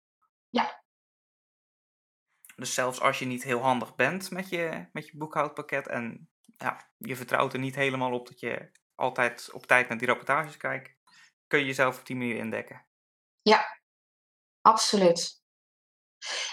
Ja. 0.49 0.83
Dus 2.55 2.73
zelfs 2.73 3.01
als 3.01 3.19
je 3.19 3.25
niet 3.25 3.43
heel 3.43 3.61
handig 3.61 3.95
bent 3.95 4.31
met 4.31 4.49
je, 4.49 4.87
met 4.91 5.07
je 5.07 5.17
boekhoudpakket 5.17 5.87
en 5.87 6.29
ja, 6.57 6.89
je 6.97 7.15
vertrouwt 7.15 7.53
er 7.53 7.59
niet 7.59 7.75
helemaal 7.75 8.13
op 8.13 8.27
dat 8.27 8.39
je 8.39 8.71
altijd 8.95 9.51
op 9.51 9.65
tijd 9.65 9.89
naar 9.89 9.97
die 9.97 10.07
rapportages 10.07 10.57
kijkt, 10.57 10.95
kun 11.47 11.59
je 11.59 11.65
jezelf 11.65 11.99
op 11.99 12.05
die 12.05 12.15
manier 12.15 12.35
indekken. 12.35 12.85
Ja, 13.41 13.81
absoluut. 14.61 15.40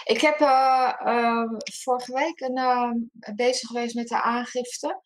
Ik 0.03 0.21
heb 0.21 0.39
uh, 0.39 0.93
uh, 1.05 1.49
vorige 1.63 2.13
week 2.13 2.39
een, 2.39 2.57
uh, 2.57 2.91
bezig 3.35 3.67
geweest 3.67 3.95
met 3.95 4.07
de 4.07 4.21
aangifte. 4.21 5.01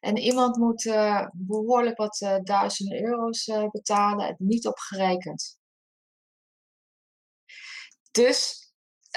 En 0.00 0.18
iemand 0.18 0.56
moet 0.56 0.84
uh, 0.84 1.26
behoorlijk 1.32 1.96
wat 1.96 2.20
uh, 2.20 2.36
duizenden 2.42 3.02
euro's 3.02 3.50
betalen 3.70 4.26
en 4.26 4.34
niet 4.38 4.66
opgerekend. 4.66 5.58
Dus 8.10 8.72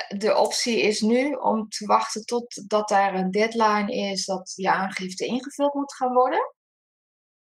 de 0.08 0.36
optie 0.36 0.82
is 0.82 1.02
nu 1.02 1.34
om 1.34 1.70
te 1.70 1.86
wachten 1.86 2.26
totdat 2.26 2.92
er 2.92 3.14
een 3.14 3.32
deadline 3.32 3.92
is 3.92 4.26
dat 4.26 4.54
die 4.56 4.70
aangifte 4.70 5.26
ingevuld 5.26 5.74
moet 5.74 5.96
gaan 5.96 6.14
worden. 6.14 6.56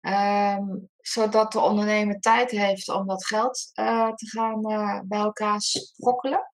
Um, 0.01 0.91
zodat 0.97 1.53
de 1.53 1.61
ondernemer 1.61 2.21
tijd 2.21 2.51
heeft 2.51 2.89
om 2.89 3.07
dat 3.07 3.27
geld 3.27 3.71
te 4.15 4.27
gaan 4.29 4.61
bij 5.09 5.19
elkaar 5.19 5.61
sprokkelen. 5.61 6.53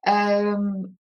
Um, 0.00 0.98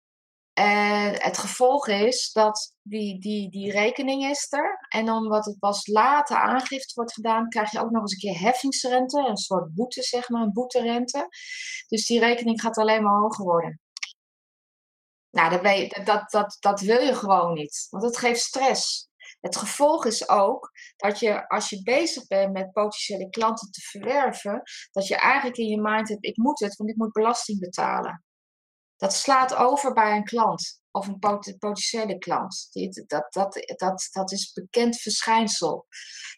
en 0.53 1.21
het 1.21 1.37
gevolg 1.37 1.87
is 1.87 2.31
dat 2.31 2.75
die, 2.81 3.19
die, 3.19 3.49
die 3.49 3.71
rekening 3.71 4.29
is 4.29 4.51
er. 4.51 4.85
En 4.89 5.11
omdat 5.11 5.45
het 5.45 5.59
pas 5.59 5.87
later 5.87 6.37
aangifte 6.37 6.93
wordt 6.93 7.13
gedaan, 7.13 7.49
krijg 7.49 7.71
je 7.71 7.79
ook 7.79 7.91
nog 7.91 8.01
eens 8.01 8.11
een 8.11 8.17
keer 8.17 8.39
heffingsrente. 8.39 9.27
Een 9.27 9.37
soort 9.37 9.73
boete, 9.73 10.01
zeg 10.01 10.29
maar, 10.29 10.41
een 10.41 10.53
boeterente. 10.53 11.27
Dus 11.87 12.05
die 12.05 12.19
rekening 12.19 12.61
gaat 12.61 12.77
alleen 12.77 13.03
maar 13.03 13.19
hoger 13.19 13.45
worden. 13.45 13.79
Nou, 15.29 15.61
dat, 15.61 16.05
dat, 16.05 16.31
dat, 16.31 16.57
dat 16.59 16.81
wil 16.81 17.01
je 17.01 17.15
gewoon 17.15 17.53
niet. 17.53 17.87
Want 17.89 18.03
het 18.03 18.17
geeft 18.17 18.41
stress. 18.41 19.09
Het 19.39 19.55
gevolg 19.55 20.05
is 20.05 20.29
ook 20.29 20.71
dat 20.95 21.19
je, 21.19 21.47
als 21.47 21.69
je 21.69 21.83
bezig 21.83 22.27
bent 22.27 22.53
met 22.53 22.71
potentiële 22.71 23.29
klanten 23.29 23.71
te 23.71 23.81
verwerven, 23.81 24.61
dat 24.91 25.07
je 25.07 25.15
eigenlijk 25.15 25.57
in 25.57 25.67
je 25.67 25.81
mind 25.81 26.09
hebt: 26.09 26.25
ik 26.25 26.37
moet 26.37 26.59
het, 26.59 26.75
want 26.75 26.89
ik 26.89 26.95
moet 26.95 27.11
belasting 27.11 27.59
betalen. 27.59 28.23
Dat 29.03 29.13
slaat 29.13 29.55
over 29.55 29.93
bij 29.93 30.15
een 30.15 30.23
klant 30.23 30.81
of 30.91 31.07
een 31.07 31.19
potentiële 31.59 32.17
klant. 32.17 32.69
Dat, 33.07 33.33
dat, 33.33 33.63
dat, 33.77 34.07
dat 34.11 34.31
is 34.31 34.53
bekend 34.53 34.95
verschijnsel. 34.95 35.85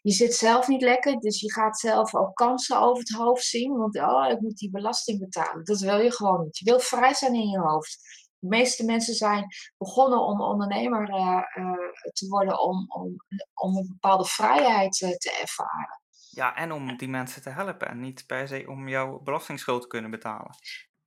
Je 0.02 0.12
zit 0.12 0.34
zelf 0.34 0.68
niet 0.68 0.82
lekker, 0.82 1.20
dus 1.20 1.42
je 1.42 1.54
gaat 1.54 1.80
zelf 1.80 2.16
ook 2.16 2.36
kansen 2.36 2.80
over 2.80 2.98
het 2.98 3.10
hoofd 3.10 3.44
zien. 3.44 3.78
Want 3.78 3.98
oh, 3.98 4.30
ik 4.30 4.40
moet 4.40 4.58
die 4.58 4.70
belasting 4.72 5.20
betalen. 5.20 5.64
Dat 5.64 5.80
wil 5.80 6.00
je 6.00 6.12
gewoon 6.12 6.44
niet. 6.44 6.58
Je 6.58 6.66
wil 6.66 6.80
vrij 6.80 7.14
zijn 7.14 7.34
in 7.34 7.50
je 7.50 7.60
hoofd. 7.60 7.98
De 8.40 8.48
meeste 8.48 8.86
mensen 8.86 9.14
zijn 9.14 9.48
begonnen 9.78 10.20
om 10.20 10.42
ondernemer 10.42 11.10
uh, 11.10 11.18
uh, 11.18 11.74
te 12.14 12.28
worden 12.28 12.60
om, 12.60 12.86
om, 12.88 13.16
om 13.54 13.78
een 13.78 13.88
bepaalde 13.88 14.26
vrijheid 14.26 15.02
uh, 15.02 15.10
te 15.10 15.38
ervaren. 15.42 16.02
Ja, 16.30 16.56
en 16.56 16.72
om 16.72 16.98
die 16.98 17.10
mensen 17.10 17.42
te 17.42 17.50
helpen 17.50 17.88
en 17.88 18.00
niet 18.00 18.26
per 18.26 18.48
se 18.48 18.66
om 18.68 18.88
jouw 18.88 19.20
belastingsschuld 19.20 19.82
te 19.82 19.88
kunnen 19.88 20.12
betalen. 20.12 20.56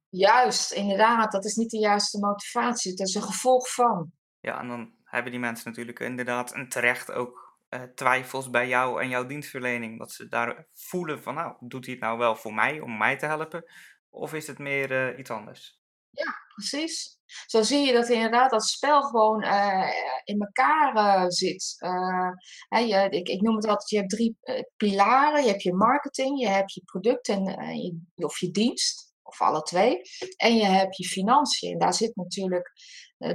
Juist, 0.08 0.72
inderdaad. 0.72 1.32
Dat 1.32 1.44
is 1.44 1.54
niet 1.54 1.70
de 1.70 1.78
juiste 1.78 2.18
motivatie. 2.18 2.90
Het 2.90 3.00
is 3.00 3.14
een 3.14 3.22
gevolg 3.22 3.72
van. 3.72 4.12
Ja, 4.40 4.60
en 4.60 4.68
dan 4.68 4.92
hebben 5.04 5.30
die 5.30 5.40
mensen 5.40 5.68
natuurlijk 5.68 6.00
inderdaad 6.00 6.52
en 6.52 6.68
terecht 6.68 7.12
ook 7.12 7.56
twijfels 7.94 8.50
bij 8.50 8.68
jou 8.68 9.02
en 9.02 9.08
jouw 9.08 9.26
dienstverlening. 9.26 9.98
Dat 9.98 10.12
ze 10.12 10.28
daar 10.28 10.66
voelen 10.72 11.22
van, 11.22 11.34
nou, 11.34 11.56
doet 11.60 11.84
hij 11.84 11.94
het 11.94 12.02
nou 12.02 12.18
wel 12.18 12.36
voor 12.36 12.54
mij, 12.54 12.80
om 12.80 12.98
mij 12.98 13.16
te 13.16 13.26
helpen? 13.26 13.64
Of 14.10 14.34
is 14.34 14.46
het 14.46 14.58
meer 14.58 15.18
iets 15.18 15.30
anders? 15.30 15.80
Ja, 16.10 16.34
precies. 16.54 17.18
Zo 17.46 17.62
zie 17.62 17.86
je 17.86 17.92
dat 17.92 18.08
inderdaad 18.08 18.50
dat 18.50 18.64
spel 18.64 19.02
gewoon 19.02 19.44
uh, 19.44 19.90
in 20.24 20.40
elkaar 20.40 20.94
uh, 20.94 21.24
zit. 21.28 21.76
Uh, 21.78 22.30
hè, 22.68 22.78
je, 22.78 23.08
ik, 23.08 23.28
ik, 23.28 23.40
noem 23.40 23.56
het 23.56 23.66
altijd, 23.66 23.90
je 23.90 23.96
hebt 23.96 24.10
drie 24.10 24.38
pilaren. 24.76 25.42
Je 25.42 25.48
hebt 25.48 25.62
je 25.62 25.74
marketing, 25.74 26.40
je 26.40 26.48
hebt 26.48 26.74
je 26.74 26.82
product 26.84 27.28
en, 27.28 27.44
je, 27.76 28.24
of 28.24 28.38
je 28.38 28.50
dienst, 28.50 29.07
of 29.28 29.40
alle 29.40 29.62
twee. 29.62 30.00
En 30.36 30.56
je 30.56 30.64
hebt 30.64 30.96
je 30.96 31.04
financiën. 31.04 31.72
En 31.72 31.78
daar 31.78 31.94
zit 31.94 32.16
natuurlijk 32.16 32.72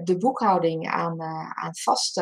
de 0.04 0.18
boekhouding 0.18 0.90
aan, 0.90 1.22
aan 1.54 1.76
vast 1.84 2.18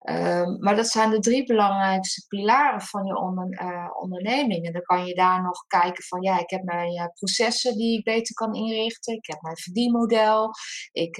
Ehm, 0.00 0.58
maar 0.58 0.76
dat 0.76 0.86
zijn 0.86 1.10
de 1.10 1.18
drie 1.18 1.46
belangrijkste 1.46 2.26
pilaren 2.28 2.80
van 2.80 3.04
je 3.04 3.16
onder, 3.18 3.92
onderneming. 4.00 4.66
En 4.66 4.72
dan 4.72 4.82
kan 4.82 5.06
je 5.06 5.14
daar 5.14 5.42
nog 5.42 5.66
kijken 5.66 6.04
van, 6.04 6.22
ja, 6.22 6.38
ik 6.38 6.50
heb 6.50 6.62
mijn 6.62 7.12
processen 7.14 7.76
die 7.76 7.98
ik 7.98 8.04
beter 8.04 8.34
kan 8.34 8.54
inrichten. 8.54 9.14
Ik 9.14 9.26
heb 9.26 9.40
mijn 9.40 9.56
verdienmodel. 9.56 10.50
Ik, 10.92 11.16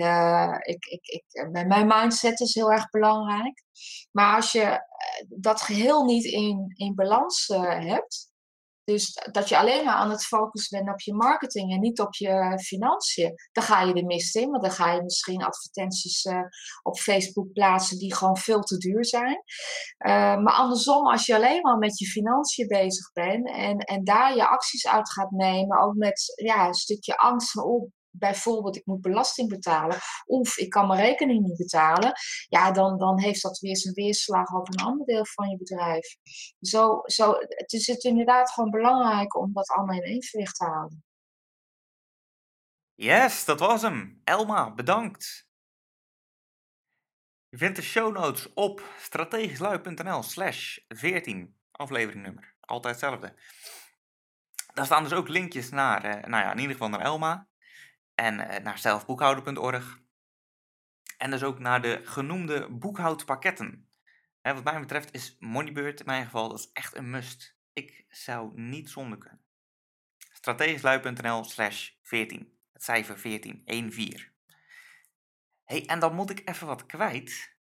ik, 0.60 0.84
ik, 0.84 1.06
ik, 1.06 1.48
mijn 1.66 1.86
mindset 1.86 2.40
is 2.40 2.54
heel 2.54 2.72
erg 2.72 2.90
belangrijk. 2.90 3.62
Maar 4.10 4.36
als 4.36 4.52
je 4.52 4.86
dat 5.28 5.60
geheel 5.60 6.04
niet 6.04 6.24
in, 6.24 6.72
in 6.76 6.94
balans 6.94 7.46
hebt, 7.78 8.29
dus 8.90 9.28
dat 9.32 9.48
je 9.48 9.58
alleen 9.58 9.84
maar 9.84 9.94
aan 9.94 10.10
het 10.10 10.24
focussen 10.24 10.78
bent 10.78 10.94
op 10.94 11.00
je 11.00 11.14
marketing 11.14 11.72
en 11.72 11.80
niet 11.80 12.00
op 12.00 12.14
je 12.14 12.60
financiën. 12.62 13.34
Dan 13.52 13.64
ga 13.64 13.82
je 13.82 13.94
er 13.94 14.04
mist 14.04 14.36
in, 14.36 14.50
want 14.50 14.62
dan 14.62 14.72
ga 14.72 14.92
je 14.92 15.02
misschien 15.02 15.44
advertenties 15.44 16.24
uh, 16.24 16.40
op 16.82 16.98
Facebook 16.98 17.52
plaatsen 17.52 17.98
die 17.98 18.14
gewoon 18.14 18.36
veel 18.36 18.60
te 18.60 18.76
duur 18.76 19.04
zijn. 19.04 19.42
Uh, 20.06 20.36
maar 20.42 20.52
andersom, 20.52 21.06
als 21.06 21.26
je 21.26 21.34
alleen 21.34 21.62
maar 21.62 21.78
met 21.78 21.98
je 21.98 22.06
financiën 22.06 22.66
bezig 22.66 23.12
bent 23.12 23.48
en, 23.48 23.78
en 23.78 24.04
daar 24.04 24.36
je 24.36 24.48
acties 24.48 24.86
uit 24.86 25.12
gaat 25.12 25.30
nemen, 25.30 25.80
ook 25.80 25.94
met 25.94 26.32
ja, 26.44 26.66
een 26.66 26.74
stukje 26.74 27.16
angst 27.16 27.56
op 27.56 27.88
bijvoorbeeld 28.10 28.76
ik 28.76 28.86
moet 28.86 29.00
belasting 29.00 29.48
betalen 29.48 29.98
of 30.26 30.56
ik 30.56 30.70
kan 30.70 30.86
mijn 30.86 31.00
rekening 31.00 31.42
niet 31.46 31.56
betalen, 31.56 32.12
ja, 32.48 32.70
dan, 32.70 32.98
dan 32.98 33.20
heeft 33.20 33.42
dat 33.42 33.58
weer 33.58 33.76
zijn 33.76 33.94
weerslag 33.94 34.54
op 34.54 34.68
een 34.68 34.84
ander 34.84 35.06
deel 35.06 35.26
van 35.26 35.48
je 35.48 35.56
bedrijf. 35.56 36.16
Zo, 36.60 37.00
zo, 37.04 37.32
het 37.38 37.72
is 37.72 37.86
het 37.86 38.04
inderdaad 38.04 38.50
gewoon 38.50 38.70
belangrijk 38.70 39.36
om 39.36 39.52
dat 39.52 39.68
allemaal 39.68 39.96
in 39.96 40.02
evenwicht 40.02 40.56
te 40.56 40.64
houden. 40.64 41.04
Yes, 42.94 43.44
dat 43.44 43.60
was 43.60 43.82
hem. 43.82 44.20
Elma, 44.24 44.74
bedankt. 44.74 45.48
Je 47.48 47.56
vindt 47.56 47.76
de 47.76 47.82
show 47.82 48.12
notes 48.12 48.52
op 48.52 48.94
strategischlui.nl 48.98 50.22
slash 50.22 50.78
14, 50.88 51.60
afleveringnummer. 51.70 52.54
Altijd 52.60 52.94
hetzelfde. 52.94 53.34
Daar 54.74 54.84
staan 54.84 55.02
dus 55.02 55.12
ook 55.12 55.28
linkjes 55.28 55.70
naar, 55.70 56.04
uh, 56.04 56.10
nou 56.12 56.44
ja, 56.44 56.52
in 56.52 56.58
ieder 56.58 56.72
geval 56.72 56.88
naar 56.88 57.00
Elma 57.00 57.49
en 58.20 58.34
uh, 58.34 58.56
naar 58.56 58.78
zelfboekhouden.org. 58.78 60.00
En 61.18 61.30
dus 61.30 61.42
ook 61.42 61.58
naar 61.58 61.82
de 61.82 62.00
genoemde 62.04 62.68
boekhoudpakketten. 62.68 63.88
En 64.42 64.54
wat 64.54 64.64
mij 64.64 64.80
betreft 64.80 65.14
is 65.14 65.36
Moneybird 65.38 66.00
in 66.00 66.06
mijn 66.06 66.24
geval 66.24 66.48
dat 66.48 66.58
is 66.58 66.70
echt 66.72 66.96
een 66.96 67.10
must. 67.10 67.56
Ik 67.72 68.04
zou 68.08 68.60
niet 68.60 68.90
zonder 68.90 69.18
kunnen. 69.18 69.44
strategischlui.nl 70.32 71.44
slash 71.44 71.90
14. 72.02 72.58
Het 72.72 72.82
cijfer 72.82 73.18
14, 73.18 73.62
14. 73.66 74.28
Hey, 75.64 75.86
en 75.86 75.98
dan 75.98 76.14
moet 76.14 76.30
ik 76.30 76.48
even 76.48 76.66
wat 76.66 76.86
kwijt. 76.86 77.56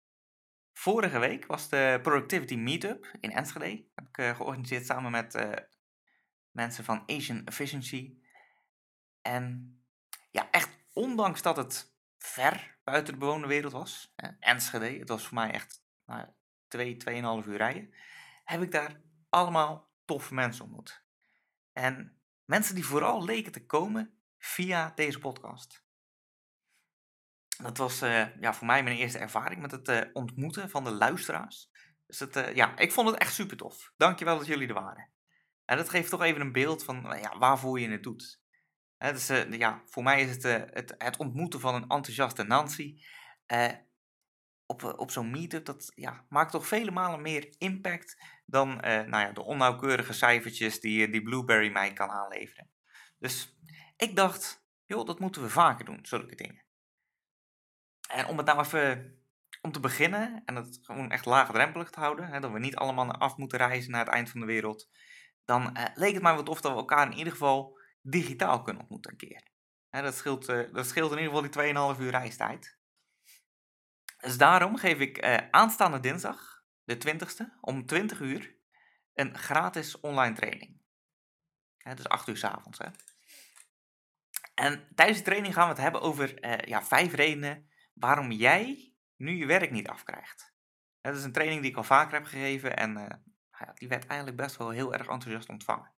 Vorige 0.73 1.19
week 1.19 1.45
was 1.45 1.69
de 1.69 1.99
Productivity 2.01 2.55
Meetup 2.55 3.17
in 3.19 3.31
Enschede. 3.31 3.85
Heb 3.95 4.07
ik 4.07 4.17
uh, 4.17 4.35
georganiseerd 4.35 4.85
samen 4.85 5.11
met 5.11 5.35
uh, 5.35 5.51
mensen 6.51 6.83
van 6.83 7.03
Asian 7.05 7.45
Efficiency. 7.45 8.17
En 9.21 9.73
ja, 10.29 10.51
echt 10.51 10.69
ondanks 10.93 11.41
dat 11.41 11.57
het 11.57 11.93
ver 12.17 12.77
buiten 12.83 13.13
de 13.13 13.19
bewoonde 13.19 13.47
wereld 13.47 13.71
was, 13.71 14.13
Enschede, 14.39 14.99
het 14.99 15.09
was 15.09 15.27
voor 15.27 15.35
mij 15.35 15.51
echt 15.51 15.83
nou, 16.05 16.27
twee, 16.67 16.97
tweeënhalf 16.97 17.45
uur 17.45 17.57
rijden, 17.57 17.93
heb 18.43 18.61
ik 18.61 18.71
daar 18.71 19.01
allemaal 19.29 19.91
toffe 20.05 20.33
mensen 20.33 20.63
ontmoet. 20.63 21.03
En 21.73 22.21
mensen 22.45 22.75
die 22.75 22.85
vooral 22.85 23.23
leken 23.23 23.51
te 23.51 23.65
komen 23.65 24.19
via 24.37 24.91
deze 24.95 25.19
podcast. 25.19 25.83
Dat 27.57 27.77
was 27.77 28.03
uh, 28.03 28.35
ja, 28.39 28.53
voor 28.53 28.67
mij 28.67 28.83
mijn 28.83 28.97
eerste 28.97 29.17
ervaring 29.17 29.61
met 29.61 29.71
het 29.71 29.87
uh, 29.87 30.01
ontmoeten 30.13 30.69
van 30.69 30.83
de 30.83 30.91
luisteraars. 30.91 31.69
Dus 32.05 32.19
het, 32.19 32.35
uh, 32.35 32.55
ja, 32.55 32.77
ik 32.77 32.91
vond 32.91 33.09
het 33.09 33.19
echt 33.19 33.33
super 33.33 33.57
tof. 33.57 33.93
Dankjewel 33.97 34.37
dat 34.37 34.47
jullie 34.47 34.67
er 34.67 34.73
waren. 34.73 35.09
En 35.65 35.77
dat 35.77 35.89
geeft 35.89 36.09
toch 36.09 36.21
even 36.21 36.41
een 36.41 36.51
beeld 36.51 36.83
van 36.83 37.17
ja, 37.21 37.37
waarvoor 37.37 37.79
je 37.79 37.89
het 37.89 38.03
doet 38.03 38.38
uh, 38.99 39.51
ja, 39.51 39.81
voor 39.85 40.03
mij 40.03 40.21
is 40.21 40.29
het, 40.29 40.45
uh, 40.45 40.73
het, 40.73 40.95
het 40.97 41.17
ontmoeten 41.17 41.59
van 41.59 41.75
een 41.75 41.81
enthousiaste 41.81 42.43
Nancy 42.43 43.01
uh, 43.47 43.71
op, 44.65 44.83
op 44.83 45.11
zo'n 45.11 45.31
meetup, 45.31 45.65
dat 45.65 45.91
ja, 45.95 46.25
maakt 46.29 46.51
toch 46.51 46.67
vele 46.67 46.91
malen 46.91 47.21
meer 47.21 47.55
impact 47.57 48.23
dan 48.45 48.75
nou 48.77 49.17
ja, 49.17 49.31
de 49.31 49.43
onnauwkeurige 49.43 50.13
cijfertjes 50.13 50.79
die, 50.79 51.09
die 51.09 51.21
Blueberry 51.21 51.71
mij 51.71 51.93
kan 51.93 52.09
aanleveren. 52.09 52.69
Dus 53.17 53.57
ik 53.97 54.15
dacht, 54.15 54.65
joh, 54.85 55.05
dat 55.05 55.19
moeten 55.19 55.41
we 55.41 55.49
vaker 55.49 55.85
doen, 55.85 55.99
zulke 56.01 56.35
dingen. 56.35 56.63
En 58.09 58.25
om 58.25 58.37
het 58.37 58.45
nou 58.45 58.59
even 58.59 59.17
om 59.61 59.71
te 59.71 59.79
beginnen 59.79 60.41
en 60.45 60.55
het 60.55 60.79
gewoon 60.81 61.11
echt 61.11 61.25
laagdrempelig 61.25 61.89
te 61.89 61.99
houden, 61.99 62.27
hè, 62.27 62.39
dat 62.39 62.51
we 62.51 62.59
niet 62.59 62.75
allemaal 62.75 63.11
af 63.11 63.37
moeten 63.37 63.57
reizen 63.57 63.91
naar 63.91 64.05
het 64.05 64.13
eind 64.13 64.29
van 64.29 64.39
de 64.39 64.45
wereld, 64.45 64.89
dan 65.45 65.77
leek 65.93 66.13
het 66.13 66.23
mij 66.23 66.35
wat 66.35 66.49
of 66.49 66.61
dat 66.61 66.71
we 66.71 66.77
elkaar 66.77 67.11
in 67.11 67.17
ieder 67.17 67.33
geval 67.33 67.78
digitaal 68.01 68.61
kunnen 68.61 68.81
ontmoeten 68.81 69.11
een 69.11 69.17
keer. 69.17 69.43
dat, 69.89 70.15
scheelt, 70.15 70.49
uh, 70.49 70.73
dat 70.73 70.87
scheelt 70.87 71.11
in 71.11 71.17
ieder 71.17 71.33
geval 71.33 71.95
die 71.95 71.95
2,5 71.95 72.01
uur 72.01 72.11
reistijd. 72.11 72.77
Dus 74.17 74.37
daarom 74.37 74.77
geef 74.77 74.99
ik 74.99 75.25
uh, 75.25 75.37
aanstaande 75.51 75.99
dinsdag, 75.99 76.63
de 76.83 76.97
20ste, 76.97 77.59
om 77.61 77.85
20 77.85 78.19
uur, 78.19 78.57
een 79.13 79.37
gratis 79.37 79.99
online 79.99 80.35
training. 80.35 80.81
Het 81.77 81.99
is 81.99 82.07
8 82.07 82.27
uur 82.27 82.37
s 82.37 82.43
avonds. 82.43 82.77
Hè. 82.77 82.87
En 84.53 84.87
tijdens 84.95 85.17
de 85.17 85.23
training 85.23 85.53
gaan 85.53 85.63
we 85.63 85.73
het 85.73 85.81
hebben 85.81 86.01
over 86.01 86.45
uh, 86.45 86.57
ja, 86.57 86.83
vijf 86.83 87.13
redenen 87.13 87.69
waarom 87.93 88.31
jij 88.31 88.93
nu 89.15 89.31
je 89.35 89.45
werk 89.45 89.71
niet 89.71 89.87
afkrijgt. 89.87 90.53
Dat 91.01 91.15
is 91.15 91.23
een 91.23 91.31
training 91.31 91.61
die 91.61 91.71
ik 91.71 91.77
al 91.77 91.83
vaker 91.83 92.13
heb 92.13 92.25
gegeven 92.25 92.77
en 92.77 93.21
die 93.73 93.87
werd 93.87 94.05
eigenlijk 94.05 94.41
best 94.41 94.57
wel 94.57 94.69
heel 94.69 94.93
erg 94.93 95.07
enthousiast 95.07 95.49
ontvangen. 95.49 95.93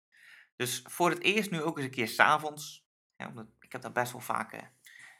Dus 0.55 0.81
voor 0.83 1.09
het 1.09 1.21
eerst 1.21 1.51
nu 1.51 1.61
ook 1.61 1.77
eens 1.77 1.85
een 1.85 1.91
keer 1.91 2.07
s'avonds. 2.07 2.85
Ja, 3.15 3.33
ik 3.59 3.71
heb 3.71 3.81
daar 3.81 3.91
best 3.91 4.11
wel 4.11 4.21
vaak 4.21 4.51
eh, 4.53 4.61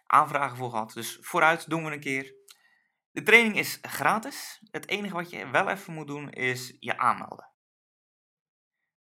aanvragen 0.06 0.58
voor 0.58 0.70
gehad. 0.70 0.94
Dus 0.94 1.18
vooruit 1.22 1.70
doen 1.70 1.86
we 1.86 1.92
een 1.92 2.00
keer. 2.00 2.36
De 3.12 3.24
training 3.24 3.58
is 3.58 3.80
gratis. 3.82 4.62
Het 4.72 4.88
enige 4.88 5.14
wat 5.14 5.30
je 5.30 5.50
wel 5.50 5.70
even 5.70 5.94
moet 5.94 6.08
doen 6.08 6.30
is 6.30 6.78
je 6.80 6.98
aanmelden. 6.98 7.50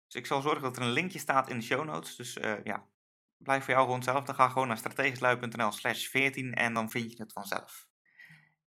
Dus 0.06 0.20
ik 0.20 0.26
zal 0.26 0.40
zorgen 0.40 0.62
dat 0.62 0.76
er 0.76 0.82
een 0.82 0.92
linkje 0.92 1.18
staat 1.18 1.48
in 1.48 1.58
de 1.58 1.64
show 1.64 1.84
notes. 1.84 2.16
Dus 2.16 2.36
uh, 2.36 2.64
ja, 2.64 2.86
blijft 3.36 3.64
voor 3.64 3.72
jou 3.74 3.84
gewoon 3.84 4.00
hetzelfde. 4.00 4.26
Dan 4.26 4.34
ga 4.34 4.48
gewoon 4.48 4.68
naar 4.68 4.78
strategischlui.nl 4.78 5.72
slash 5.72 6.06
14 6.06 6.54
en 6.54 6.74
dan 6.74 6.90
vind 6.90 7.12
je 7.12 7.22
het 7.22 7.32
vanzelf. 7.32 7.88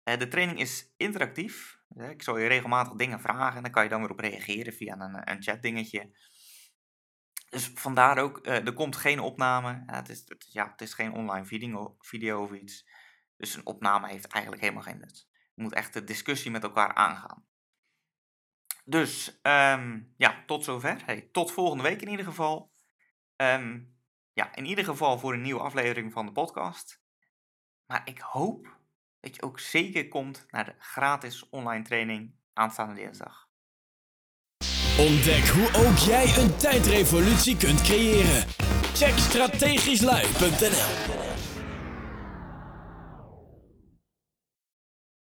Eh, 0.03 0.19
de 0.19 0.29
training 0.29 0.61
is 0.61 0.93
interactief. 0.97 1.81
Eh, 1.97 2.11
Ik 2.11 2.23
zal 2.23 2.39
je 2.39 2.47
regelmatig 2.47 2.93
dingen 2.95 3.21
vragen 3.21 3.57
en 3.57 3.63
dan 3.63 3.73
kan 3.73 3.83
je 3.83 3.89
dan 3.89 4.01
weer 4.01 4.11
op 4.11 4.19
reageren 4.19 4.73
via 4.73 5.01
een, 5.01 5.31
een 5.31 5.43
chatdingetje. 5.43 6.11
Dus 7.53 7.71
vandaar 7.75 8.19
ook, 8.19 8.39
eh, 8.39 8.67
er 8.67 8.73
komt 8.73 8.97
geen 8.97 9.21
opname. 9.21 9.83
Ja, 9.87 9.95
het, 9.95 10.09
is, 10.09 10.23
het, 10.27 10.47
ja, 10.53 10.71
het 10.71 10.81
is 10.81 10.95
geen 10.95 11.13
online 11.13 11.45
video, 11.45 11.97
video 11.99 12.43
of 12.43 12.53
iets. 12.53 12.89
Dus 13.37 13.55
een 13.55 13.67
opname 13.67 14.09
heeft 14.09 14.27
eigenlijk 14.27 14.63
helemaal 14.63 14.83
geen 14.83 14.99
nut. 14.99 15.29
Je 15.55 15.63
moet 15.63 15.73
echt 15.73 15.93
de 15.93 16.05
discussie 16.05 16.51
met 16.51 16.63
elkaar 16.63 16.95
aangaan. 16.95 17.47
Dus 18.85 19.41
ehm, 19.43 20.01
ja, 20.17 20.43
tot 20.47 20.65
zover. 20.65 21.03
Hey, 21.05 21.29
tot 21.33 21.53
volgende 21.53 21.83
week 21.83 22.03
in 22.03 22.09
ieder 22.09 22.25
geval. 22.25 22.73
Ehm, 23.37 23.81
ja, 24.33 24.55
in 24.55 24.65
ieder 24.65 24.85
geval 24.85 25.19
voor 25.19 25.33
een 25.33 25.43
nieuwe 25.43 25.61
aflevering 25.61 26.13
van 26.13 26.27
de 26.27 26.33
podcast. 26.33 27.03
Maar 27.87 28.03
ik 28.05 28.19
hoop 28.19 28.77
dat 29.21 29.35
je 29.35 29.43
ook 29.43 29.59
zeker 29.59 30.09
komt 30.09 30.47
naar 30.51 30.65
de 30.65 30.75
gratis 30.79 31.49
online 31.49 31.85
training 31.85 32.35
aanstaande 32.53 32.95
dinsdag. 32.95 33.51
Ontdek 34.99 35.49
hoe 35.49 35.87
ook 35.87 35.99
jij 35.99 36.33
een 36.39 36.57
tijdrevolutie 36.57 37.57
kunt 37.57 37.83
creëren. 37.83 38.45
Check 38.95 39.19
strategischlui.nl 39.19 41.32